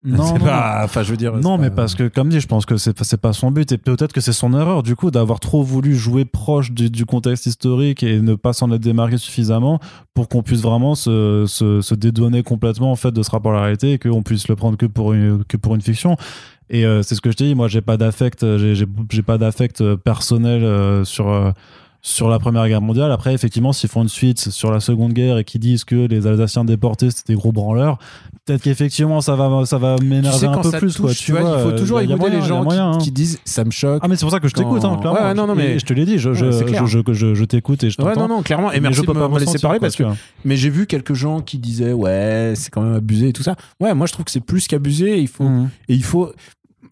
[0.05, 1.35] Non, non, pas- Enfin, je veux dire.
[1.37, 3.79] Non, mais pas- parce que, comme dit, je pense que c'est pas- son but et
[3.79, 7.47] peut-être que c'est son erreur, du coup, d'avoir trop voulu jouer proche du, du contexte
[7.47, 9.81] historique et ne pas s'en être démarqué suffisamment
[10.15, 13.57] pour qu'on puisse vraiment se, se, se dédouaner complètement en fait de ce rapport à
[13.57, 16.17] la réalité et qu'on puisse le prendre que pour une, que pour une fiction.
[16.71, 19.39] Et euh, c'est ce que je t'ai dit, moi, j'ai pas d'affect, euh, j'ai- pas
[19.39, 21.29] d'affect euh, personnel euh, sur.
[21.29, 21.51] euh,
[22.03, 23.11] sur la Première Guerre mondiale.
[23.11, 26.29] Après, effectivement, s'ils font une suite sur la Seconde Guerre et qu'ils disent que les
[26.29, 27.99] Alsaciens déportés, c'était des gros branleurs,
[28.47, 30.95] peut-être qu'effectivement, ça va, ça va tu m'énerver sais, un peu plus.
[30.95, 32.99] touche, quoi, tu vois, il faut euh, toujours écouter les gens qui- hein.
[32.99, 34.01] qui, disent ça me choque.
[34.03, 35.21] Ah, mais c'est pour ça que je t'écoute, hein, clairement.
[35.21, 36.53] Ouais, non, non, mais- je te l'ai dit, je, je, Ouais,
[37.13, 38.29] je, je, t'écoute et je Ouais, t'entends.
[38.29, 38.71] non, non, clairement.
[38.73, 40.05] Et Mais merci je de peux me pas me laisser parler quoi, parce que
[40.45, 43.57] mais j'ai vu quelques gens qui disaient ouais c'est quand même abusé et tout ça.
[43.81, 45.19] Ouais, moi je trouve que c'est plus qu'abusé.
[45.19, 45.69] Il faut Mhm.
[45.89, 46.33] et il faut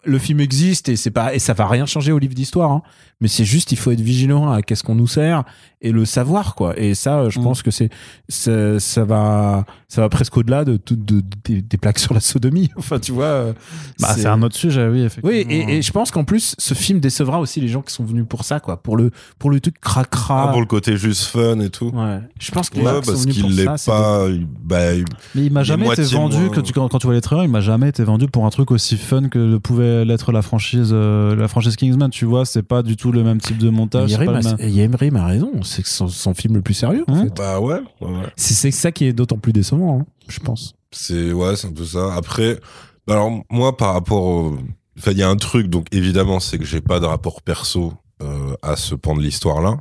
[0.05, 2.71] le film existe et c'est pas et ça va rien changer au livre d'histoire.
[2.71, 2.81] hein.
[3.21, 5.45] Mais c'est juste il faut être vigilant à qu'est-ce qu'on nous sert
[5.81, 6.77] et le savoir quoi.
[6.77, 7.45] Et ça, je Mhm.
[7.45, 7.89] pense que c'est
[8.27, 12.69] ça, ça va ça va presque au-delà de, de- des, des plaques sur la sodomie.
[12.77, 13.25] Enfin tu vois.
[13.25, 13.53] euh,
[14.01, 15.29] Bah, c'est un autre sujet, oui, effectivement.
[15.29, 18.03] oui, et, et je pense qu'en plus, ce film décevra aussi les gens qui sont
[18.03, 18.81] venus pour ça, quoi.
[18.83, 20.47] Pour le, pour le truc cracra.
[20.49, 21.91] Ah, pour le côté juste fun et tout.
[21.93, 22.19] Ouais.
[22.39, 24.27] Je pense que les Ouais, gens qui sont parce qu'il l'est pas.
[24.27, 27.07] il- Bah, il- Mais il m'a jamais été vendu, moins- que tu- quand, quand tu
[27.07, 29.59] vois les trailers, il m'a jamais été vendu pour un truc aussi fun que le
[29.61, 32.09] pouvait l'être la franchise, euh, la franchise Kingsman.
[32.09, 34.11] Tu vois, c'est pas du tout le même type de montage.
[34.11, 37.05] Yerim a, raison, c'est son, son film le plus sérieux.
[37.07, 37.35] en fait.
[37.35, 37.81] bah ouais.
[38.01, 38.33] ouais, ouais.
[38.35, 40.73] C'est ça qui est d'autant plus décevant, hein, je pense.
[40.91, 42.13] C'est ouais, c'est un peu ça.
[42.13, 42.59] Après,
[43.07, 44.57] bah alors moi par rapport, au...
[44.97, 47.93] enfin il y a un truc donc évidemment c'est que j'ai pas de rapport perso
[48.23, 49.77] euh, à ce pan de l'histoire là.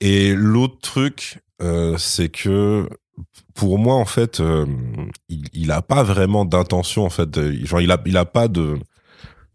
[0.00, 2.88] Et l'autre truc, euh, c'est que
[3.54, 4.66] pour moi en fait, euh,
[5.28, 7.40] il, il a pas vraiment d'intention en fait.
[7.64, 8.78] genre il a il a pas de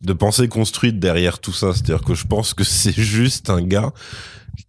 [0.02, 1.74] de pensée construite derrière tout ça.
[1.74, 3.92] C'est-à-dire que je pense que c'est juste un gars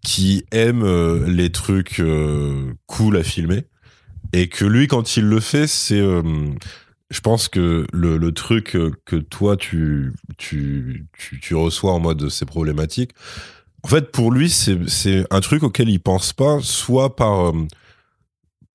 [0.02, 3.64] qui aime euh, les trucs euh, cool à filmer
[4.32, 9.56] et que lui quand il le fait c'est je pense que le, truc que toi
[9.56, 13.10] tu, tu tu reçois en mode c'est problématique
[13.82, 17.52] en fait pour lui c'est un truc auquel il pense pas soit par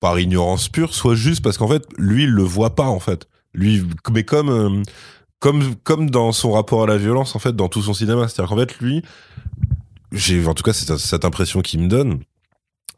[0.06, 3.26] par ignorance pure soit juste parce qu'en fait lui il le voit pas en fait
[3.54, 3.82] lui
[4.12, 4.82] mais comme euh,
[5.40, 8.50] comme comme dans son rapport à la violence en fait dans tout son cinéma c'est-à-dire
[8.50, 9.02] qu'en fait lui
[10.12, 12.20] j'ai en tout cas cette, cette impression qu'il me donne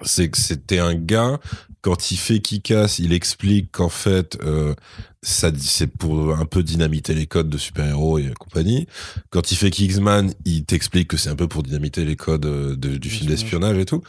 [0.02, 1.40] c'est que c'était un gars
[1.80, 4.74] quand il fait Kikas, il explique qu'en fait, euh,
[5.22, 8.86] ça, c'est pour un peu dynamiter les codes de super-héros et compagnie.
[9.30, 12.76] Quand il fait Kingsman, il t'explique que c'est un peu pour dynamiter les codes euh,
[12.76, 14.02] de- du film d'espionnage et tout.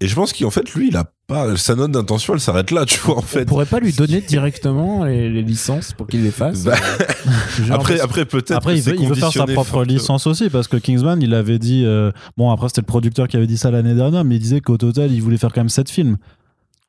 [0.00, 2.84] Et je pense qu'en fait, lui, il a pas, sa note d'intention, elle s'arrête là,
[2.86, 3.44] tu vois, en On fait.
[3.44, 6.64] pourrait pas lui donner directement les, les licences pour qu'il les fasse.
[6.64, 8.52] Bah, euh, genre, après, après, peut-être.
[8.52, 11.58] Après, il veut, il veut faire sa propre licence aussi, parce que Kingsman, il avait
[11.58, 11.84] dit.
[11.86, 14.60] euh, bon, après, c'était le producteur qui avait dit ça l'année dernière, mais il disait
[14.60, 16.16] qu'au total, il voulait faire quand même 7 films.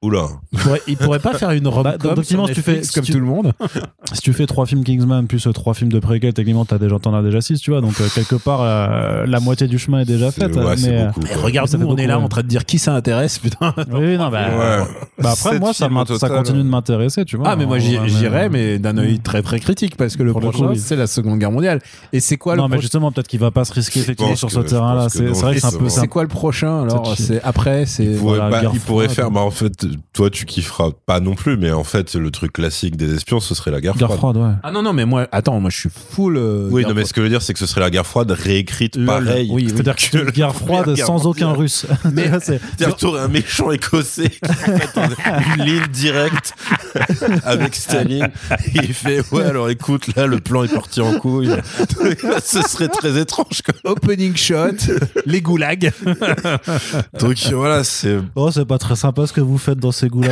[0.05, 0.27] Oula.
[0.53, 3.11] il, pourrait, il pourrait pas faire une Bah, donc, sur si tu fais- comme tu-
[3.11, 3.53] tout le monde.
[4.13, 7.13] Si tu fais 3 films Kingsman plus 3 films de préquel, techniquement, t'as déjà, t'en
[7.15, 7.81] as déjà 6, tu vois.
[7.81, 10.55] Donc, euh, quelque part, euh, la moitié du chemin est déjà faite.
[10.55, 12.23] ouais, c'est mais, euh, beaucoup, regarde, nous, on est là ouais.
[12.23, 13.73] en train de dire qui ça intéresse, putain.
[13.91, 14.83] oui, non, bah, Ouais.
[15.19, 15.89] bah après, moi, ça,
[16.29, 17.49] continue de m'intéresser, tu vois.
[17.49, 20.95] Ah, mais moi j'irais, mais d'un œil très très critique parce que le prochain c'est
[20.95, 21.81] la Seconde Guerre mondiale.
[22.13, 24.35] Et c'est quoi non, le mais prochain justement, peut-être qu'il va pas se risquer effectivement
[24.35, 25.07] sur ce terrain-là.
[25.09, 25.89] C'est non, vrai que c'est un peu.
[25.89, 28.61] c'est quoi le prochain alors C'est- après, c'est Il pourrait, bah,
[29.09, 32.53] faire, bah, en fait, toi, tu kifferas pas non plus, mais en fait, le truc
[32.53, 34.35] classique des espions, ce serait la guerre, Guerre froide.
[34.35, 34.55] froide, ouais.
[34.63, 36.37] Ah non, non, mais moi, attends, moi je suis full.
[36.37, 37.05] euh, Oui, non, mais froide.
[37.07, 39.49] ce que je veux dire, c'est que ce serait la guerre froide réécrite pareil.
[39.51, 39.69] Oui, oui.
[39.73, 41.85] C'est-à-dire que c'est une guerre froide guerre sans aucun russe.
[42.13, 44.99] Mais c'est C'est-à-dire que t'aurais un méchant écossais qui fait
[45.57, 46.53] une ligne directe
[47.43, 48.29] avec Staline.
[48.73, 51.49] Il fait Ouais, alors écoute, là, le plan est parti en couille.
[52.43, 53.61] Ce serait très étrange.
[53.83, 54.71] Opening shot,
[55.25, 55.91] les goulags.
[57.19, 58.17] Donc voilà, c'est.
[58.35, 60.09] Oh, c'est pas très sympa ce que vous faites dans ces.
[60.13, 60.27] Ouais,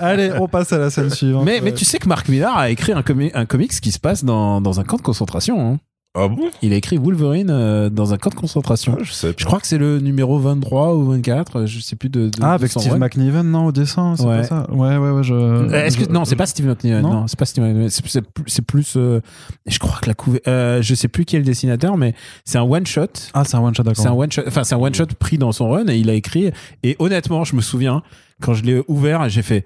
[0.00, 1.44] allez, on passe à la scène suivante.
[1.44, 3.98] mais, mais tu sais que Mark Millar a écrit un, comi- un comics qui se
[3.98, 5.60] passe dans, dans un camp de concentration.
[5.74, 5.78] hein.
[6.18, 8.98] Ah bon Il a écrit Wolverine euh, dans un camp de concentration.
[9.00, 12.28] Je sais Je crois que c'est le numéro 23 ou 24, je sais plus de.
[12.30, 12.96] de- Ah, avec Steve.
[12.98, 14.38] McNiven, non, au dessin, c'est Ouais.
[14.38, 15.34] pas ça Ouais, ouais, ouais, je.
[15.34, 17.02] Euh, Est-ce que je- non, c'est pas Steve McNiven.
[17.02, 17.88] Non Non, c'est pas Steve McNiven.
[17.90, 19.20] C'est c'est plus, c'est plus euh,
[19.66, 20.40] je crois que la couve.
[20.48, 22.14] Euh, je sais plus qui est le dessinateur, mais
[22.44, 23.06] c'est un one shot.
[23.32, 24.02] Ah, c'est un one shot, d'accord.
[24.02, 24.42] C'est un one shot.
[24.48, 26.50] Enfin, c'est un one shot pris dans son run et il a écrit.
[26.82, 28.02] Et honnêtement, je me souviens
[28.42, 29.64] quand je l'ai ouvert, j'ai fait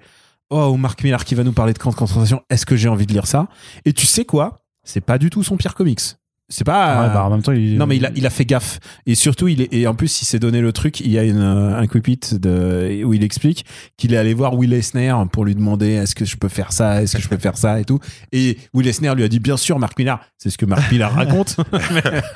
[0.51, 2.43] Oh, Mark Millar qui va nous parler de camp de concentration.
[2.51, 3.47] Est-ce que j'ai envie de lire ça?
[3.83, 4.61] Et tu sais quoi?
[4.83, 6.01] C'est pas du tout son pire comics.
[6.47, 7.07] C'est pas.
[7.07, 7.77] Ouais, bah, en même temps, il.
[7.77, 10.21] Non mais il a, il a fait gaffe et surtout il est et en plus
[10.21, 13.23] il s'est donné le truc il y a une, euh, un quick de où il
[13.23, 13.65] explique
[13.97, 17.01] qu'il est allé voir Will Eisner pour lui demander est-ce que je peux faire ça
[17.01, 17.99] est-ce que je peux faire ça et tout
[18.31, 21.13] et Will Eisner lui a dit bien sûr Marc Millar c'est ce que Marc Millar
[21.15, 21.57] raconte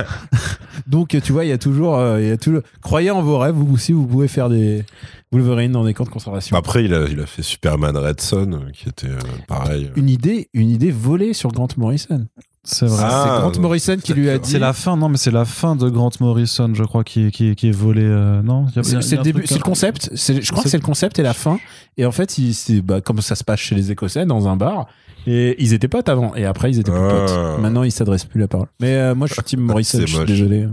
[0.88, 3.38] donc tu vois il y a toujours euh, il y a toujours croyez en vos
[3.38, 4.84] rêves vous aussi vous pouvez faire des
[5.32, 8.52] Wolverine dans des camps de concentration Après, il a, il a fait Superman Red Son,
[8.52, 9.92] euh, qui était euh, pareil.
[9.96, 12.26] une idée une idée volée sur Grant Morrison
[12.72, 13.04] C'est vrai.
[13.04, 13.62] Ah, c'est Grant non.
[13.62, 16.12] Morrison qui lui a dit C'est la fin, non, mais c'est la fin de Grant
[16.20, 18.04] Morrison, je crois, qui, qui, qui est volé.
[18.04, 20.12] euh, non C'est le un début, c'est le concept.
[20.14, 21.58] C'est- Je crois que C'est- le concept et la fin.
[21.98, 24.88] Et en fait, c'est bah, comme ça se passe chez les Écossais dans un bar.
[25.26, 26.34] Et ils étaient potes avant.
[26.36, 27.26] Et après, ils étaient plus Ah.
[27.26, 27.62] potes.
[27.62, 28.68] Maintenant, ils s'adressent plus la parole.
[28.80, 30.00] Mais euh, moi, je suis Tim Morrison.
[30.02, 30.26] Je suis moche.
[30.28, 30.68] désolé.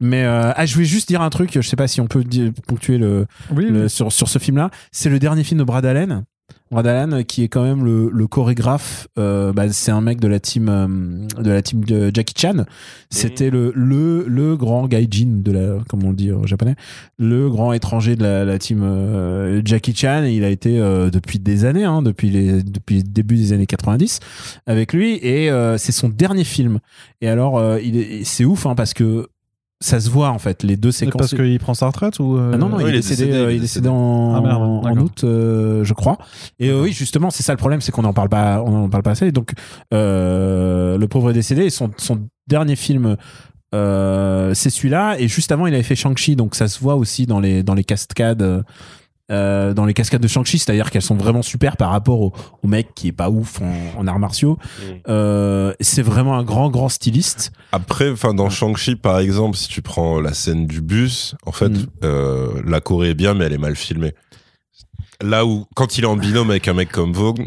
[0.00, 1.50] Mais euh, ah, je voulais juste dire un truc.
[1.54, 3.90] Je sais pas si on peut dire- ponctuer le, Oui, le- oui.
[3.90, 4.70] sur, sur ce film-là.
[4.90, 6.24] C'est le dernier film de Brad Allen.
[6.78, 10.28] Allen, euh, qui est quand même le, le chorégraphe, euh, bah, c'est un mec de
[10.28, 12.64] la team euh, de la team de Jackie Chan.
[13.10, 16.74] C'était le, le le grand gaijin de la, comme on le dit en japonais,
[17.18, 20.24] le grand étranger de la, la team euh, Jackie Chan.
[20.24, 23.66] Et il a été depuis des années, hein, depuis les depuis le début des années
[23.66, 24.20] 90
[24.66, 25.14] avec lui.
[25.22, 26.78] Et c'est son dernier film.
[27.20, 29.28] Et alors, il est, c'est ouf hein, parce que
[29.82, 31.18] ça se voit en fait les deux séquences.
[31.18, 32.36] parce qu'il prend sa retraite ou.
[32.38, 33.88] euh, Ah non, non, Oui, il, il est décédé, décédé, il est décédé décédé.
[33.88, 35.04] en, Ah, merde, en d'accord.
[35.04, 36.16] août, euh, je crois.
[36.58, 38.88] Et euh, oui, justement, c'est ça le problème, c'est qu'on n'en parle pas, on en
[38.88, 39.30] parle pas assez.
[39.32, 39.52] Donc,
[39.92, 41.64] euh, le pauvre est décédé.
[41.66, 43.16] Et son, son dernier film,
[43.74, 45.16] euh, c'est celui-là.
[45.18, 47.74] Et juste avant, il avait fait Shang-Chi, donc ça se voit aussi dans les dans
[47.74, 48.64] les cascades.
[49.32, 52.32] Euh, dans les cascades de Shang-Chi, c'est-à-dire qu'elles sont vraiment super par rapport au,
[52.62, 54.58] au mec qui est pas ouf en, en arts martiaux.
[55.08, 57.52] Euh, c'est vraiment un grand, grand styliste.
[57.72, 61.70] Après, enfin, dans Shang-Chi, par exemple, si tu prends la scène du bus, en fait,
[61.70, 61.86] Mm.
[62.04, 64.12] euh, la Corée est bien, mais elle est mal filmée.
[65.22, 67.46] Là où, quand il est en binôme avec un mec comme Vogue,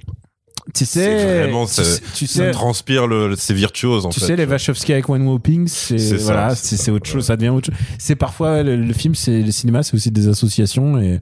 [0.74, 4.20] Tu sais, vraiment, tu ça- sais- tu ça sais, transpire le, c'est virtuose, en tu
[4.20, 4.26] fait.
[4.26, 7.28] sais, les Wachowski avec One Whopping, c'est voilà, c'est autre chose, ouais.
[7.28, 7.76] ça devient autre chose.
[8.00, 11.20] C'est parfois le, le film, c'est le cinéma, c'est aussi des associations et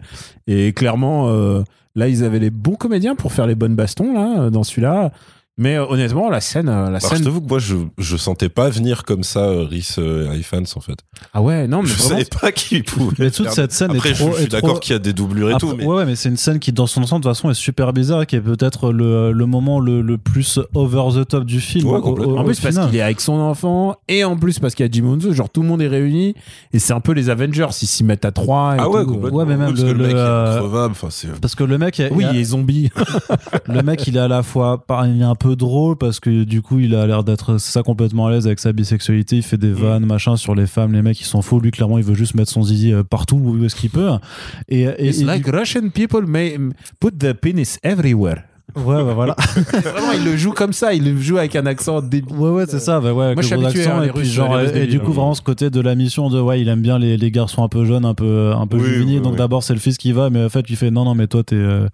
[0.48, 1.62] et clairement euh,
[1.96, 5.12] là ils avaient les bons comédiens pour faire les bonnes bastons là dans celui-là.
[5.56, 7.24] Mais euh, honnêtement, la scène, euh, la Alors, je scène.
[7.26, 10.80] t'avoue que moi, je, je sentais pas venir comme ça euh, Rhys euh, Ifans, en
[10.80, 10.98] fait.
[11.32, 13.14] Ah ouais, non, mais je vraiment, savais pas qui pouvait.
[13.20, 14.32] Mais toute faire- cette scène Après, est je, trop.
[14.32, 15.98] je suis est trop- d'accord qu'il y a des doublures et Après, tout, mais Ouais,
[15.98, 18.26] ouais, mais c'est une scène qui, dans son ensemble, de toute façon, est super bizarre
[18.26, 21.88] qui est peut-être le, le moment le, le plus over the top du film.
[21.88, 22.34] Ouais, au- complètement.
[22.34, 22.90] au- En au plus, parce final.
[22.90, 25.52] qu'il est avec son enfant, et en plus, parce qu'il y a Jim Henson, genre
[25.52, 26.34] tout le monde est réuni,
[26.74, 28.74] et c'est un peu les Avengers, ils s'y mettent à trois.
[28.76, 29.12] Et ah ouais, tout.
[29.14, 29.38] complètement.
[29.38, 30.92] Ouais, mais même parce le- que le, le, mec euh, est crevable.
[30.94, 32.90] Enfin, c'est Parce que le mec, est- Oui, il a- et zombies.
[33.68, 36.44] le mec, il est à la fois, par- il est un peu drôle parce que
[36.46, 39.36] du coup, il a l'air d'être ça complètement à l'aise avec sa bisexualité.
[39.36, 41.64] Il fait des vannes, machin, sur les femmes, les mecs, ils s'en foutent.
[41.64, 44.10] Lui, clairement, il veut juste mettre son zizi euh, partout où est-ce qu'il peut.
[44.70, 46.58] Et, et, It's et like du- Russian people may
[47.00, 48.38] put the penis everywhere.
[48.78, 49.36] ouais, bah voilà.
[49.84, 52.36] Vraiment, il le joue comme ça, il le joue avec un accent débile.
[52.38, 53.00] Ouais, ouais, c'est ça.
[53.02, 54.72] Bah ouais, avec Moi, je le suis gros habitué, accent, les et puis genre, et,
[54.72, 55.16] débiles, du coup, hein.
[55.16, 57.68] vraiment, ce côté de la mission de, ouais, il aime bien les, les garçons un
[57.68, 59.18] peu jeunes, un peu, un peu Oui, juvéniles.
[59.18, 59.38] oui, donc oui.
[59.40, 61.44] d'abord, c'est le fils qui va, mais en fait, il fait, non, non, mais toi,
[61.44, 61.88] t'es, euh,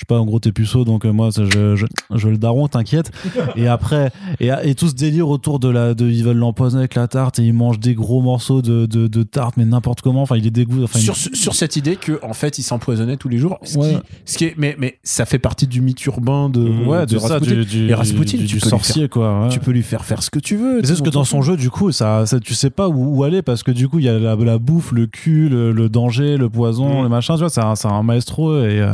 [0.00, 2.38] je sais pas, en gros, t'es puceau, donc euh, moi, ça, je, je, je le
[2.38, 3.10] daron, t'inquiète.
[3.54, 4.10] et après,
[4.40, 7.38] et, et tout ce délire autour de la, de, ils veulent l'empoisonner avec la tarte
[7.38, 10.22] et ils mangent des gros morceaux de, de, de tarte, mais n'importe comment.
[10.22, 10.84] Enfin, il est dégoût.
[10.84, 13.90] Enfin, il- sur, cette idée que en fait il s'empoisonnait tous les jours ce Ouais.
[13.92, 13.98] qui,
[14.32, 17.18] ce qui est mais mais ça fait partie du mythe urbain de, ouais, de de
[17.18, 17.54] ça, Rasputin.
[17.56, 19.42] du, du, Et Rasputin, du, tu du peux lui sorcier, quoi.
[19.42, 19.48] ouais.
[19.50, 21.58] tu peux lui faire faire ce que tu veux c'est ce que dans son jeu,
[21.58, 24.06] du coup, ça, ça, tu sais pas où, où aller parce que du coup, il
[24.06, 27.02] y a la, la bouffe, le cul, le, le danger, le poison, Mm.
[27.02, 27.34] le machin.
[27.34, 28.92] Tu vois, c'est un, un maestro et euh,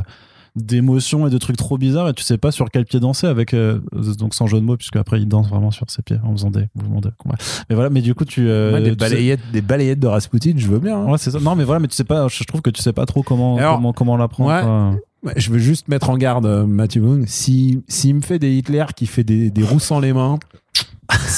[0.56, 3.54] d'émotions et de trucs trop bizarres et tu sais pas sur quel pied danser avec
[3.54, 3.78] euh,
[4.18, 6.50] donc sans jeu de mots puisque après il danse vraiment sur ses pieds en faisant
[6.50, 7.36] des mouvements de combat.
[7.68, 10.06] Mais voilà, mais du coup tu euh, Ouais, des, tu sais- balayettes, des balayettes de
[10.06, 10.98] Rasputin, je veux bien.
[10.98, 11.10] hein.
[11.10, 11.38] Ouais, c'est ça.
[11.40, 13.58] Non, mais voilà, mais tu sais pas, je trouve que tu sais pas trop comment
[13.58, 14.96] Alors, comment comment l'apprendre.
[15.22, 15.34] ouais.
[15.36, 17.24] je veux juste mettre en garde euh, Matthew Vaughn.
[17.26, 20.38] Si s'il me fait des Hitler qui fait des, des roues sans les mains,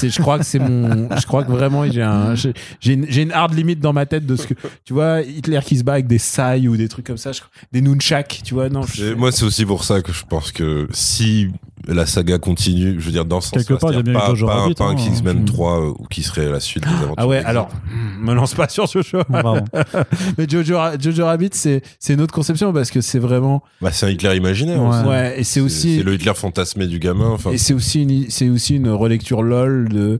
[0.03, 2.55] je crois que c'est mon je crois que vraiment j'ai un j'ai
[2.93, 4.55] une, hard limite dans ma tête de ce que
[4.85, 7.41] tu vois Hitler qui se bat avec des sailles ou des trucs comme ça, je-
[7.73, 8.83] des nunchaks, tu vois non.
[8.83, 11.49] je- moi, c'est aussi pour ça que je pense que si
[11.87, 14.15] la saga continue, je veux dire, dans ce Quelque sens-là, part, il y a eu
[14.15, 14.95] pas, Jojo pas un- Rabbit, pas un hein.
[14.97, 15.45] Kingsman Mm.
[15.45, 17.15] 3 euh, ou qui serait la suite des aventures.
[17.17, 19.19] Ah ouais, alors hmm, me lance pas sur Jojo.
[19.29, 19.65] Vraiment.
[20.37, 24.07] Mais Jojo, Jojo Rabbit, c'est c'est une autre conception parce que c'est vraiment Bah, c'est
[24.07, 24.83] un Hitler imaginaire.
[24.83, 24.89] Ouais.
[24.89, 25.09] aussi.
[25.09, 27.29] ouais et c'est aussi C'est le Hitler fantasmé du gamin.
[27.31, 30.19] Enfin, et c'est aussi une c'est aussi une relecture lol de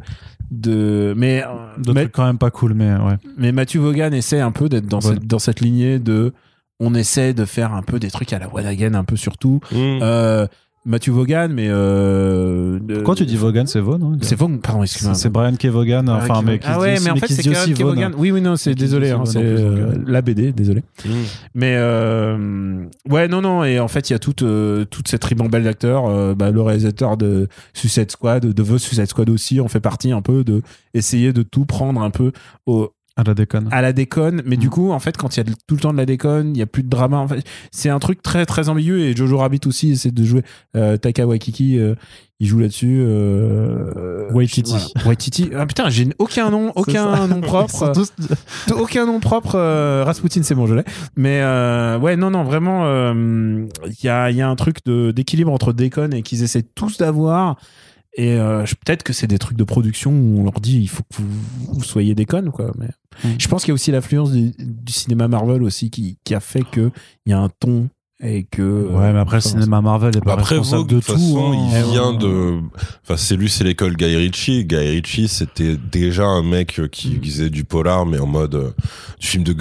[0.51, 1.49] de mais euh,
[1.83, 3.17] De mais, trucs quand même pas cool, mais ouais.
[3.37, 5.15] mais Matthew Vaughan essaie un peu d'être dans Ouais.
[5.15, 6.33] cette dans cette lignée de
[6.81, 9.99] on essaie de faire un peu des trucs à la Again un peu surtout Mm.
[10.03, 10.47] euh,
[10.89, 14.15] Matthew Vaughan mais euh, Quand tu dis Vaughan, c'est Vaughan.
[14.15, 15.67] hein c'est Vaughan pardon C'est excuse-moi c'est Brian K.
[15.67, 17.73] Vaughan, enfin, mais qui ah ouais dit mais en aussi- fait c'est aussi.
[17.75, 17.95] Vaughan.
[17.95, 19.95] Vaughan oui oui non c'est désolé hein, c'est euh, euh.
[20.07, 21.11] la BD désolé Mm.
[21.55, 23.65] Mais euh, ouais, non, non.
[23.65, 26.07] Et en fait, il y a toute, euh, toute cette ribambelle d'acteurs.
[26.07, 30.11] Euh, bah, le réalisateur de Suicide Squad, de The Suicide Squad aussi, on fait partie
[30.13, 30.63] un peu de
[30.95, 32.33] essayer de tout prendre un peu
[32.67, 33.69] au, À la déconne.
[33.73, 34.43] à la déconne.
[34.47, 34.61] Mais Mm.
[34.61, 36.55] du coup, en fait, quand il y a de- tout le temps de la déconne,
[36.55, 37.17] il y a plus de drama.
[37.19, 39.01] En fait, c'est un truc très, très ambigu.
[39.03, 40.43] Et Jojo Rabbit aussi essaie de jouer.
[40.77, 41.95] Euh, Taika Waikiki, euh,
[42.39, 43.01] il joue là-dessus.
[43.03, 44.71] Euh, Waititi.
[44.71, 45.09] voilà.
[45.09, 45.51] Waititi.
[45.57, 47.93] Ah putain, j'ai aucun nom, aucun nom propre.
[47.93, 48.13] tous-
[48.73, 49.57] aucun nom propre.
[50.05, 50.85] Rasputin, c'est bon, je l'ai.
[51.17, 55.53] Mais euh, ouais, non, non, vraiment, euh, il y, a, y a un truc d'équilibre
[55.53, 57.57] entre déconne et qu'ils essaient tous d'avoir.
[58.17, 61.03] Et euh, peut-être que c'est des trucs de production où on leur dit il faut
[61.05, 62.73] que vous, vous soyez déconne, quoi.
[62.79, 62.89] Mais
[63.25, 63.29] Mm.
[63.39, 66.41] je pense qu'il y a aussi l'influence du, du cinéma Marvel aussi qui, qui a
[66.41, 66.91] fait qu'il
[67.27, 67.89] y a un ton
[68.21, 68.89] et que.
[68.89, 71.35] Ouais, mais après, le cinéma Marvel est pas Après, responsable Vogue, de de toute façon,
[71.35, 71.57] tout.
[71.57, 71.69] hein.
[71.87, 72.19] il vient Ouais.
[72.19, 72.61] de.
[73.05, 74.65] Enfin, c'est lui, c'est l'école Guy Ritchie.
[74.65, 77.25] Guy Ritchie, c'était déjà un mec euh, qui Mm.
[77.25, 78.71] faisait du polar, mais en mode euh,
[79.21, 79.53] du film de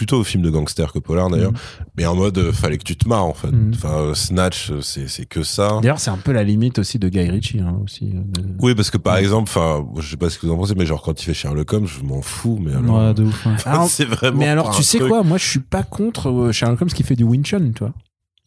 [0.00, 1.52] plutôt film de gangster que polar d'ailleurs,
[1.98, 3.50] mais en mode euh, fallait que tu te marres en fait.
[3.74, 5.78] Enfin, euh, Snatch, euh, c'est c'est que ça.
[5.82, 7.60] D'ailleurs, c'est un peu la limite aussi de Guy Ritchie.
[7.60, 10.46] hein, aussi, euh, de- Oui, parce que par exemple, enfin, je sais pas ce que
[10.46, 12.96] vous en pensez, mais genre quand il fait Sherlock Holmes, je m'en fous, mais alors.
[13.08, 13.44] Ouais, de ouf.
[13.44, 13.52] ouais.
[13.66, 14.38] Alors, c'est vraiment.
[14.38, 15.10] mais alors, tu sais truc.
[15.10, 17.92] quoi Moi, je suis pas contre euh, Sherlock Holmes qui fait du Winchon, tu vois.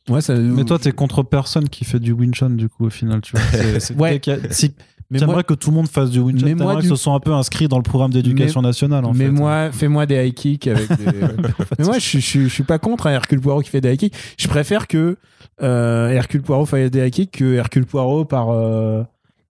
[0.10, 3.22] Ouais, ça, Mais toi, t'es contre personne qui fait du Winchon, du coup, au final,
[3.22, 3.46] tu vois.
[3.52, 4.20] C'est- c'est- Ouais.
[4.28, 4.74] a- Si
[5.14, 6.96] mais t'aimerais moi, que tout le monde fasse du Winchon, Mais moi, t'aimerais du- que
[6.96, 9.32] ce soit un peu inscrit dans le programme d'éducation nationale, en mais fait.
[9.32, 11.06] moi, fais-moi des high kicks avec des.
[11.80, 13.80] mais moi, je, suis- je, suis- je suis pas contre un Hercule Poirot qui fait
[13.82, 14.16] des high kicks.
[14.38, 15.18] Je préfère que
[15.62, 18.50] euh, Hercule Poirot fasse des high kicks que Hercule Poirot par.
[18.50, 19.04] euh,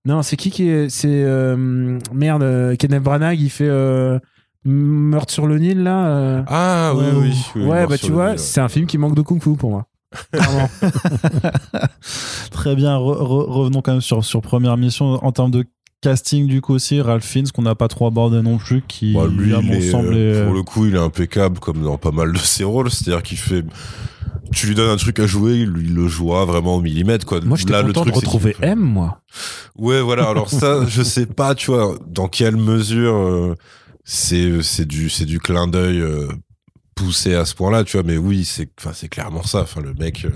[0.05, 0.89] Non, c'est qui qui est.
[0.89, 1.07] C'est.
[1.09, 3.67] euh, Merde, Kenneth Branagh, il fait.
[3.69, 4.19] euh,
[4.65, 6.05] Meurtre sur le Nil, là.
[6.07, 6.41] euh.
[6.47, 7.33] Ah oui, oui.
[7.57, 8.37] oui, ouais, bah tu vois, Nil, ouais.
[8.37, 9.87] c'est un film qui manque de kung-fu pour moi.
[12.51, 15.13] Très bien, re- re- revenons quand même sur, sur première mission.
[15.25, 15.65] En termes de
[16.01, 19.25] casting, du coup, aussi, Ralph Fiennes, qu'on n'a pas trop abordé non plus, qui, Bah,
[19.27, 21.81] lui, à il mon est, semble, euh, est- pour le coup, il est impeccable comme
[21.83, 22.91] dans pas mal de ses rôles.
[22.91, 23.63] C'est-à-dire qu'il fait.
[24.51, 27.25] Tu lui donnes un truc à jouer, il le jouera vraiment au millimètre.
[27.25, 27.39] Quoi.
[27.41, 29.19] moi, j'étais le content truc, de retrouver M, moi.
[29.77, 30.27] Ouais, voilà.
[30.29, 33.55] Alors ça, je sais pas, tu vois, dans quelle mesure euh,
[34.03, 36.27] c'est c'est du c'est du clin d'œil euh,
[36.95, 38.03] poussé à ce point-là, tu vois.
[38.03, 39.61] Mais oui, c'est c'est clairement ça.
[39.61, 40.31] Enfin, le mec, euh,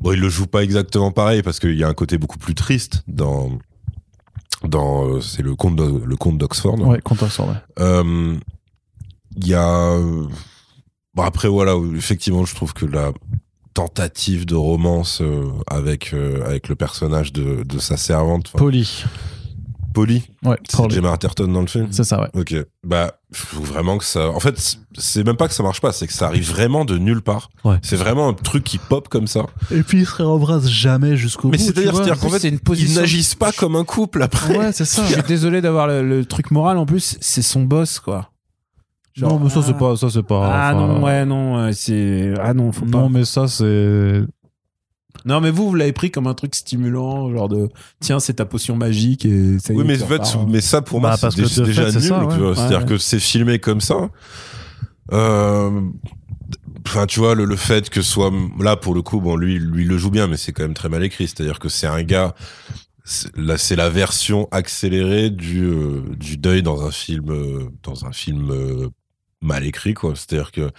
[0.00, 2.54] bon, il le joue pas exactement pareil parce qu'il y a un côté beaucoup plus
[2.54, 3.58] triste dans
[4.64, 6.80] dans euh, c'est le conte de- le conte d'Oxford.
[6.80, 7.00] Ouais,
[7.30, 7.54] sur, ouais.
[7.80, 8.36] Euh,
[9.36, 9.96] Il y a.
[11.14, 13.12] Bon, après, voilà, effectivement, je trouve que la
[13.74, 15.22] tentative de romance
[15.68, 16.12] avec,
[16.44, 19.04] avec le personnage de, de sa servante, Polly.
[19.94, 20.90] Polly, Ouais, c'est.
[20.90, 21.88] Gemma Arterton dans le film.
[21.90, 22.28] C'est ça, ouais.
[22.34, 22.54] Ok,
[22.84, 24.28] bah, je trouve vraiment que ça.
[24.28, 24.58] En fait,
[24.96, 27.48] c'est- même pas que ça marche pas, c'est que ça arrive vraiment de nulle part.
[27.64, 27.76] Ouais.
[27.82, 29.46] C'est vraiment un truc qui pop comme ça.
[29.70, 31.64] Et puis, il se réembrasse jamais jusqu'au Mais bout.
[31.64, 31.72] vois.
[31.74, 34.56] c'est-à-dire qu'en fait, c'est une ils position- n'agissent pas comme un couple après.
[34.56, 35.04] Ouais, c'est ça.
[35.08, 36.76] Je suis désolé d'avoir le, le truc moral.
[36.78, 38.30] En plus, c'est son boss, quoi.
[39.14, 39.78] Genre, non, mais ça, c'est ah.
[39.78, 39.96] pas.
[39.96, 42.34] Ça, c'est pas Ah enfin, non, ouais, non, euh, c'est.
[42.40, 42.98] Ah non, faut pas.
[42.98, 44.22] Non, mais ça, c'est.
[45.24, 47.68] Non, mais vous, vous l'avez pris comme un truc stimulant, genre de
[48.00, 51.00] tiens, c'est ta potion magique et ça y Oui, est, mais, fait, mais ça pour
[51.00, 52.08] Bah, moi, parce c'est dé- déjà fait, c'est nul.
[52.08, 52.34] ça, ouais.
[52.34, 52.54] tu vois.
[52.54, 52.84] C'est-à-dire Ouais.
[52.86, 54.08] que c'est filmé comme ça.
[55.12, 55.80] Euh,
[56.86, 59.82] Enfin, tu vois, le, le fait que soit là pour le coup, bon, lui, lui
[59.82, 61.28] il le joue bien, mais c'est quand même très mal écrit.
[61.28, 62.34] C'est-à-dire que c'est un gars.
[63.04, 68.06] c'est- Là, c'est la version accélérée du euh, du deuil dans un film euh, dans
[68.06, 68.88] un film euh,
[69.42, 70.14] mal écrit, quoi.
[70.14, 70.70] C'est-à-dire que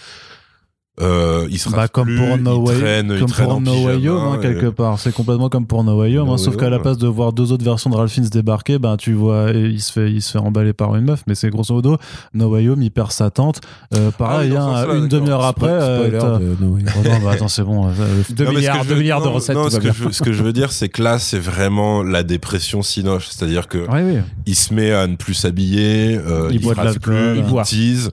[1.01, 4.17] Euh, il sera Bah, comme plus, pour No Way, traîne, comme pour No Way Home,
[4.33, 4.99] hein, et- quelque part.
[4.99, 7.07] C'est complètement comme pour No Way Home, No hein, Way sauf qu'à la place de
[7.07, 10.21] voir deux autres versions de Ralph Fiennes débarquer, ben tu vois, il se fait, il
[10.21, 11.97] se fait emballer par une meuf, mais c'est grosso modo
[12.33, 13.61] No Way Home, il perd sa tante.
[13.95, 16.77] Euh, pareil, Ah hein, sens-là, une demi-heure après, euh, de No.
[16.97, 17.87] Oh non, bah attends, c'est bon.
[17.87, 17.91] euh,
[18.29, 19.69] le- 2 Non, mais ce milliards, que je 2 veux- milliards de non, recettes, non,
[19.69, 22.23] ce, que je, veux- ce que je veux dire, c'est que là, c'est vraiment la
[22.23, 23.27] dépression Cinoche.
[23.29, 24.19] C'est-à-dire que oui.
[24.45, 26.99] il se met à ne plus s'habiller, euh, Il il, boit de l'alcool,
[27.33, 27.63] plus, il boit.
[27.63, 28.11] tease.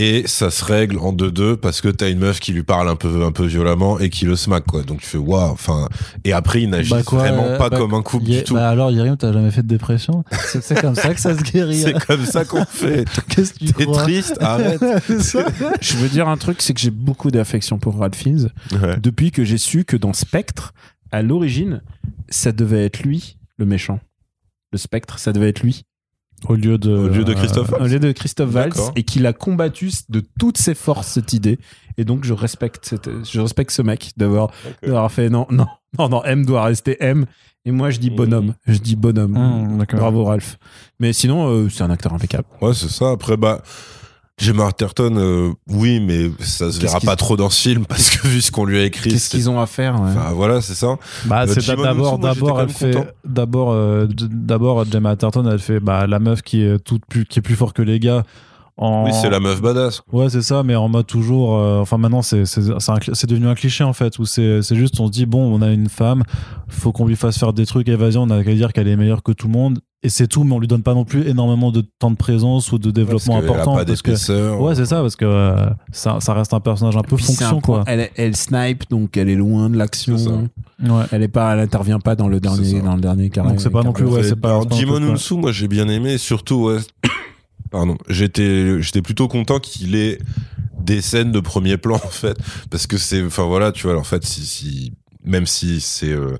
[0.00, 2.94] Et ça se règle en 2-2 parce que t'as une meuf qui lui parle un
[2.94, 4.82] peu, un peu violemment et qui le smack, quoi.
[4.84, 5.88] Donc tu fais, waouh, enfin.
[6.24, 8.54] Et après, il n'agit Bah vraiment euh, pas bah, comme un couple a- du tout.
[8.54, 10.22] Bah alors, Yérim, t'as jamais fait de dépression?
[10.44, 11.80] C'est comme ça que ça se guérit.
[11.82, 11.98] c'est hein.
[12.06, 13.06] comme ça qu'on fait.
[13.28, 14.04] Qu'est-ce que tu T'es crois?
[14.04, 14.80] triste, arrête.
[15.80, 18.50] Je veux dire un truc, c'est que j'ai beaucoup d'affection pour Ralph Fiennes
[18.80, 18.96] Ouais.
[19.02, 20.74] depuis que j'ai su que dans Spectre,
[21.10, 21.82] à l'origine,
[22.28, 23.98] ça devait être lui, le méchant.
[24.70, 25.82] Le Spectre, ça devait être lui.
[26.46, 26.90] Au lieu de.
[26.90, 30.58] Au lieu de Christophe Au lieu de Christophe Valls, et qu'il a combattu de toutes
[30.58, 31.58] ses forces cette idée.
[31.96, 34.50] Et donc, je respecte, cette- je respecte ce mec d'avoir
[35.10, 35.66] fait non, non,
[35.98, 37.26] non, non, M doit rester M.
[37.64, 38.54] Et moi, je dis bonhomme.
[38.66, 39.32] Je dis bonhomme.
[39.32, 39.98] Mmh, d'accord.
[40.00, 40.58] Bravo, Ralph.
[41.00, 42.44] Mais sinon, euh, c'est un acteur impeccable.
[42.62, 43.10] Ouais, c'est ça.
[43.10, 43.62] Après, bah,
[44.38, 48.26] Jim Arterton, euh, oui, mais ça se verra pas trop dans ce film parce que
[48.28, 50.10] vu ce qu'on lui a écrit, Qu'est-ce qu'ils ont à faire ouais.
[50.10, 50.96] Enfin, voilà, c'est ça.
[51.26, 56.06] Bah, Euh, c'est d'abord, d'abord, elle fait, d'abord, euh, d'abord, Gemma Atherton, elle fait, bah,
[56.06, 58.22] la meuf qui est toute plus, qui est plus fort que les gars.
[58.80, 59.06] En...
[59.06, 60.02] Oui, c'est la meuf badass.
[60.12, 61.58] Ouais, c'est ça, mais en mode toujours.
[61.58, 64.24] euh, enfin, maintenant, c'est, c'est, c'est, un cli- c'est devenu un cliché en fait, où
[64.24, 66.22] c'est, c'est juste, on se dit, bon, on a une femme,
[66.68, 69.24] faut qu'on lui fasse faire des trucs, évasion, on a qu'à dire qu'elle est meilleure
[69.24, 71.72] que tout le monde, et c'est tout, mais on lui donne pas non plus énormément
[71.72, 73.74] de temps de présence ou de développement Parce important.
[73.76, 77.02] pas parce que, ouais, c'est ça, parce que euh, ça, ça reste un personnage un
[77.02, 77.82] peu fonction, un quoi.
[77.82, 80.16] point- Elle, elle snipe, donc elle est loin de l'action.
[80.80, 81.04] Ouais.
[81.10, 83.48] Elle est pas, elle intervient pas dans le dernier, dans le dernier carré.
[83.48, 84.60] Donc c'est pas non plus, ouais, c'est pas.
[84.70, 85.02] Jimon.
[85.02, 86.16] Unsu, moi, j'ai bien aimé.
[86.18, 86.78] Surtout, ouais.
[87.72, 87.98] Pardon.
[88.08, 90.18] J'étais, j'étais plutôt content qu'il ait
[90.80, 92.38] des scènes de premier plan, en fait.
[92.70, 94.92] Parce que c'est, enfin, voilà, tu vois, en fait, si, si,
[95.24, 96.38] même si c'est, euh,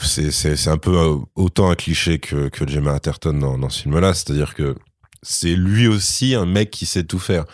[0.00, 4.14] c'est, un peu euh, autant un cliché que, que Gemma Atherton dans, dans ce film-là.
[4.14, 4.74] C'est-à-dire que
[5.22, 7.44] c'est lui aussi un mec qui sait tout faire.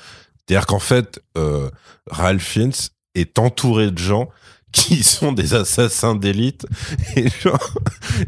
[0.46, 1.70] C'est-à-dire qu'en fait, euh,
[2.10, 2.72] Ralph Fiennes
[3.14, 4.28] est entouré de gens
[4.70, 6.66] qui sont des assassins d'élite
[7.16, 7.74] et genre,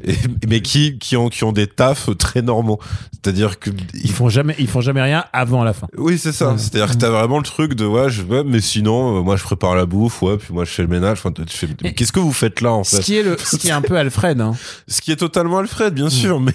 [0.04, 0.16] et-
[0.48, 2.78] mais qui, qui ont qui ont des tafs très normaux
[3.12, 3.68] c'est-à-dire que
[4.02, 5.86] Ils font jamais, ils font jamais rien avant la fin.
[5.98, 6.58] oui c'est ça Ouais.
[6.58, 9.42] c'est-à-dire que t'as vraiment le truc de ouais je ouais, mais sinon euh, moi je
[9.42, 12.62] prépare la bouffe ouais puis moi je fais le ménage enfin, qu'est-ce que vous faites
[12.62, 14.40] là en Ce fait qui est le, ce qui est un peu Alfred.
[14.40, 14.54] Hein.
[14.88, 16.54] ce qui est totalement Alfred bien sûr mais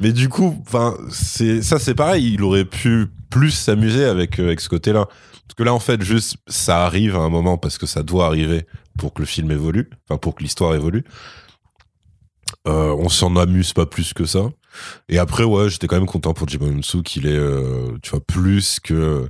[0.00, 4.44] mais du coup enfin c'est ça c'est pareil il aurait pu plus s'amuser avec euh,
[4.44, 5.06] avec ce côté là
[5.46, 8.26] parce que là en fait juste ça arrive à un moment parce que ça doit
[8.26, 8.64] arriver
[8.98, 11.04] pour que le film évolue enfin pour que l'histoire évolue
[12.66, 14.50] euh, on s'en amuse pas plus que ça
[15.08, 18.20] et après ouais j'étais quand même content pour Jimon Unsu qu'il est euh, tu vois
[18.20, 19.28] plus que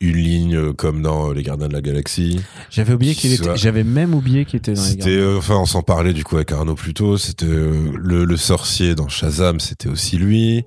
[0.00, 2.40] une ligne comme dans Les Gardiens de la Galaxie
[2.70, 5.20] J'avais oublié qu'il était, j'avais même oublié qu'il était dans les c'était, gardes.
[5.20, 7.16] euh, enfin, on s'en parlait du coup avec Arnaud plus tôt.
[7.16, 10.64] C'était le, le sorcier dans Shazam, c'était aussi lui.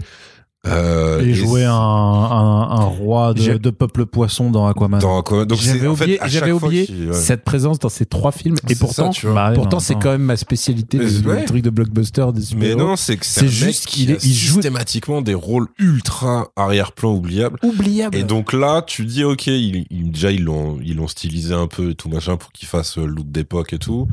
[0.68, 4.99] Euh, Et et jouer un, un, un roi de, de peuple poisson dans Aquaman.
[4.99, 5.45] dans Aquaman.
[5.45, 7.14] Donc J'avais c'est en fait, oublié, oublié ouais.
[7.14, 8.57] cette présence dans ces trois films.
[8.68, 9.11] Et ça, pourtant.
[9.34, 11.45] Bah pourtant, c'est quand même ma spécialité, le ouais.
[11.45, 15.22] truc de blockbuster des Mais non, c'est que C'est un juste qu'il il joue- systématiquement
[15.22, 17.57] des rôles ultra arrière-plan oubliables.
[17.64, 18.18] oubliable.
[18.18, 21.68] Et donc là, tu dis ok, il, il- déjà ils l'ont ils l'ont stylisé un
[21.68, 24.07] peu et tout machin pour qu'il fasse le look d'époque et tout.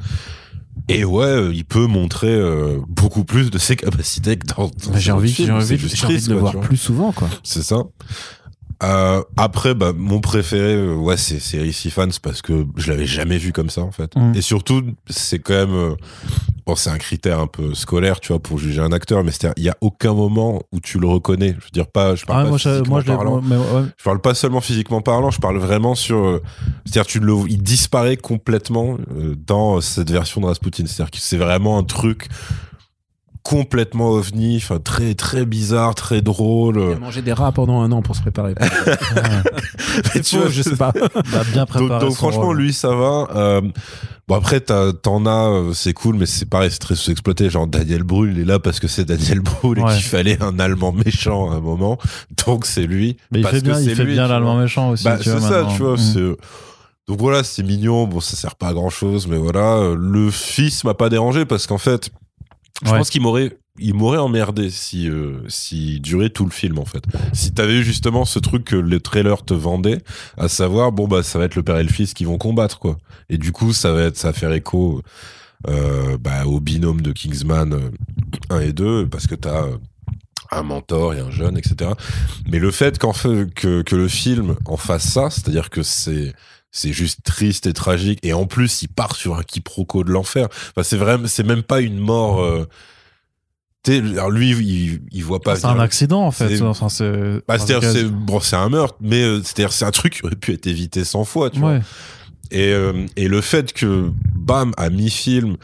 [0.88, 4.68] Et ouais, euh, il peut montrer euh, beaucoup plus de ses capacités que dans.
[4.68, 7.28] dans Bah, j'ai envie, j'ai envie, de- envie le voir plus souvent, quoi.
[7.42, 7.82] C'est ça.
[8.82, 13.06] Euh, après, bah, mon préféré, euh, ouais, c'est c'est Ricky Fans parce que je l'avais
[13.06, 14.14] jamais vu comme ça en fait.
[14.14, 14.34] Mm.
[14.34, 15.94] Et surtout, c'est quand même, euh,
[16.66, 19.54] bon, c'est un critère un peu scolaire, tu vois, pour juger un acteur, mais c'est-à-dire,
[19.56, 21.56] il y a aucun moment où tu le reconnais.
[21.58, 23.40] Je veux dire pas, je parle Ah, pas moi, physiquement je parlant.
[23.40, 23.84] mais ouais.
[23.96, 26.40] Je parle pas seulement physiquement parlant, je parle vraiment sur,
[26.84, 28.98] c'est-à-dire, tu le, il disparaît complètement
[29.46, 30.84] dans cette version de Rasputin.
[30.86, 32.28] C'est-à-dire que c'est vraiment un truc
[33.46, 36.82] complètement ovni, enfin très très bizarre, très drôle.
[36.90, 38.54] Il a mangé des rats pendant un an pour se préparer.
[40.14, 40.92] Mais tu faux, vois, je sais pas.
[41.32, 42.04] Bah, bien préparé.
[42.04, 42.58] donc, franchement, rôle.
[42.58, 43.28] lui, ça va.
[43.36, 43.60] Euh,
[44.26, 47.48] bon après, t'en as, euh, c'est cool, mais c'est pareil, c'est très sous-exploité.
[47.48, 50.58] Genre Daniel Brühl, il est là parce que c'est Daniel Brühl et qu'il fallait un
[50.58, 51.98] Allemand méchant à un moment.
[52.46, 53.16] Donc c'est lui.
[53.30, 55.04] Mais il parce fait bien, il c'est fait lui, bien l'allemand méchant aussi.
[55.04, 55.94] Bah, c'est ça, tu vois.
[55.94, 55.98] Mm.
[55.98, 56.36] c'est-
[57.08, 58.06] Donc voilà, c'est mignon.
[58.08, 59.76] Bon, ça sert pas à grand chose, mais voilà.
[59.76, 62.10] Euh, Le fils m'a pas dérangé parce qu'en fait,
[62.84, 62.98] je Ouais.
[62.98, 67.02] pense qu'il m'aurait, il m'aurait emmerdé si, euh, si durait tout le film en fait.
[67.32, 70.02] Si t'avais eu justement ce truc que les trailers te vendaient,
[70.36, 72.78] à savoir bon bah ça va être le père et le fils qui vont combattre
[72.78, 72.98] quoi.
[73.28, 75.02] Et du coup ça va être, ça va faire écho
[75.68, 77.90] euh, bah, au binôme de Kingsman euh,
[78.50, 79.76] 1 et 2 parce que t'as euh,
[80.52, 81.90] un mentor et un jeune, etc.
[82.48, 86.34] Mais le fait qu'en fait, que, que le film en fasse ça, c'est-à-dire que c'est
[86.78, 90.48] c'est juste triste et tragique et en plus il part sur un quiproquo de l'enfer.
[90.52, 92.40] Enfin, c'est vraiment, c'est même pas une mort.
[92.42, 92.66] Euh,
[93.88, 95.54] alors lui, il, il voit pas.
[95.56, 96.56] C'est un accident en fait.
[96.56, 97.40] C'est- Enfin, c'est.
[97.46, 100.24] Bah, c'est-à-dire, enfin, c'est bon, c'est un meurtre, mais euh, c'est-à-dire c'est un truc qui
[100.26, 101.78] aurait pu être évité 100 fois, tu vois.
[102.50, 105.56] Et, euh, et le fait que Bam à mi-film,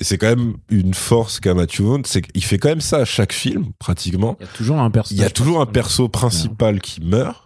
[0.00, 3.04] c'est quand même une force qu'a Matthew Vaughn, c'est qu'il fait quand même ça à
[3.04, 4.36] chaque film, pratiquement.
[4.40, 5.18] Il y a toujours un personnage.
[5.18, 7.44] Il y a toujours un perso principal qui meurt,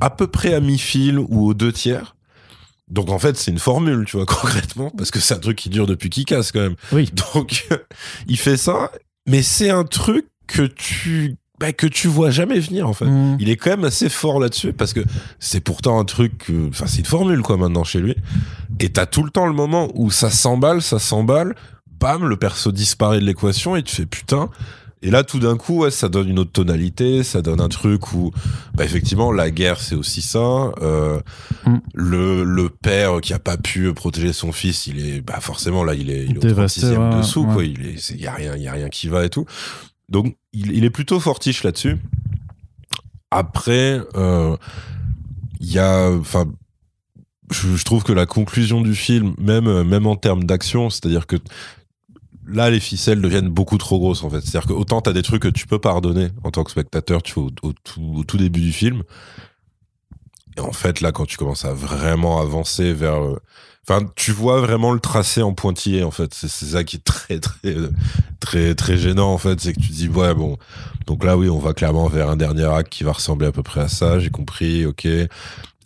[0.00, 2.16] à peu près à mi-film ou aux deux tiers.
[2.88, 5.68] Donc en fait, c'est une formule, tu vois, concrètement, parce que c'est un truc qui
[5.68, 6.76] dure depuis qu'il casse quand même.
[6.92, 7.10] Oui.
[7.34, 7.66] Donc
[8.26, 8.90] il fait ça,
[9.26, 13.06] mais c'est un truc que tu bah, que tu vois jamais venir en fait.
[13.06, 13.36] Mm.
[13.40, 15.00] Il est quand même assez fort là-dessus parce que
[15.40, 18.14] c'est pourtant un truc, enfin c'est une formule quoi maintenant chez lui.
[18.80, 21.56] Et t'as tout le temps le moment où ça s'emballe, ça s'emballe,
[21.98, 24.50] bam, le perso disparaît de l'équation et tu fais putain.
[25.02, 28.12] Et là tout d'un coup, ouais, ça donne une autre tonalité, ça donne un truc
[28.12, 28.32] où,
[28.74, 30.72] bah effectivement, la guerre c'est aussi ça.
[30.82, 31.20] Euh,
[31.68, 31.78] Mm.
[31.94, 35.94] Le le père qui a pas pu protéger son fils, il est, bah forcément là
[35.94, 37.52] il est, il est au Dévasté, 36e ouais, dessous ouais.
[37.54, 37.64] quoi.
[37.64, 39.44] Il est, y a rien, y a rien qui va et tout.
[40.08, 41.98] Donc il, il est plutôt fortiche là-dessus.
[43.30, 44.56] Après, euh,
[45.60, 46.46] il y a, enfin,
[47.50, 51.26] je, je trouve que la conclusion du film, même euh, même en termes d'action, c'est-à-dire
[51.26, 51.36] que
[52.50, 54.40] là les ficelles deviennent beaucoup trop grosses en fait.
[54.40, 57.34] C'est-à-dire que autant t'as des trucs que tu peux pardonner en tant que spectateur, tu
[57.34, 59.02] vois, au, au tout, au tout début du film.
[60.56, 63.20] Et en fait, là, quand tu commences à vraiment avancer vers,
[63.88, 66.34] enfin, tu vois vraiment le tracé en pointillé en fait.
[66.34, 67.76] C'est ça qui est très très
[68.40, 70.56] très très gênant en fait, c'est que tu te dis ouais bon,
[71.06, 73.62] donc là oui, on va clairement vers un dernier acte qui va ressembler à peu
[73.62, 74.18] près à ça.
[74.18, 75.04] J'ai compris, ok.
[75.04, 75.28] Et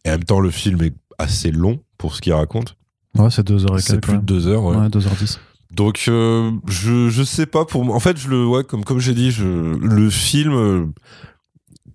[0.07, 2.77] en même temps, le film est assez long pour ce qu'il raconte.
[3.17, 4.63] Ouais, c'est deux heures et C'est plus de deux heures.
[4.65, 4.77] ouais.
[4.77, 5.39] Ouais, 2h10.
[5.73, 7.94] Donc euh, je je sais pas pour.
[7.94, 10.86] En fait, je le ouais comme comme j'ai dit, le film euh,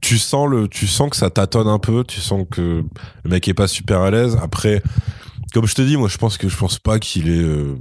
[0.01, 2.83] tu sens le tu sens que ça tâtonne un peu, tu sens que
[3.23, 4.37] le mec est pas super à l'aise.
[4.41, 4.81] Après
[5.53, 7.75] comme je te dis, moi je pense que je pense pas qu'il ait euh,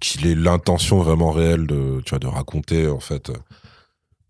[0.00, 3.32] qu'il ait l'intention vraiment réelle de tu vois de raconter en fait.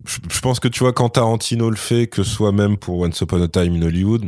[0.06, 3.20] Je, je pense que tu vois quand Tarantino le fait que soit même pour Once
[3.20, 4.24] Upon a Time in Hollywood,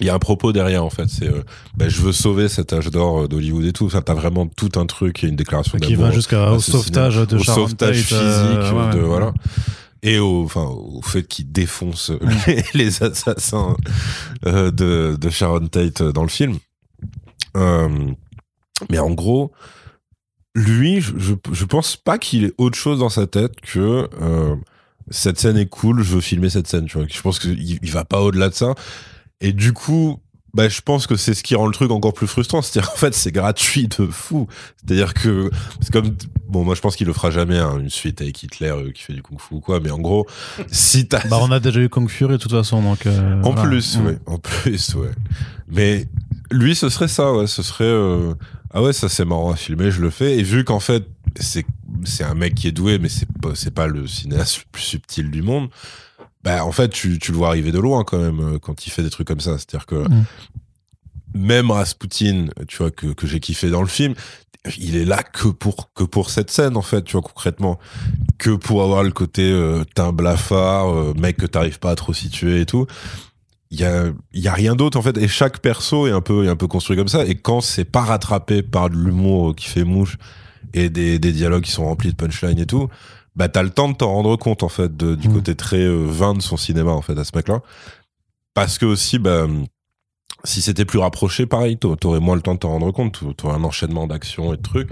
[0.00, 1.42] il y a un propos derrière en fait, c'est euh,
[1.76, 4.72] ben, je veux sauver cet âge d'or euh, d'Hollywood et tout, ça t'as vraiment tout
[4.76, 8.22] un truc et une déclaration Qui va jusqu'au sauvetage de au Sharon sauvetage Tate, physique
[8.22, 9.06] euh, ouais, de ouais.
[9.06, 9.32] voilà.
[10.02, 12.12] Et au enfin au fait qu'il défonce
[12.46, 13.76] les, les assassins
[14.44, 16.58] euh, de, de Sharon Tate dans le film.
[18.90, 19.52] Mais en gros
[20.54, 24.06] lui je, je, je pense pas qu'il ait autre chose dans sa tête que
[25.08, 27.06] cette scène est cool je veux filmer cette scène tu vois.
[27.08, 28.74] Je pense qu'il il va pas au-delà de ça
[29.40, 30.20] et du coup
[30.54, 32.62] bah, je pense que c'est ce qui rend le truc encore plus frustrant.
[32.62, 34.46] C'est-à-dire en fait, c'est gratuit de fou.
[34.78, 35.50] C'est-à-dire que
[35.82, 36.16] c'est comme
[36.48, 39.02] bon, moi je pense qu'il le fera jamais hein, une suite avec Hitler euh, qui
[39.02, 39.80] fait du kung-fu ou quoi.
[39.80, 40.26] Mais en gros,
[40.72, 43.04] si t'as Bah, on a déjà eu Kung Fury de toute façon, donc.
[43.04, 43.68] euh, en voilà.
[43.68, 44.06] plus, Mm.
[44.06, 45.10] ouais, en plus, ouais.
[45.68, 46.08] Mais
[46.50, 47.46] lui, ce serait ça, ouais.
[47.46, 48.32] Ce serait euh,
[48.72, 50.38] ah ouais, ça c'est marrant à filmer, je le fais.
[50.38, 51.04] Et vu qu'en fait,
[51.38, 51.66] c'est
[52.04, 54.82] c'est un mec qui est doué, mais c'est pas c'est pas le cinéaste le plus
[54.84, 55.68] subtil du monde.
[56.46, 58.90] Bah en fait, tu, tu le vois arriver de loin quand même euh, quand il
[58.90, 59.58] fait des trucs comme ça.
[59.58, 60.24] C'est-à-dire que Mm.
[61.34, 64.14] même Rasputin, tu vois que que j'ai kiffé dans le film.
[64.78, 67.78] Il est là que pour que pour cette scène en fait, tu vois concrètement,
[68.38, 72.12] que pour avoir le côté euh, teint blafard, euh, mec que t'arrives pas à trop
[72.14, 72.86] situer et tout
[73.72, 76.44] il y a y a rien d'autre en fait et chaque perso est un peu
[76.44, 79.66] est un peu construit comme ça et quand c'est pas rattrapé par de l'humour qui
[79.66, 80.18] fait mouche
[80.72, 82.88] et des, des dialogues qui sont remplis de punchline et tout
[83.36, 85.32] bah t'as le temps de t'en rendre compte en fait de- du Mm.
[85.34, 87.60] côté très euh, vain de son cinéma en fait à ce mec là
[88.54, 89.46] parce que aussi bah
[90.44, 93.54] si c'était plus rapproché pareil t'a- t'aurais moins le temps de t'en rendre compte t'aurais
[93.54, 94.88] un enchaînement d'actions et de trucs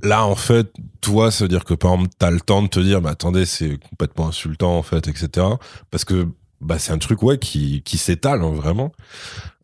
[0.00, 2.78] Là, en fait, toi, ça veut dire que par exemple, t'as le temps de te
[2.78, 5.44] dire, mais attendez, c'est complètement insultant, en fait, etc.
[5.90, 6.28] Parce que
[6.60, 8.92] bah, c'est un truc, ouais, qui, qui s'étale, hein, vraiment.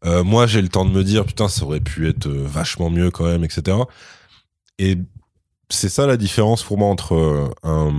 [0.04, 2.90] Euh, moi, j'ai le temps de me dire, putain, ça aurait pu être euh, vachement
[2.90, 3.76] mieux quand même, etc.
[4.80, 4.98] Et
[5.68, 7.92] c'est ça la différence pour moi entre euh, un,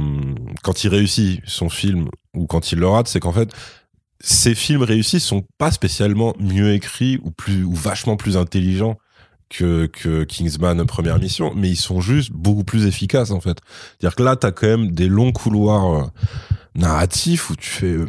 [0.63, 3.51] quand il réussit son film ou quand il le rate, c'est qu'en fait,
[4.19, 8.97] ces films réussis sont pas spécialement mieux écrits ou plus ou vachement plus intelligents
[9.49, 13.57] que, que Kingsman première mission, mais ils sont juste beaucoup plus efficaces en fait.
[13.99, 16.11] C'est-à-dire que là, t'as quand même des longs couloirs
[16.75, 18.05] narratifs où tu fais euh,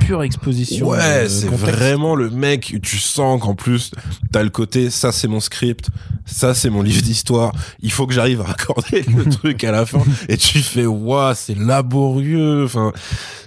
[0.00, 0.88] Pure exposition.
[0.88, 3.90] Ouais, euh, c'est vraiment le mec, tu sens qu'en plus,
[4.32, 5.88] t'as le côté, ça c'est mon script,
[6.26, 9.86] ça c'est mon livre d'histoire, il faut que j'arrive à raccorder le truc à la
[9.86, 12.92] fin, et tu fais, waouh, c'est laborieux, enfin,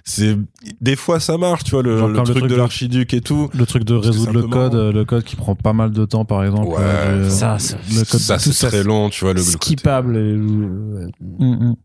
[0.03, 0.37] c'est,
[0.81, 3.49] des fois ça marche, tu vois, le, le truc, de de- l'archiduc et tout.
[3.53, 4.91] Le truc de résoudre le code, marrant.
[4.91, 6.67] le code qui prend pas mal de temps, par exemple.
[6.69, 9.45] Ouais, euh, ça, ça- le code Ça c'est ça, très long, tu vois, le, le
[9.45, 10.15] côté- skippable.
[10.17, 11.09] et, Mm,
[11.39, 11.75] mm.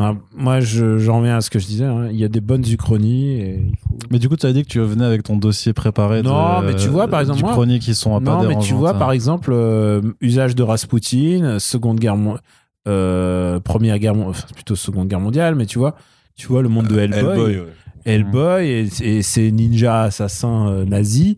[0.00, 1.84] Enfin, moi, je- j'en reviens à ce que je disais.
[1.84, 2.08] hein.
[2.12, 3.32] Il y a des bonnes uchronies.
[3.40, 5.72] Et il faut- Mais du coup, tu as dit que tu venais avec ton dossier
[5.72, 6.22] préparé.
[6.22, 8.90] Non, de- mais tu vois, par exemple, moi- qui sont pas Non, mais tu vois,
[8.90, 8.98] hein.
[8.98, 12.16] par exemple, euh, usage de Rasputin, Seconde Guerre,
[12.86, 15.96] euh, Première Guerre, enfin, plutôt Seconde Guerre mondiale, mais tu vois,
[16.36, 17.18] tu vois le monde de Hellboy.
[17.18, 17.66] Hellboy, ouais.
[18.04, 21.34] Hellboy et, et ses ninjas assassins euh, nazis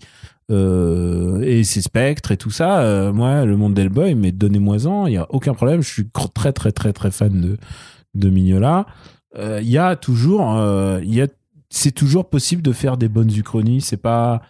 [0.50, 2.80] euh, et ses spectres et tout ça.
[2.80, 5.80] euh, moi, le monde d'Hellboy, mais donnez-moi-en, il n'y a aucun problème.
[5.82, 7.56] Je suis très, très, très, très fan de,
[8.14, 8.86] de Mignola.
[9.36, 11.00] Euh, Il y a toujours, euh,
[11.68, 13.80] c'est toujours possible de faire des bonnes uchronies.
[13.80, 14.42] C'est pas,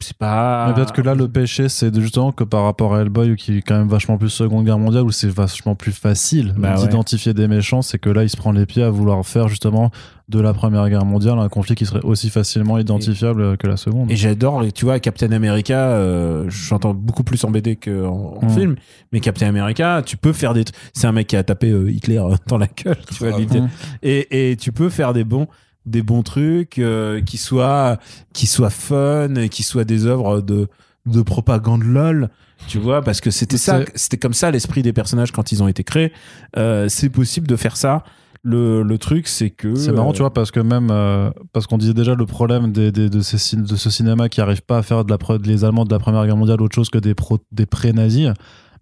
[0.00, 0.66] c'est pas.
[0.68, 3.62] Mais peut-être que là, le péché, c'est justement que par rapport à Hellboy, qui est
[3.62, 6.80] quand même vachement plus Seconde Guerre mondiale, où c'est vachement plus facile Bah ouais.
[6.86, 9.90] d'identifier des méchants, c'est que là, il se prend les pieds à vouloir faire justement
[10.30, 14.10] de la Première Guerre mondiale un conflit qui serait aussi facilement identifiable que la Seconde.
[14.10, 18.50] Et j'adore, tu vois, Captain America, euh, j'entends beaucoup plus en BD qu'en en Mm.
[18.50, 18.76] film,
[19.12, 20.64] mais Captain America, tu peux faire des.
[20.94, 23.68] C'est un mec qui a tapé euh, Hitler dans la gueule, tu vois, Ah, Mm.
[24.02, 25.46] et, et tu peux faire des bons
[25.86, 27.98] des bons trucs euh, qui soient
[28.32, 30.68] qui soient fun et qui soient des œuvres de
[31.06, 32.30] de propagande lol
[32.66, 35.68] tu vois parce que c'était ça c'était comme ça l'esprit des personnages quand ils ont
[35.68, 36.12] été créés
[36.56, 38.04] Euh, c'est possible de faire ça
[38.42, 41.66] le, le truc c'est que C'est marrant, euh, tu vois, parce que même, euh, parce
[41.66, 44.60] qu'on disait déjà le problème des, des- de, ces, cin- de ce cinéma qui arrive
[44.62, 46.98] pas à faire de la, les Allemands de la Première Guerre mondiale autre chose que
[46.98, 48.28] des, pro- des pré-nazis.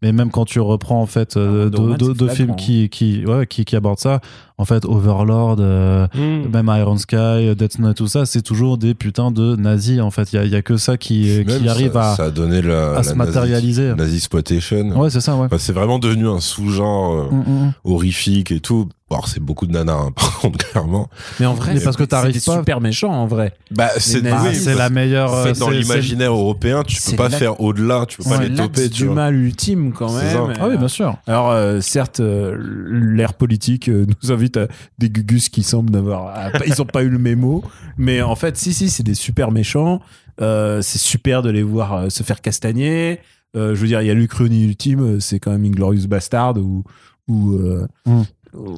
[0.02, 2.56] Mais même quand tu reprends en fait euh, Ah, deux, deux- c'est deux flagrant, films
[2.56, 4.20] qui, qui, ouais, qui, qui abordent ça,
[4.58, 6.48] en fait, Overlord, euh, hmm.
[6.52, 10.00] même Iron Sky, Death Note, tout ça, c'est toujours des putains de nazis.
[10.00, 12.16] En fait, il y a, il y a que ça qui, qui arrive ça, à,
[12.16, 13.88] ça a donné la, à se matérialiser.
[13.88, 14.90] Nazi, nazi exploitation.
[15.00, 15.46] Ouais, c'est ça, ouais.
[15.46, 17.72] Enfin, c'est vraiment devenu un sous-genre euh, Mm, mm.
[17.84, 18.88] horrifique et tout.
[19.26, 21.08] C'est beaucoup de nanas, hein, par contre, clairement.
[21.40, 23.54] mais en vrai Mais parce que c'est- t'arrives c'est des pas- super méchant en vrai
[23.70, 25.32] Bah, c'est Oui, c'est la meilleure.
[25.34, 28.24] euh, c'est dans c'est- l'imaginaire européen, tu c'est peux pas la- faire au-delà, tu peux
[28.24, 29.14] pas c'est les toper, tu du vois.
[29.14, 30.52] mal ultime quand C'est même.
[30.60, 31.16] Ah oui, bien sûr.
[31.26, 32.56] Alors, euh, certes, euh,
[32.90, 34.66] l'ère politique euh, nous invite à
[34.98, 36.50] des gugus qui semblent n'avoir.
[36.66, 37.62] Ils n'ont pas eu le mémo.
[37.98, 40.00] Mais en fait, si, si, c'est des super méchants.
[40.40, 43.20] Euh, c'est super de les voir euh, se faire castagner.
[43.54, 46.84] Euh, je veux dire, il y a l'Uchronie ultime, c'est quand même Inglorious Bastard ou.
[47.28, 48.22] ou euh, Mm.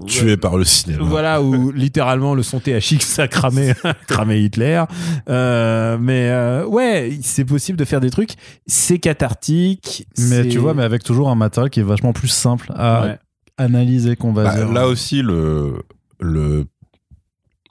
[0.06, 1.02] Tué par le cinéma.
[1.05, 3.74] Voilà, où littéralement le son THX a cramé,
[4.06, 4.84] cramé Hitler.
[5.28, 8.34] Euh, mais euh, ouais, c'est possible de faire des trucs.
[8.66, 10.06] C'est cathartique.
[10.18, 13.18] Mais tu vois, mais avec toujours un matériel qui est vachement plus simple à Ouais.
[13.56, 14.72] analyser, qu'on va Bah, dire.
[14.72, 15.82] là aussi, le,
[16.20, 16.66] le,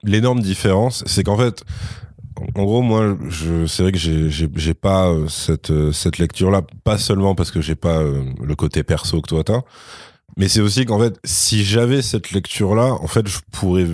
[0.04, 1.64] l'énorme différence, c'est qu'en fait,
[2.56, 6.64] en gros, moi, je, c'est vrai que j'ai, j'ai, j'ai pas euh, cette, cette lecture-là,
[6.84, 9.62] pas seulement parce que j'ai pas le côté perso que toi t'as,
[10.38, 13.88] mais c'est aussi qu'en fait, si j'avais cette lecture-là, en fait, je pourrais,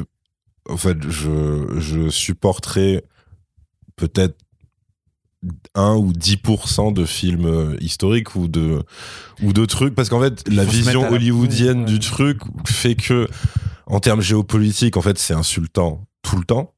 [0.69, 3.03] en fait, je, je supporterais
[3.95, 4.37] peut-être
[5.75, 8.83] 1 ou 10% de films euh, historiques ou de
[9.41, 9.95] ou de trucs.
[9.95, 13.27] Parce qu'en fait la vision la- hollywoodienne du truc fait que
[13.85, 16.73] en termes géopolitiques en fait c'est insultant tout le temps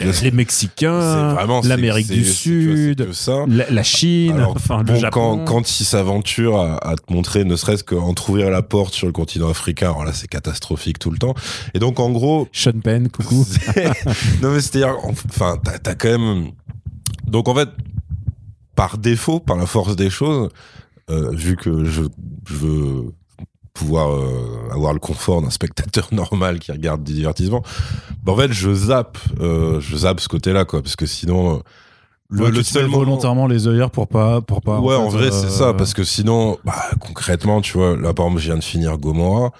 [0.00, 5.44] les Mexicains, l'Amérique du Sud, ça la, la Chine, Alors, enfin Bon, le Japon.
[5.44, 9.12] quand, quand il s'aventure à, à te montrer, ne serait-ce qu'entrouvrir la porte sur le
[9.12, 11.34] continent africain, alors là, c'est catastrophique tout le temps.
[11.74, 13.46] Et donc, en gros, Sean Penn, coucou.
[14.42, 16.50] non mais c'est-à-dire, enfin, t'as, quand même.
[17.26, 17.68] Donc en fait,
[18.74, 20.48] par défaut, par la force des choses,
[21.10, 22.02] euh, vu que je,
[22.48, 23.04] je veux
[23.80, 27.62] pouvoir euh, avoir le confort d'un spectateur normal qui regarde du divertissement,
[28.22, 31.56] bah, en fait, je zappe, euh, je zappe ce côté-là, quoi, parce que sinon.
[31.56, 31.58] euh,
[32.32, 35.10] Le, Ouais, le tu seul moment- volontairement les œillères pour pas pour pas ouais, en,
[35.10, 38.40] fait, vrai, euh, c'est ça, parce que sinon, bah, concrètement, tu vois, là, par exemple,
[38.42, 39.50] je viens de finir Gomorrah.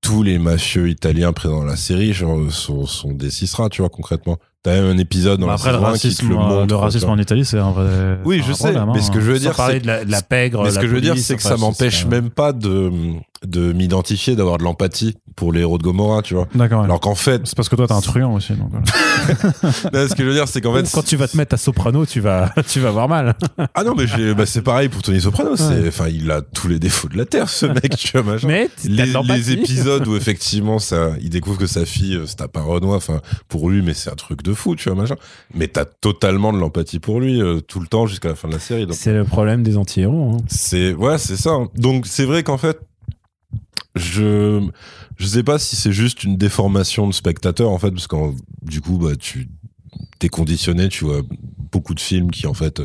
[0.00, 3.88] Tous les mafieux italiens présents dans la série genre, sont, sont des Cisra, tu vois,
[3.88, 4.36] concrètement.
[4.62, 6.66] T'as même un épisode dans bah, après le qui te racisme le montre.
[6.66, 9.02] le racisme en Italie c'est un vrai Oui, je sais, problème, mais hein.
[9.02, 9.80] ce que je veux dire, c'est.
[9.80, 10.62] de la, de la pègre.
[10.64, 12.90] Mais ce que je veux dire, c'est que ça m'empêche même pas de,
[13.46, 16.48] de m'identifier, d'avoir de l'empathie pour les héros de Gomorrah, tu vois.
[16.54, 16.84] d'accord ouais.
[16.84, 18.84] Alors qu'en fait, c'est parce que toi t'es un truan aussi donc voilà.
[19.92, 20.88] non, ce que je veux dire, c'est qu'en fait.
[20.92, 23.34] quand tu vas te mettre à soprano, tu vas, tu vas avoir mal.
[23.74, 25.56] Ah non, mais bah, c'est pareil pour Tony Soprano.
[25.56, 28.46] C'est, enfin, il a tous les défauts de la terre, ce mec, tu vois, machin.
[28.48, 32.62] Mais les, les épisodes où effectivement ça, il découvre que sa fille euh, tape un
[32.62, 35.16] Renoir, enfin pour lui, mais c'est un truc de fou, tu vois machin.
[35.54, 38.54] Mais t'as totalement de l'empathie pour lui euh, tout le temps jusqu'à la fin de
[38.54, 38.86] la série.
[38.86, 40.32] Donc C'est le problème des anti-héros.
[40.34, 40.44] hein.
[40.48, 41.52] c'est ouais, c'est ça.
[41.76, 42.78] Donc c'est vrai qu'en fait,
[43.94, 44.66] je
[45.16, 48.16] je sais pas si c'est juste une déformation de spectateur en fait, parce que
[48.62, 49.48] du coup bah tu
[50.18, 51.22] t'es conditionné, tu vois
[51.72, 52.82] beaucoup de films qui en fait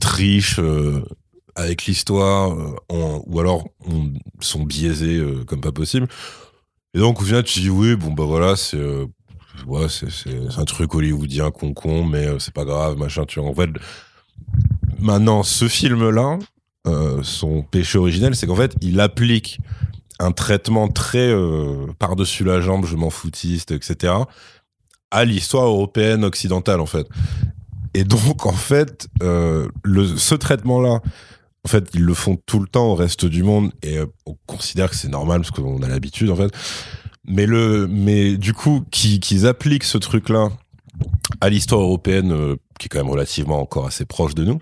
[0.00, 0.58] trichent.
[0.60, 1.02] euh,
[1.58, 6.06] avec l'histoire, euh, ou alors on, sont biaisés euh, comme pas possible.
[6.94, 8.78] Et donc au final tu dis oui, bon bah voilà, c'est
[9.66, 13.24] ouais, c'est un truc hollywoodien con con, mais c'est pas grave, machin.
[13.24, 13.70] Tu en fait,
[14.98, 16.38] maintenant ce film là,
[17.22, 19.58] son péché originel, c'est qu'en fait il applique
[20.18, 24.14] un traitement très euh, par-dessus la jambe, je m'en foutiste, etc.,
[25.10, 27.06] à l'histoire européenne occidentale, en fait.
[27.94, 29.68] Et donc, en fait, euh,
[30.16, 31.00] ce traitement-là,
[31.64, 34.36] en fait, ils le font tout le temps au reste du monde et euh, on
[34.46, 36.50] considère que c'est normal parce qu'on a l'habitude, en fait.
[37.24, 40.50] Mais le, mais du coup, qu'ils appliquent ce truc-là
[41.40, 44.60] à l'histoire européenne, qui est quand même relativement encore assez proche de nous.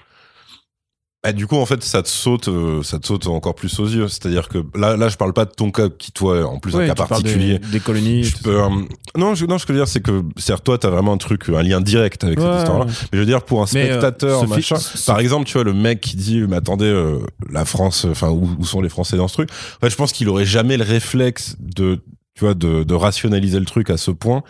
[1.24, 3.86] Bah, du coup, en fait, ça te saute, euh, ça te saute encore plus aux
[3.88, 4.08] yeux.
[4.08, 6.84] C'est-à-dire que là, là, je parle pas de ton cas, qui toi, en plus, Ouais,
[6.84, 7.58] un cas particulier.
[7.58, 8.24] Des, des colonies.
[8.24, 8.68] Je peux, euh,
[9.16, 11.16] non, je, non, ce que je veux dire, c'est que, c'est toi, t'as vraiment un
[11.16, 12.84] truc, un lien direct avec Ouais, cette histoire-là.
[12.84, 12.90] ouais.
[13.04, 14.76] Mais je veux dire, pour un Mais, euh, spectateur, machin,
[15.06, 17.20] par exemple, tu vois, le mec qui dit, mais attendez, euh,
[17.50, 19.48] la France, enfin, où, où sont les Français dans ce truc?
[19.50, 22.02] En fait, je pense qu'il aurait jamais le réflexe de,
[22.34, 24.42] tu vois, de, de rationaliser le truc à ce point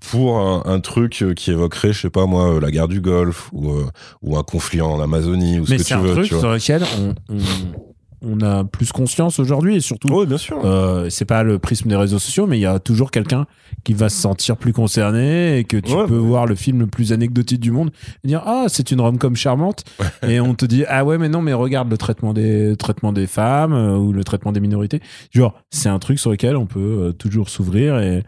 [0.00, 3.00] pour un, un truc euh, qui évoquerait, je sais pas moi, euh, la guerre du
[3.00, 3.86] Golfe ou, euh,
[4.22, 6.34] ou un conflit en Amazonie ou ce Mais que c'est tu un veux, truc tu
[6.34, 6.40] vois.
[6.40, 7.38] sur lequel on, on,
[8.22, 10.08] on a plus conscience aujourd'hui et surtout.
[10.12, 10.58] Oui, bien sûr.
[10.64, 13.46] Euh, c'est pas le prisme des réseaux sociaux, mais il y a toujours quelqu'un
[13.84, 16.86] qui va se sentir plus concerné et que tu Ouais, peux voir le film le
[16.86, 17.90] plus anecdotique du monde
[18.24, 19.84] et dire ah c'est une rom-com charmante
[20.26, 23.26] et on te dit ah ouais mais non mais regarde le traitement des traitement des
[23.26, 25.00] femmes euh, ou le traitement des minorités
[25.30, 26.78] genre c'est un truc sur lequel on peut
[27.08, 28.22] euh, toujours s'ouvrir et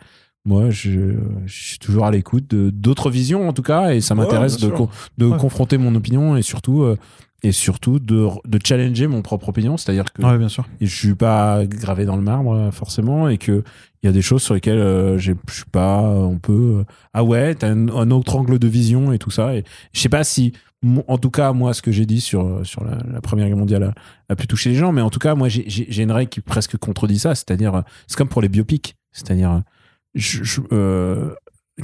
[0.44, 1.14] moi je,
[1.46, 4.72] je suis toujours à l'écoute de d'autres visions en tout cas et ça m'intéresse de,
[5.18, 5.38] de Ouais.
[5.38, 6.96] confronter mon opinion et surtout euh,
[7.44, 9.76] et surtout de, de challenger mon propre opinion.
[9.76, 10.64] C'est-à-dire que Ouais, bien sûr.
[10.80, 13.64] je suis pas gravé dans le marbre euh, forcément et que
[14.02, 16.84] il y a des choses sur lesquelles euh, j'ai- je suis pas on peut euh,
[17.14, 19.54] ah ouais t'as un, un autre angle de vision et tout ça.
[19.56, 20.52] Et je sais pas si
[21.06, 23.84] en tout cas moi ce que j'ai dit sur sur la, la première guerre mondiale
[24.28, 26.40] a, a pu toucher les gens mais en tout cas moi j'ai- une règle qui
[26.40, 27.34] presque contredit ça.
[27.36, 28.96] C'est-à-dire euh, c'est comme pour les biopics.
[29.12, 29.58] C'est-à-dire euh,
[30.14, 31.34] je, je- euh,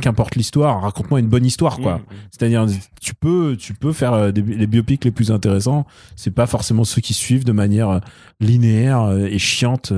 [0.02, 2.02] qu'importe l'histoire raconte-moi une bonne histoire quoi Mmh.
[2.30, 2.66] c'est-à-dire,
[3.00, 5.86] tu peux, tu peux faire euh, des, les biopics les plus intéressants.
[6.14, 7.98] C'est pas forcément ceux qui suivent de manière euh,
[8.38, 9.92] linéaire et chiante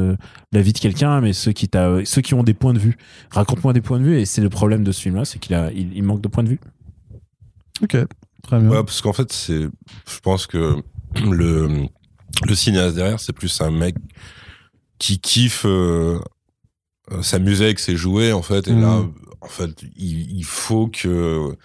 [0.53, 2.97] la vie de quelqu'un, mais ceux qui, t'a- ceux qui ont des points de vue.
[3.33, 5.73] Raconte-moi des points de vue, et c'est le problème de ce film-là, c'est qu'il a,
[5.73, 6.61] il, il manque de points de vue.
[7.83, 7.97] Ok,
[8.45, 8.69] très bien.
[8.69, 10.77] Ouais, parce qu'en fait, c'est, je pense que
[11.29, 11.69] le,
[12.47, 13.97] le cinéaste derrière, c'est plus un mec
[14.99, 16.19] qui kiffe euh,
[17.13, 18.69] euh, s'amuser avec ses jouets, en fait.
[18.69, 18.83] Et Mhm.
[18.83, 19.03] là,
[19.41, 21.57] en fait, il, il faut que,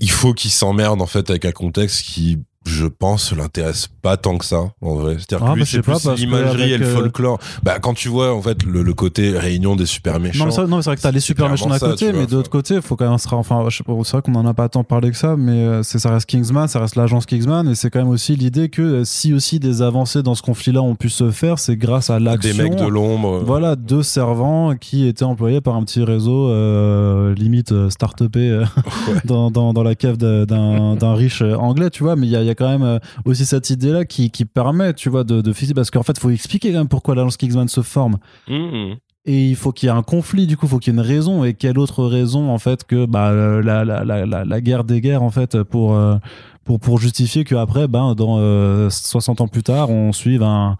[0.00, 4.36] il faut qu'il s'emmerde, en fait, avec un contexte qui, je pense, l'intéresse pas tant
[4.36, 5.16] que ça, en vrai.
[5.18, 7.38] C'est-à-dire Ah, que lui, bah, c'est plus l'imagerie et le euh, folklore.
[7.62, 10.44] Bah, quand tu vois, en fait, le, le côté réunion des super méchants.
[10.46, 12.80] Non, mais, c'est vrai que t'as les super méchants d'un côté, mais de l'autre côté,
[12.82, 15.36] faut quand même se enfin, c'est vrai qu'on en a pas tant parlé que ça,
[15.36, 18.36] mais euh, c'est ça reste Kingsman, ça reste l'agence Kingsman, et c'est quand même aussi
[18.36, 21.76] l'idée que euh, si aussi des avancées dans ce conflit-là ont pu se faire, c'est
[21.76, 22.62] grâce à des l'action.
[22.62, 23.42] mecs de l'ombre.
[23.44, 28.64] Voilà, deux servants qui étaient employés par un petit réseau euh, limite start-upé euh,
[29.24, 32.16] dans, dans, dans la cave d'un riche anglais, tu vois.
[32.16, 34.94] Mais il y a, y a quand même euh, aussi cette idée-là qui, qui permet,
[34.94, 35.74] tu vois, de, de fixer.
[35.74, 38.18] Parce qu'en fait, il faut expliquer quand même pourquoi l'agence Kingsman se forme.
[38.48, 38.96] Mhm.
[39.26, 41.00] Et il faut qu'il y ait un conflit, du coup, il faut qu'il y ait
[41.00, 41.44] une raison.
[41.44, 45.22] Et quelle autre raison, en fait, que bah, la, la, la, la, guerre des guerres,
[45.22, 46.16] en fait, pour, euh,
[46.64, 50.78] pour, pour justifier qu'après, ben, dans euh, 60 ans plus tard, on suive un,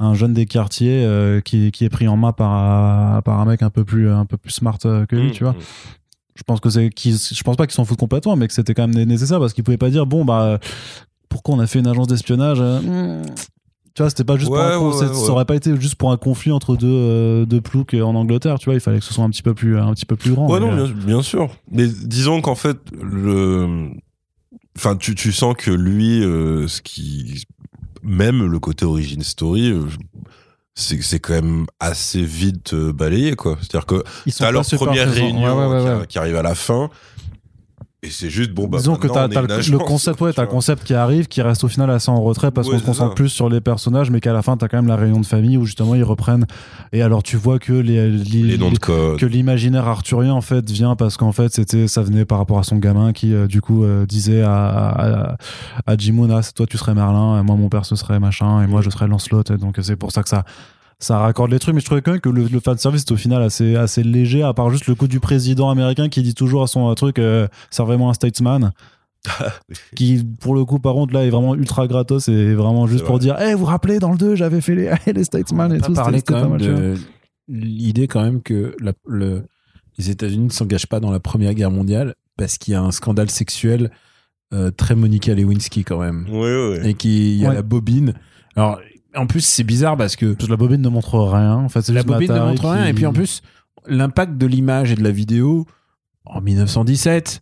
[0.00, 3.62] un jeune des quartiers euh, qui, qui est pris en main par, par un mec
[3.62, 5.54] un peu plus, un peu plus smart que lui, tu vois.
[6.36, 8.74] Je pense que c'est, qu'ils- je pense pas qu'ils s'en foutent complètement, mais que c'était
[8.74, 10.60] quand même né- nécessaire parce qu'ils pouvaient pas dire, bon, bah,
[11.28, 13.26] pourquoi on a fait une agence d'espionnage euh, hmm.
[13.94, 16.12] Tu vois, c'était pas juste pour un ouais, ouais, ça aurait pas été juste pour
[16.12, 19.14] un conflit entre deux, euh, deux ploucs en Angleterre, tu vois, il fallait que ce
[19.14, 20.50] soit un petit peu plus, un petit peu plus grand.
[20.50, 21.48] Ouais, mais, non, euh, bien, bien sûr.
[21.72, 23.88] Mais disons qu'en fait, le.
[24.76, 27.44] Enfin, tu, tu sens que lui, euh, ce qui.
[28.02, 29.86] Même le côté origin story, euh,
[30.76, 33.56] c'est c'est quand même assez vite euh, balayé, quoi.
[33.60, 36.06] C'est-à-dire que ils sont t'as leur première réunion Ouais, ouais, ouais, qui, ouais.
[36.06, 36.90] qui arrive à la fin.
[38.06, 38.78] Et c'est juste, bon, bah.
[38.78, 40.50] Disons que t'as, le, concept, ouais, tu t'as vois.
[40.52, 43.10] concept qui arrive, qui reste au final assez en retrait parce Ouais, qu'on se concentre
[43.10, 43.14] ça.
[43.16, 45.56] plus sur les personnages, mais qu'à la fin, t'as quand même la réunion de famille
[45.56, 46.46] où justement ils reprennent.
[46.92, 49.18] Et alors, tu vois que les, les, Les noms de code.
[49.18, 52.62] que l'imaginaire arthurien en fait vient parce qu'en fait c'était ça venait par rapport à
[52.62, 55.36] son gamin qui euh, du coup euh, disait à à,
[55.86, 58.90] à, toi tu serais Merlin et moi mon père ce serait machin et moi je
[58.90, 60.44] serais Lancelot et donc c'est pour ça que ça
[60.98, 63.16] ça raccorde les trucs mais je trouvais quand même que le, le fanservice est au
[63.16, 66.62] final assez assez léger à part juste le coup du président américain qui dit toujours
[66.62, 68.72] à son truc euh, servez-moi un statesman
[69.96, 73.06] qui pour le coup par contre là est vraiment ultra gratos et vraiment juste C'est
[73.06, 73.24] pour vrai.
[73.24, 75.92] dire eh vous vous rappelez dans le 2 j'avais fait les, les statesman et tout
[75.92, 76.94] parler c'était- quand même de
[77.48, 79.44] l'idée quand même que la- le,
[79.98, 82.90] les États-Unis ne s'engagent pas dans la Première Guerre mondiale parce qu'il y a un
[82.90, 83.90] scandale sexuel
[84.52, 86.38] euh, très Monica Lewinsky quand même ouais,
[86.70, 86.90] ouais.
[86.90, 87.54] et qu'il y a Ouais.
[87.54, 88.14] la bobine.
[88.56, 88.78] Alors
[89.16, 91.54] en plus c'est bizarre parce que Parce que la bobine ne montre rien.
[91.56, 93.42] En fait, c'est la bobine ne montre rien qui- et puis en plus
[93.88, 95.66] l'impact de l'image et de la vidéo
[96.24, 97.40] en 1917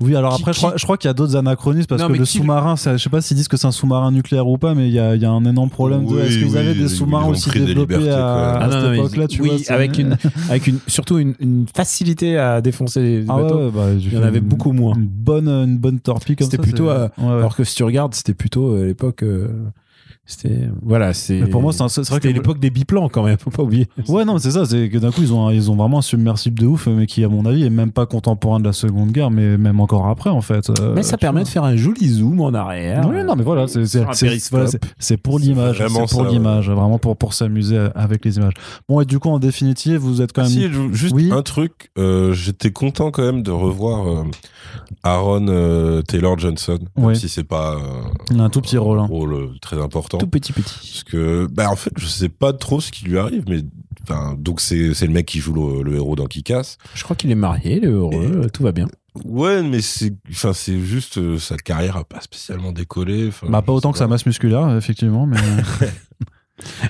[0.00, 2.00] Oui, alors Qui- après, je qui- crois, je crois qu'il y a d'autres anachronismes parce
[2.00, 4.56] Non, que le sous-marin, je sais pas s'ils disent que c'est un sous-marin nucléaire ou
[4.56, 6.14] pas, mais il y a, il y a un énorme problème de.
[6.14, 8.80] Oui, Est-ce qu'ils oui, avaient ils- des sous-marins aussi développés libertés, à, à Ah non,
[8.80, 10.16] cette époque-là, tu oui, vois avec une,
[10.48, 13.64] avec une, surtout une, une facilité à défoncer les Ah ouais, bateaux.
[13.66, 14.94] ouais, bah, Il y en avait une- beaucoup moins.
[14.94, 16.52] Une bonne, une bonne torpille comme ça.
[16.52, 17.32] C'était plutôt, c'est- euh, ouais, ouais.
[17.40, 19.22] Alors que si tu regardes, c'était plutôt euh, l'époque.
[19.24, 19.48] euh,
[20.32, 21.40] c'était voilà, c'est.
[21.40, 23.36] Mais pour moi, c'est un- c'est vrai que- l'époque des biplans quand même.
[23.40, 23.86] Faut pas oublier.
[24.08, 26.02] Ouais, non, mais c'est ça, c'est que d'un coup, ils ont, ils ont vraiment un
[26.02, 29.10] submersible de ouf, mais qui, à mon avis, est même pas contemporain de la Seconde
[29.12, 30.70] Guerre, mais même encore après, en fait.
[30.80, 31.44] Euh, Mais ça permet vois.
[31.44, 33.06] de faire un joli zoom en arrière.
[33.08, 33.84] Oui, non, mais voilà, c'est
[34.50, 36.30] voilà, c'est- c'est pour l'image, c'est vraiment pour ça, ouais.
[36.30, 38.54] l'image, vraiment pour, pour s'amuser avec les images.
[38.88, 40.50] Bon, et du coup, en définitive, vous êtes quand même.
[40.50, 41.30] si, ju- juste Oui.
[41.32, 44.22] un truc, euh, j'étais content quand même de revoir euh,
[45.02, 47.14] Aaron euh, Taylor Johnson, même Ouais.
[47.14, 48.98] si c'est pas euh, un tout petit rôle.
[49.00, 49.06] hein.
[49.10, 50.18] rôle très important.
[50.22, 50.74] Tout petit petit.
[50.74, 53.62] Parce que, bah, en fait, je sais pas trop ce qui lui arrive, mais
[54.02, 56.78] enfin, donc c'est c'est le mec qui joue le, le héros dans Kick-Ass.
[56.94, 58.86] Je crois qu'il est marié, il est heureux, tout va bien.
[59.26, 63.30] Ouais, mais c'est, enfin, c'est juste euh, sa carrière a pas spécialement décollé.
[63.48, 65.36] Bah, pas autant que sa masse musculaire, effectivement, mais.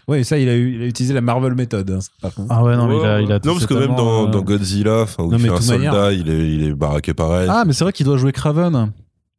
[0.06, 1.90] Ouais, ça, il a, eu, il a utilisé la Marvel méthode.
[2.22, 4.30] hein, ah ouais, non, mais il a, il a non, parce que même dans, euh,
[4.30, 6.62] dans Godzilla, enfin, où Non, il fait un de toute soldat, manière- il est, il
[6.64, 7.48] est baraqué pareil.
[7.50, 8.92] Ah, mais c'est vrai qu'il doit jouer Craven.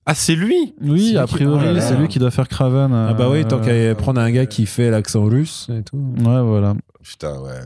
[0.05, 2.91] Ah, c'est lui Oui, a priori, oh c'est lui qui doit faire Craven.
[2.93, 5.97] Ah bah oui, tant euh, qu'à prendre un gars qui fait l'accent russe et tout.
[6.19, 6.75] Ouais, voilà.
[7.01, 7.59] Putain, ouais.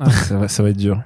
[0.00, 1.00] Ah, ça, va, ça va être dur.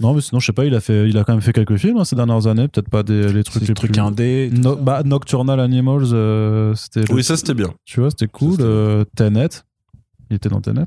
[0.00, 1.76] Non, mais sinon, je sais pas, il a, fait, il a quand même fait quelques
[1.76, 4.00] films hein, ces dernières années, peut-être pas des, les trucs les le truc plus.
[4.00, 4.50] indé.
[4.52, 7.00] No- bah, Nocturnal Animals, euh, c'était.
[7.00, 7.72] le- Oui, ça c'était bien.
[7.84, 8.56] Tu vois, c'était cool.
[8.60, 9.48] Euh, Tenet.
[10.30, 10.86] Il était dans Tenet.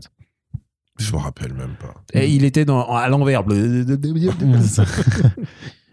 [0.97, 1.93] Je me rappelle même pas.
[2.13, 3.43] Et il était dans, à l'envers.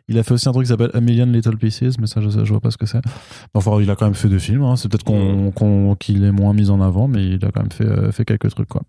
[0.08, 2.30] il a fait aussi un truc qui s'appelle A Million Little Pieces, mais ça, je,
[2.30, 3.00] je vois pas ce que c'est.
[3.54, 4.62] Enfin, il a quand même fait deux films.
[4.62, 4.76] hein.
[4.76, 7.72] C'est peut-être qu'on, qu'on- qu'il est moins mis en avant, mais il a quand même
[7.72, 8.82] fait, euh, fait quelques trucs, quoi.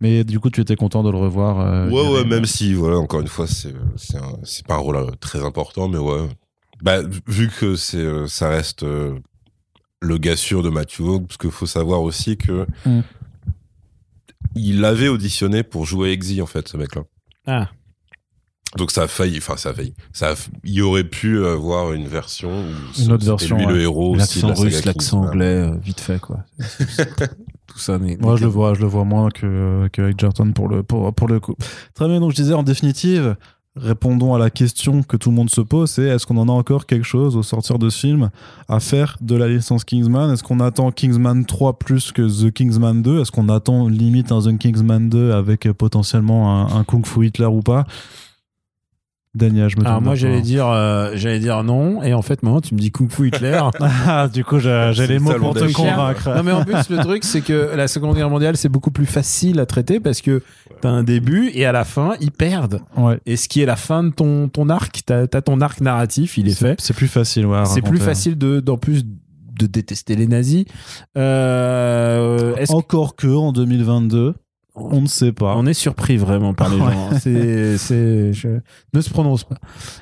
[0.00, 1.60] Mais du coup, tu étais content de le revoir.
[1.60, 4.74] euh, Ouais, ouais, avait- même si, voilà, encore une fois, c'est, c'est, un- c'est pas
[4.74, 6.28] un rôle euh, très important, mais ouais.
[6.82, 6.98] Bah,
[7.28, 9.14] vu que c'est, ça reste euh,
[10.02, 13.00] le gars sûr de Matthew Vaughn, parce qu'il faut savoir aussi que Mm.
[14.56, 17.02] il avait auditionné pour jouer Exy, en fait, ce mec-là.
[17.46, 17.68] Ah.
[18.76, 19.94] Donc ça a failli, enfin ça a failli.
[20.12, 20.34] Ça a,
[20.64, 23.72] il aurait pu avoir une version où Une autre version, lui ouais.
[23.72, 26.40] le héros L'accent la russe, l'accent anglais, euh, vite fait, quoi.
[27.66, 28.16] Tout ça n'est.
[28.16, 31.28] Moi, je le vois, je le vois moins que, que Edgerton pour le, pour, pour
[31.28, 31.54] le coup.
[31.94, 33.36] Très bien, donc je disais en définitive,
[33.76, 36.52] répondons à la question que tout le monde se pose, c'est est-ce qu'on en a
[36.52, 38.30] encore quelque chose au sortir de ce film
[38.68, 40.32] à faire de la licence Kingsman?
[40.32, 44.40] Est-ce qu'on attend Kingsman 3 plus que The Kingsman 2 Est-ce qu'on attend limite un
[44.40, 47.86] The Kingsman 2 avec euh, potentiellement un, un Kung Fu Hitler ou pas?
[49.34, 52.60] Daniel, je me Alors moi j'allais dire euh, j'allais dire non et en fait maintenant
[52.60, 53.60] tu me dis Kung Fu Hitler.
[54.06, 56.28] Ah, du coup, j'ai les le mots pour te convaincre.
[56.34, 59.06] non mais en plus le truc c'est que la Seconde Guerre mondiale c'est beaucoup plus
[59.06, 60.42] facile à traiter parce que
[60.80, 62.80] t'as un début et à la fin ils perdent.
[62.96, 63.18] Ouais.
[63.26, 66.38] Et ce qui est la fin de ton ton arc, t'as as ton arc narratif,
[66.38, 66.80] il est fait.
[66.80, 67.64] C'est plus facile, ouais.
[67.64, 70.64] C'est plus facile de d'en plus de détester les nazis.
[71.16, 74.34] Euh, est-ce Encore que en 2022,
[74.74, 75.54] on ne sait pas.
[75.56, 77.10] On est surpris vraiment par les gens.
[77.20, 78.48] C'est, c'est, je
[78.92, 79.56] ne se prononce pas.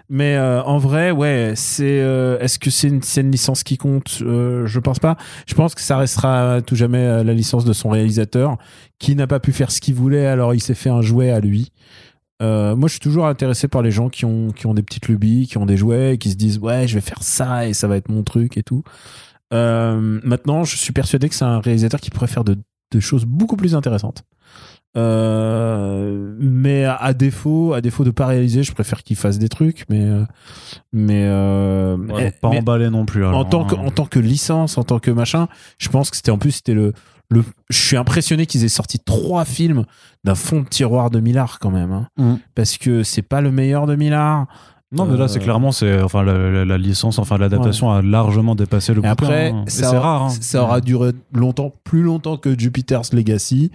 [0.08, 2.00] Mais euh, en vrai, ouais, c'est.
[2.00, 4.18] euh, est-ce que c'est une, c'est une licence qui compte?
[4.22, 5.16] Euh, Je pense pas.
[5.46, 8.56] Je pense que ça restera à tout jamais euh, la licence de son réalisateur,
[8.98, 11.40] qui n'a pas pu faire ce qu'il voulait, alors il s'est fait un jouet à
[11.40, 11.70] lui.
[12.40, 15.06] Euh, moi, je suis toujours intéressé par les gens qui ont, qui ont des petites
[15.06, 17.74] lubies, qui ont des jouets, et qui se disent ouais, je vais faire ça et
[17.74, 18.82] ça va être mon truc et tout.
[19.52, 22.56] Euh, maintenant, je suis persuadé que c'est un réalisateur qui pourrait faire de,
[22.90, 24.24] de choses beaucoup plus intéressantes.
[24.96, 29.84] Euh, mais à, défaut, à défaut de pas réaliser, je préfère qu'il fasse des trucs.
[29.88, 30.24] Mais, euh,
[30.92, 33.24] mais, euh, Ouais, eh, pas mais emballé non plus.
[33.24, 33.82] alors, en tant que hein.
[33.86, 35.48] en tant que licence, en tant que machin,
[35.78, 36.92] je pense que c'était en plus c'était le
[37.30, 37.44] le.
[37.70, 39.84] Je suis impressionné qu'ils aient sorti trois films
[40.24, 42.08] d'un fond de tiroir de Millard quand même, hein.
[42.18, 42.34] Mm.
[42.54, 44.46] parce que c'est pas le meilleur de Millard.
[44.94, 48.54] Non, mais là, c'est clairement, c'est enfin la, la- la licence, enfin l'adaptation a largement
[48.54, 49.12] dépassé le bouquin.
[49.12, 49.64] après, hein.
[49.66, 50.24] C'est rare.
[50.24, 50.28] hein.
[50.28, 53.70] ça aura duré longtemps, plus longtemps que Jupiter's Legacy.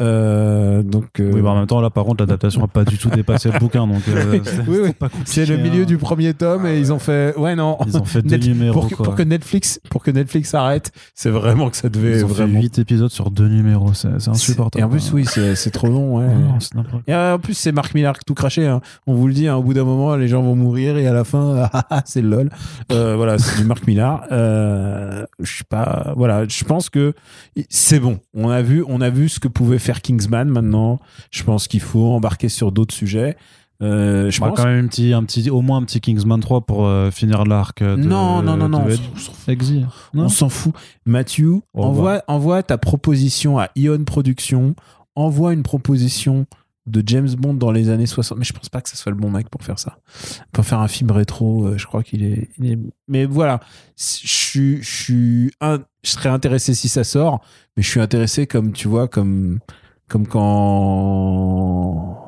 [0.00, 2.98] Euh, donc, euh, Oui, bah, en même temps, là, par contre, l'adaptation a pas du
[2.98, 4.90] tout dépassé le bouquin, donc euh, c'est- Oui, oui.
[5.24, 5.86] c'est c'est le milieu hein.
[5.86, 7.76] du premier tome et ils ont fait ouais non.
[7.86, 8.80] Ils ont fait deux Net- numéros.
[8.80, 9.04] pour, que, quoi.
[9.04, 12.34] pour que Netflix pour que Netflix arrête, c'est vraiment que ça devait Ils ont fait
[12.44, 12.60] vraiment.
[12.60, 14.80] 8 épisodes sur deux numéros, c'est c'est insupportable.
[14.80, 16.18] Et en plus, oui, c'est c'est trop long.
[16.18, 16.26] Ouais.
[16.26, 18.66] Non, c'est n'importe Et en plus, c'est Marc Millar qui tout craché.
[18.66, 18.80] hein.
[19.06, 21.12] On vous le dit, hein, au bout d'un moment, les gens vont mourir et à
[21.12, 22.50] la fin, ah, ah, c'est le lol.
[22.90, 24.24] Voilà, c'est du Marc Millar.
[24.30, 25.24] Je
[25.58, 26.12] sais pas.
[26.16, 27.12] Voilà, je pense que
[27.68, 28.18] c'est bon.
[28.34, 30.48] On a vu, on a vu ce que pouvait faire Kingsman.
[30.48, 30.98] Maintenant,
[31.30, 33.36] je pense qu'il faut embarquer sur d'autres sujets.
[33.82, 34.58] Euh, je Bah, pense.
[34.58, 37.44] quand même un petit, un petit, au moins un petit Kingsman 3 pour euh, finir
[37.44, 37.82] l'arc.
[37.82, 38.84] de- non, non, non, non.
[38.86, 38.92] de
[40.14, 40.72] on s'en- fout.
[41.74, 41.90] Au revoir.
[41.90, 44.74] envoie, envoie ta proposition à Ion Productions.
[45.16, 46.46] Envoie une proposition
[46.86, 48.38] de James Bond dans les années 60.
[48.38, 49.98] Mais je pense pas que ce soit le bon mec pour faire ça.
[50.52, 52.78] Pour faire un film rétro, euh, je crois qu'il est, il est-
[53.08, 53.60] Mais voilà,
[53.98, 57.40] je suis, je suis, un- je serais intéressé si ça sort,
[57.76, 59.60] mais je suis intéressé comme tu vois, comme,
[60.08, 62.18] comme quand.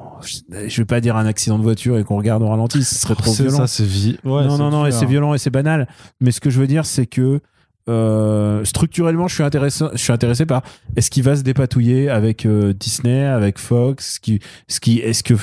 [0.52, 3.14] Je vais pas dire un accident de voiture et qu'on regarde au ralenti, ce serait
[3.14, 5.51] trop C'est violent ça, c'est vi- ouais, non, non, non, et c'est violent et c'est
[5.51, 5.86] banal.
[6.20, 7.40] Mais ce que je veux dire, c'est que
[7.90, 10.62] euh, structurellement, je suis intéressé, je suis intéressé par
[10.96, 15.34] est-ce qu'il va se dépatouiller avec euh, Disney, avec Fox, qui, ce qui, est-ce que,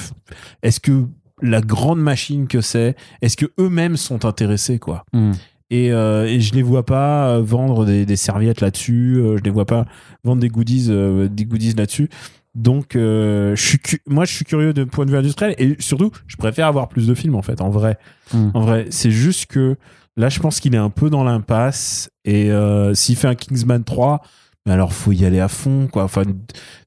[0.63, 1.05] est-ce que
[1.43, 5.05] la grande machine que c'est, est-ce que eux-mêmes sont intéressés, quoi.
[5.13, 5.33] Hmm.
[5.71, 9.43] Et, euh, et je les vois pas euh, vendre des, des serviettes là-dessus, euh, je
[9.43, 9.85] les vois pas
[10.23, 12.09] vendre des goodies, euh, des goodies là-dessus.
[12.53, 15.77] Donc, euh, je suis, cu- moi, je suis curieux de point de vue industriel et
[15.79, 17.97] surtout, je préfère avoir plus de films en fait, en vrai.
[18.33, 18.49] Hmm.
[18.53, 19.77] En vrai, c'est juste que
[20.17, 22.09] là, je pense qu'il est un peu dans l'impasse.
[22.25, 22.51] Et
[22.93, 24.21] s'il fait un Kingsman 3,
[24.65, 26.03] mais alors faut y aller à fond, quoi.
[26.03, 26.23] Enfin,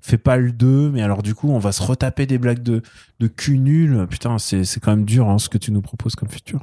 [0.00, 2.82] fais pas le 2, mais alors du coup, on va se retaper des blagues de,
[3.18, 4.06] de cul nul.
[4.08, 6.60] Putain, c'est c'est quand même dur hein, ce que tu nous proposes comme futur.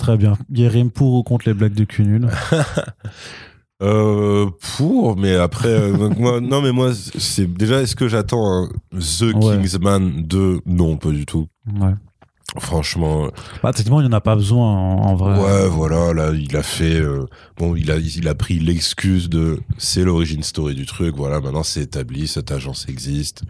[0.00, 0.36] Très bien.
[0.50, 2.28] Guérim pour ou contre les blagues de cul nul
[3.82, 8.68] Euh, pour, mais après, euh, moi, non, mais moi, c'est déjà, est-ce que j'attends un
[8.98, 9.56] The Ouais.
[9.56, 11.46] Kingsman 2 Non, pas du tout.
[11.80, 11.94] Ouais.
[12.58, 13.28] Franchement, euh,
[13.62, 15.40] Bah, techniquement, il n'y en a pas besoin en, en vrai.
[15.40, 17.24] ouais, voilà, là, il a fait, euh,
[17.56, 21.62] bon, il a, il a pris l'excuse de, c'est l'origine story du truc, voilà, maintenant
[21.62, 23.44] c'est établi, cette agence existe.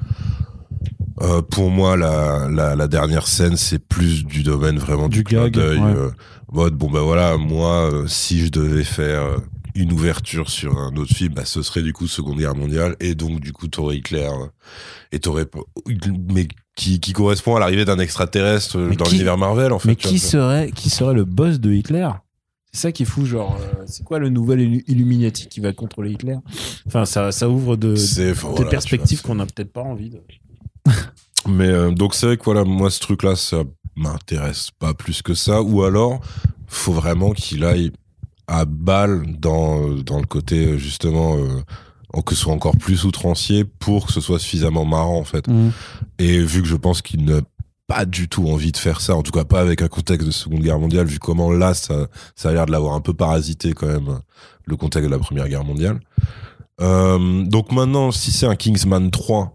[1.22, 5.24] Euh, pour moi, la, la, la dernière scène, c'est plus du domaine vraiment du, Du
[5.24, 5.78] clin gag, d'œil.
[5.78, 5.92] ouais.
[5.97, 6.10] euh,
[6.52, 9.22] mode, bon, bah voilà, moi, euh, si je devais faire
[9.74, 13.14] une ouverture sur un autre film, bah, ce serait du coup Seconde Guerre mondiale, et
[13.14, 14.28] donc, du coup, t'aurais Hitler,
[15.12, 15.47] et t'aurais,
[16.32, 19.88] mais qui, qui correspond à l'arrivée d'un extraterrestre Mais dans qui- l'univers Marvel, en fait.
[19.88, 22.09] Mais qui serait, qui serait le boss de Hitler?
[22.72, 25.72] C'est ça qui est fou, genre, euh, c'est quoi le nouvel Illu- Illuminati qui va
[25.72, 26.36] contrôler Hitler?
[26.86, 30.20] Enfin, ça, ça ouvre de, des voilà, perspectives qu'on n'a peut-être pas envie de.
[31.48, 33.62] Mais euh, donc c'est vrai que voilà, moi ce truc-là, ça
[33.96, 35.62] m'intéresse pas plus que ça.
[35.62, 36.20] Ou alors,
[36.66, 37.92] faut vraiment qu'il aille
[38.46, 41.62] à balle dans euh, dans le côté euh, justement euh,
[42.12, 45.46] en- que ce soit encore plus outrancier pour que ce soit suffisamment marrant en fait.
[45.48, 45.70] Hmm.
[46.18, 47.40] Et vu que je pense qu'il n'a
[47.86, 50.32] pas du tout envie de faire ça, en tout cas pas avec un contexte de
[50.32, 52.06] Seconde Guerre mondiale, vu comment là ça,
[52.36, 54.20] ça a l'air de l'avoir un peu parasité quand même
[54.66, 56.00] le contexte de la Première Guerre mondiale.
[56.80, 59.48] Euh, donc maintenant, si c'est un Kingsman 3, euh,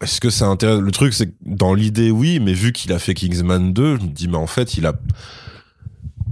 [0.00, 2.98] est-ce que ça intéresse Le truc, c'est que dans l'idée, oui, mais vu qu'il a
[2.98, 4.94] fait Kingsman 2, je me dis, mais en fait, il a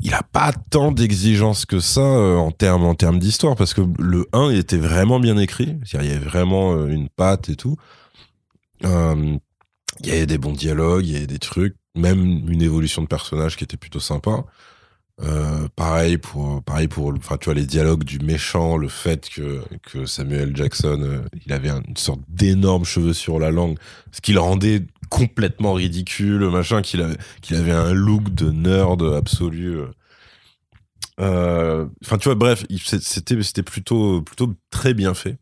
[0.05, 4.51] il a pas tant d'exigences que ça euh, en termes d'histoire parce que le 1
[4.51, 7.77] il était vraiment bien écrit il y avait vraiment euh, une patte et tout.
[8.85, 9.37] Euh,
[10.01, 13.07] il y avait des bons dialogues il y avait des trucs même une évolution de
[13.07, 14.45] personnage qui était plutôt sympa
[15.23, 20.57] Euh, pareil pour pareil pour enfin tu les dialogues du méchant le fait que Samuel
[20.57, 23.79] Jackson euh, il avait un- une sorte d'énorme cheveux sur la langue
[24.11, 29.03] ce qui le rendait complètement ridicule machin qu'il avait qu'il avait un look de nerd
[29.17, 29.79] absolu
[31.21, 31.87] euh.
[32.05, 32.65] Enfin tu vois bref
[33.05, 35.37] c'était c'était plutôt plutôt très bien fait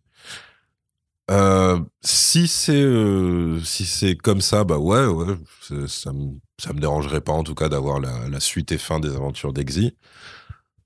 [1.33, 5.05] euh, si c'est euh, si c'est comme ça bah ouais
[5.89, 9.01] ça me ça me dérangerait pas en tout cas d'avoir la, la suite et fin
[9.01, 9.95] des aventures d'Exy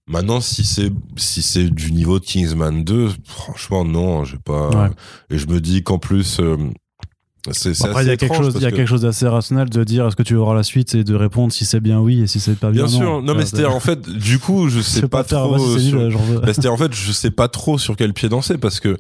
[0.07, 4.91] maintenant si c'est si c'est du niveau de Kingsman 2 franchement non j'ai pas Ouais.
[5.31, 6.57] et je me dis qu'en plus euh,
[7.53, 8.89] c'est c'est Bon, Après, il y a quelque chose, il y a parce que- quelque
[8.89, 11.65] chose d'assez rationnel de dire est-ce que tu auras la suite et de répondre si
[11.65, 14.01] c'est bien oui et si c'est pas bien, Bien sûr, non, mais c'était en fait,
[14.09, 15.79] du coup, je sais pas, faire, trop.
[15.79, 16.41] sur- nul, veux.
[16.41, 18.97] Bah, c'était en fait, je sais pas trop sur quel pied danser parce que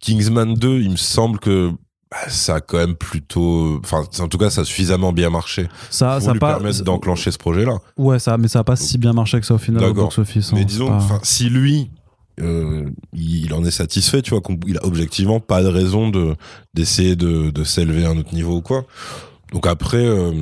[0.00, 1.70] Kingsman 2, il me semble que
[2.10, 5.68] bah, ça a quand même plutôt, enfin, en tout cas, ça a suffisamment bien marché
[5.90, 7.78] Ça, pour ça lui pas, permettre d'enclencher ce projet-là.
[7.96, 10.04] Ouais, ça, mais ça a pas si bien marché que ça au final au D'accord.
[10.04, 10.48] box-office.
[10.48, 11.90] hein, Mais c'est disons, pas- si lui,
[12.40, 16.36] euh, il en est satisfait, tu vois, qu'on- il a objectivement pas de raison de
[16.74, 18.84] d'essayer de, de s'élever à un autre niveau ou quoi.
[19.52, 20.32] Donc après, euh,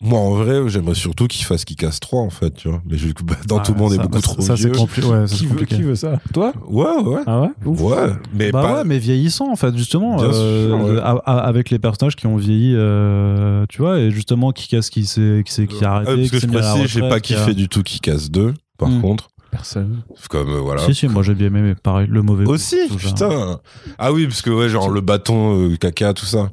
[0.00, 2.80] moi en vrai, j'aimerais surtout qu'il fasse qu'il casse 3 en fait, tu vois.
[2.88, 4.70] Mais je- bah, dans Ah, tout le monde ça- est beaucoup ça- trop ça, vieux.
[4.70, 5.76] compli- ouais, ça, Qui c'est veut, compliqué.
[5.76, 6.20] qui veut ça?
[6.32, 6.52] Toi?
[6.68, 7.20] Ouais, ouais.
[7.26, 7.48] Ah ouais?
[7.66, 7.80] Ouf.
[7.80, 7.96] Ouais,
[8.32, 8.74] mais bah pas.
[8.76, 11.00] ouais, mais vieillissant en fait, justement, euh, sûr, ouais.
[11.26, 15.42] avec les personnages qui ont vieilli, euh, tu vois, et justement qui casse, qui s'est,
[15.44, 17.68] qui s'est, qui a arrêté, parce que je précise, j'ai pas qui a- kiffé du
[17.68, 19.00] tout qui casse 2 par Hmm.
[19.00, 19.28] contre.
[19.50, 20.02] Personne.
[20.28, 20.82] Comme euh, voilà.
[20.82, 22.44] Si si, moi j'ai bien aimé, mais pareil, le mauvais.
[22.46, 23.58] Aussi, putain.
[23.98, 26.50] Ah oui, parce que ouais, genre le bâton euh, caca, tout ça.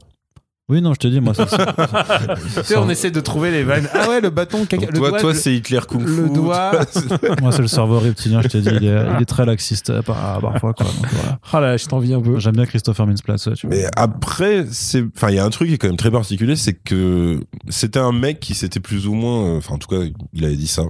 [0.68, 3.88] Oui, non, je te dis, moi, ça, Tu sais, on essaie de trouver les vannes.
[3.94, 6.24] Ah ouais, le bâton, caca, Donc le toi, doigt, toi, le- c'est Hitler Kung Fu.
[6.24, 6.72] le doigt.
[7.42, 10.02] moi c'est le cerveau reptilien, je te dis, il est, il est très laxiste euh,
[10.02, 10.88] par- parfois, quoi.
[10.88, 11.40] donc voilà.
[11.54, 12.40] Ah là, je t'envie un peu.
[12.40, 13.76] J'aime bien Christopher Mintz-Platz, tu vois.
[13.76, 16.56] Mais après, c'est, enfin, il y a un truc qui est quand même très particulier,
[16.56, 20.02] c'est que c'était un mec qui s'était plus ou moins, euh, enfin, en tout cas,
[20.34, 20.82] il avait dit ça.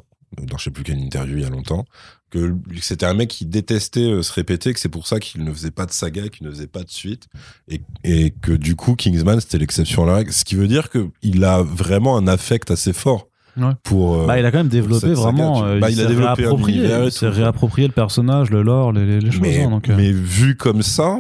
[0.44, 1.86] Dans je sais plus quelle interview il y a longtemps,
[2.32, 5.52] que c'était un mec qui détestait euh, se répéter, que c'est pour ça qu'il ne
[5.54, 7.28] faisait pas de saga, qu'il ne faisait pas de suite,
[7.70, 10.32] et, et que du coup Kingsman c'était l'exception à la règle.
[10.34, 13.28] Ce qui veut dire que il a vraiment un affect assez fort.
[13.58, 13.72] Ouais.
[13.84, 15.62] Pour, euh, Bah, il a quand même développé saga, vraiment.
[15.62, 18.92] tu- euh, bah, il il a développé réapproprié, il s'est réapproprié le personnage, le lore,
[18.92, 19.40] les, les- les choses.
[19.42, 21.20] mais, hein, donc, mais vu comme ça,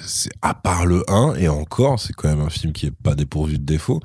[0.00, 3.14] c'est à part le 1 et encore, c'est quand même un film qui est pas
[3.14, 4.00] dépourvu de défauts.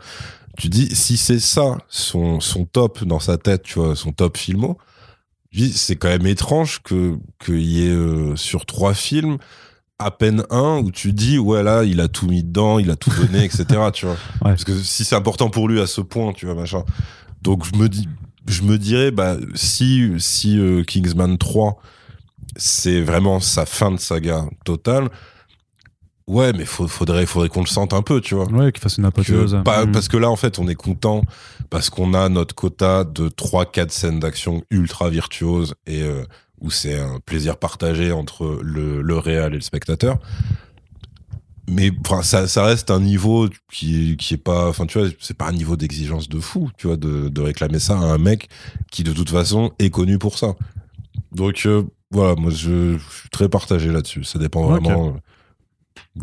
[0.59, 4.37] Tu dis si c'est ça son son top dans sa tête, tu vois, son top
[4.37, 4.77] filmo.
[5.73, 9.37] C'est quand même étrange que qu'il y ait euh, sur trois films
[9.99, 12.97] à peine un où tu dis ouais là il a tout mis dedans, il a
[12.97, 13.65] tout donné, etc.
[13.93, 14.17] Tu vois.
[14.41, 16.83] Parce que si c'est important pour lui à ce point, tu vois machin.
[17.41, 18.09] Donc je me dis,
[18.45, 21.81] je me dirais bah si si euh, Kingsman 3
[22.57, 25.09] c'est vraiment sa fin de saga totale.
[26.29, 28.45] Ouais, mais faut- faudrait, faudrait qu'on le sente un peu, tu vois.
[28.51, 29.59] Ouais, qu'il fasse une Que- apothéose.
[29.65, 29.91] pas- Mm.
[29.91, 31.23] Parce que là, en fait, on est content
[31.71, 36.23] parce qu'on a notre quota de 3-4 scènes d'action ultra virtuoses et euh,
[36.61, 40.19] où c'est un plaisir partagé entre le, le réal et le spectateur.
[41.67, 41.91] Mais
[42.23, 45.51] ça, ça reste un niveau qui, qui est pas, enfin, tu vois, c'est pas un
[45.51, 48.49] niveau d'exigence de fou, tu vois, de, de réclamer ça à un mec
[48.91, 50.55] qui, de toute façon, est connu pour ça.
[51.31, 54.23] Donc, euh, voilà, moi, je, je suis très partagé là-dessus.
[54.23, 55.11] Ça dépend vraiment euh,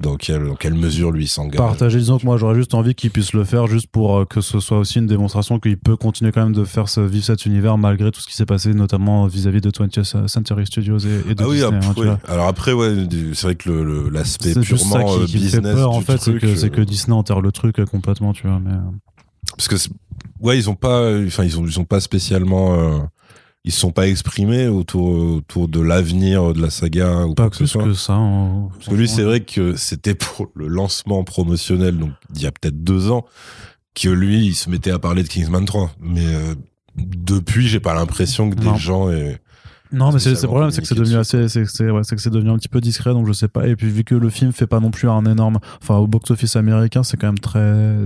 [0.00, 1.58] dans, quelle, dans quelle mesure lui s'engage?
[1.58, 4.40] Partager, disons que moi j'aurais juste envie qu'il puisse le faire juste pour euh, que
[4.40, 7.46] ce soit aussi une démonstration qu'il peut continuer quand même de faire ce, vivre cet
[7.46, 11.34] univers malgré tout ce qui s'est passé notamment vis-à-vis de 20th Century Studios et, et
[11.34, 11.76] de Ah oui, Disney.
[11.76, 12.32] après, hein, vois.
[12.34, 12.94] alors après, ouais,
[13.34, 16.34] c'est vrai que l'aspect ça purement qui, euh, qui me fait business en fait, c'est
[16.38, 18.60] que, c'est euh, que Disney enterre le truc euh, complètement, tu vois.
[18.62, 18.78] Mais, euh,
[19.56, 19.76] parce que
[20.40, 22.98] ouais, ils ont pas, enfin, ils ont, ils ont pas spécialement, euh,
[23.66, 27.50] ils se sont pas exprimés autour, autour de l'avenir de la saga ou pas quoi
[27.50, 27.84] que ce plus soit.
[27.84, 28.14] que ça.
[28.14, 32.46] hein, Parce que lui, c'est vrai que c'était pour le lancement promotionnel, donc il y
[32.46, 33.24] a peut-être deux ans,
[33.94, 35.90] que lui, il se mettait à parler de Kingsman 3.
[36.00, 36.54] Mais euh,
[36.96, 38.76] depuis, j'ai pas l'impression que des Non.
[38.76, 39.40] gens aient...
[39.92, 42.16] Non, mais c'est le problème, c'est que c'est devenu assez, c'est que c'est ouais, c'est
[42.16, 43.68] que c'est devenu un petit peu discret, donc je sais pas.
[43.68, 46.56] Et puis vu que le film fait pas non plus un énorme, enfin au box-office
[46.56, 47.96] américain, c'est quand même très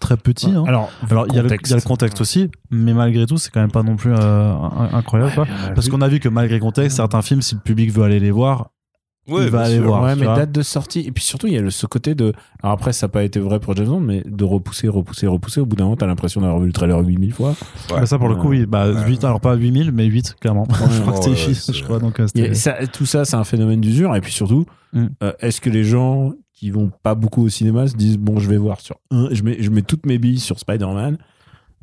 [0.00, 0.50] très petit.
[0.50, 0.64] hein.
[0.66, 3.36] Alors, Alors il y, a le- il y a le contexte aussi, mais malgré tout,
[3.38, 4.52] c'est quand même pas non plus euh,
[4.92, 5.32] incroyable.
[5.34, 5.46] quoi.
[5.74, 8.30] Parce qu'on a vu que malgré contexte, certains films, si le public veut aller les
[8.30, 8.70] voir,
[9.30, 9.84] Ouais, Il va aller sûr.
[9.84, 10.02] voir.
[10.04, 10.36] Ouais, mais vois.
[10.36, 11.00] date de sortie.
[11.00, 12.32] Et puis surtout, il y a le, ce côté de.
[12.62, 15.60] Alors après, ça n'a pas été vrai pour James Bond, mais de repousser, repousser, repousser.
[15.60, 17.50] Au bout d'un moment, t'as l'impression d'avoir vu le trailer 8000 fois.
[17.50, 17.54] Ouais.
[18.00, 19.04] bah, ça pour le coup, oui, bah, Ouais.
[19.06, 20.66] 8, alors pas 8000, mais 8, clairement.
[20.70, 21.98] je crois que je crois.
[21.98, 24.16] Donc, euh, ça- tout ça, c'est un phénomène d'usure.
[24.16, 24.64] Et puis surtout,
[24.94, 25.06] Mm.
[25.22, 28.48] euh, est-ce que les gens qui vont pas beaucoup au cinéma se disent bon, je
[28.48, 31.18] vais voir sur un, je mets, je mets toutes mes billes sur Spider-Man.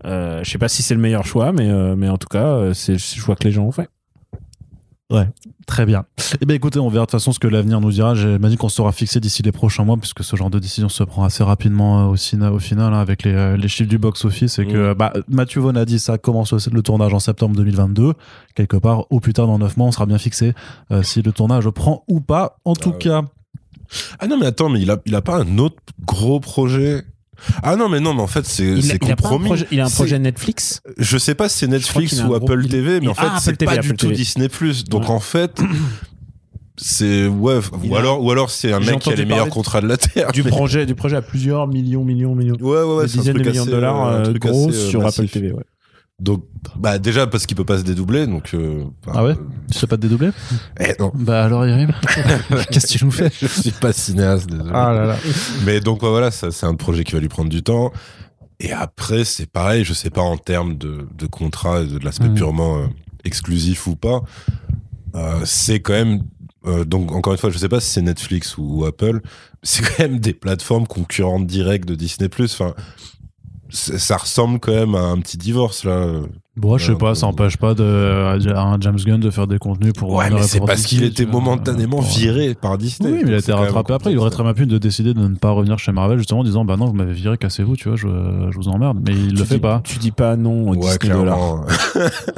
[0.05, 2.45] Euh, je sais pas si c'est le meilleur choix, mais, euh, mais en tout cas,
[2.45, 3.89] euh, c'est le choix que les gens ont fait.
[5.67, 6.03] Très bien.
[6.41, 8.13] Eh bien, écoutez, on verra de toute façon ce que l'avenir nous dira.
[8.15, 11.23] J'imagine qu'on sera fixé d'ici les prochains mois, puisque ce genre de décision se prend
[11.23, 14.59] assez rapidement euh, au, cina- au final, hein, avec les, les chiffres du box-office.
[14.59, 14.95] Et que Mm.
[14.95, 18.13] bah, Mathieu Vaughn a dit ça commence le, tournage en septembre 2022.
[18.55, 20.53] Quelque part, au plus tard, dans 9 mois, on sera bien fixé
[20.91, 22.57] euh, si le tournage prend ou pas.
[22.65, 22.97] En tout ouais.
[22.97, 23.21] cas,
[24.19, 27.03] Ah non, mais attends, mais il a, il a pas un autre gros projet?
[27.63, 29.45] Ah non, mais non, mais en fait, c'est Il, c'est il a pas un compromis.
[29.45, 30.81] projet, il a un C'est- projet Netflix?
[30.97, 33.57] Je sais pas si c'est Netflix ou Apple TV, mais en fait, ah, c'est Apple
[33.57, 34.11] TV, pas Apple du tout.
[34.11, 34.85] Disney Plus.
[34.85, 35.09] Donc Ouais.
[35.09, 35.61] en fait,
[36.77, 39.49] c'est ouais, Il ou a- alors ou alors c'est un mec qui a les meilleurs
[39.49, 40.31] contrats de la terre.
[40.31, 42.55] Du mais- projet, du projet à plusieurs millions, millions, millions.
[42.59, 45.19] Ouais, ouais, ouais, des c'est dizaines de millions de dollars euh, gros euh, sur massif.
[45.21, 45.51] Apple TV.
[45.51, 45.63] Ouais.
[46.21, 46.45] Donc,
[46.77, 48.53] bah déjà parce qu'il peut pas se dédoubler, donc.
[48.53, 49.35] euh, Ah ouais euh,
[49.69, 50.31] tu sais pas te dédoubler
[50.79, 51.91] eh, non, Bah alors, Yrim,
[52.71, 54.71] qu'est-ce que tu nous fais je suis pas cinéaste, désolé.
[54.73, 55.17] Ah là là.
[55.65, 57.91] Mais donc voilà, ça c'est un projet qui va lui prendre du temps.
[58.61, 62.05] Et après, c'est pareil, je sais pas en termes de, de contrat, et de, de
[62.05, 62.35] l'aspect Mhm.
[62.35, 62.87] purement euh,
[63.25, 64.21] exclusif ou pas.
[65.15, 66.21] Euh, c'est quand même
[66.87, 69.21] donc encore une fois, je sais pas si c'est Netflix ou Apple,
[69.61, 72.27] c'est quand même des plateformes concurrentes directes de Disney+.
[72.39, 72.73] Enfin,
[73.69, 76.21] ça ressemble quand même à un petit divorce là.
[76.57, 77.83] Bon, je sais pas, ça empêche pas de,
[78.53, 80.13] à un James Gunn de faire des contenus pour.
[80.13, 83.11] Ouais, mais c'est parce qu'il était momentanément Pour- viré par Disney.
[83.11, 84.11] Oui, mais il a été rattrapé après.
[84.13, 86.43] Il aurait très bien pu de décider de ne pas revenir chez Marvel, justement, en
[86.45, 88.07] disant Bah non, vous m'avez viré, cassez-vous, tu vois, je,
[88.51, 88.99] je vous emmerde.
[89.05, 89.81] Mais il Tu le fait dis- pas.
[89.83, 91.37] Tu dis pas non au Ouais, Disney dollar.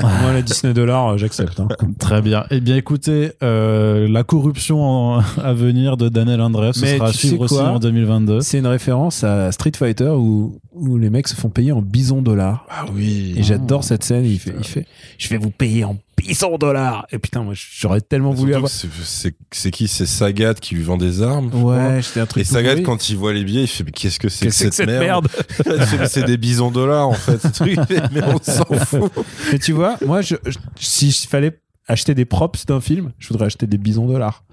[0.02, 1.60] Moi, le Disney dollar, euh, j'accepte.
[1.60, 1.68] hein.
[1.99, 2.45] Très bien.
[2.49, 7.14] Eh bien, écoutez, euh, la corruption en- à venir de Daniel Andreev, ce sera à
[7.14, 8.41] suivre aussi en 2022.
[8.41, 12.22] C'est une référence à Street Fighter où, où les mecs se font payer en bison
[12.23, 12.65] dollars.
[12.69, 13.34] Ah oui.
[13.38, 14.26] Et j'adore cette scène.
[14.26, 14.86] Il fait, il fait,
[15.18, 17.06] je vais vous payer en bison dollars.
[17.12, 18.72] Et putain, moi, j'aurais tellement voulu avoir.
[18.72, 19.88] c'est- qui?
[19.88, 21.50] C'est Sagat qui lui vend des armes.
[21.64, 22.42] Ouais, c'était un truc.
[22.42, 24.64] Et Sagat, quand il voit les billets, il fait Mais qu'est-ce que c'est que, Qu'est-ce
[24.70, 25.28] que cette, cette merde,
[26.10, 27.40] C'est des bisons dollars en fait.
[27.42, 27.78] ce truc.
[28.12, 29.12] Mais on s'en fout.
[29.52, 33.28] Mais tu vois, moi, je, je- si il fallait acheter des props d'un film, je
[33.30, 34.44] voudrais acheter des bisons dollars.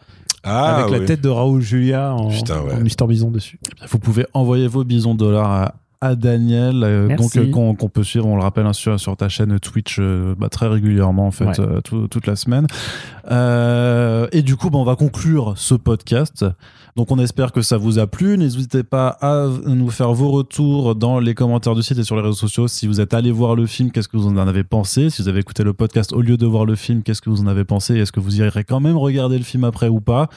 [0.47, 2.75] Ah, avec la tête de Raoul Julia en, Putain, ouais.
[2.75, 3.59] en Mister Bison dessus.
[3.89, 5.75] Vous pouvez envoyer vos bisons dollars à
[6.05, 9.29] à Daniel, euh, donc euh, qu'on peut suivre, on le rappelle, hein, sur, sur ta
[9.29, 11.81] chaîne Twitch euh, bah, très régulièrement en fait, Ouais.
[11.83, 12.67] tout- toute la semaine.
[14.33, 16.45] Et du coup, bah, on va conclure ce podcast.
[16.97, 18.39] Donc on espère que ça vous a plu.
[18.39, 22.23] N'hésitez pas à nous faire vos retours dans les commentaires du site et sur les
[22.23, 22.69] réseaux sociaux.
[22.69, 25.11] Si vous êtes allé voir le film, qu'est-ce que vous en avez pensé?
[25.11, 27.41] Si vous avez écouté le podcast au lieu de voir le film, qu'est-ce que vous
[27.43, 27.97] en avez pensé?
[27.97, 30.29] Est-ce que vous irez quand même regarder le film après ou pas?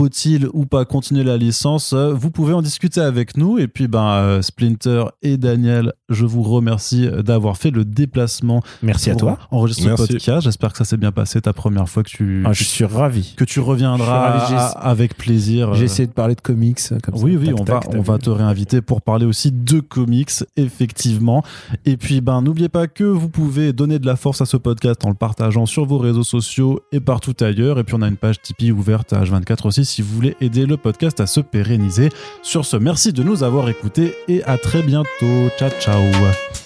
[0.00, 3.58] Faut-il ou pas continuer la licence Euh, Vous pouvez en discuter avec nous.
[3.58, 9.10] Et puis, ben, euh, Splinter et Daniel, je vous remercie d'avoir fait le déplacement Merci
[9.10, 9.38] à toi.
[9.50, 10.42] enregistrer le podcast.
[10.42, 13.32] J'espère que ça s'est bien passé ta première fois que tu, Ah, je suis ravi.
[13.38, 15.72] que tu reviendras ravi, avec plaisir.
[15.74, 17.24] J'ai Euh, essayé de parler de comics comme ça.
[17.24, 20.30] oui, oui, Tac, on, tac, va, on va te réinviter pour parler aussi de comics,
[20.56, 21.42] effectivement.
[21.86, 25.02] Et puis, ben, n'oubliez pas que vous pouvez donner de la force à ce podcast
[25.06, 27.78] en le partageant sur vos réseaux sociaux et partout ailleurs.
[27.78, 30.66] Et puis, on a une page Tipeee ouverte à H24 aussi si vous voulez aider
[30.66, 32.10] le podcast à se pérenniser.
[32.42, 35.48] Sur ce, merci de nous avoir écoutés et à très bientôt.
[35.58, 36.65] Ciao, ciao.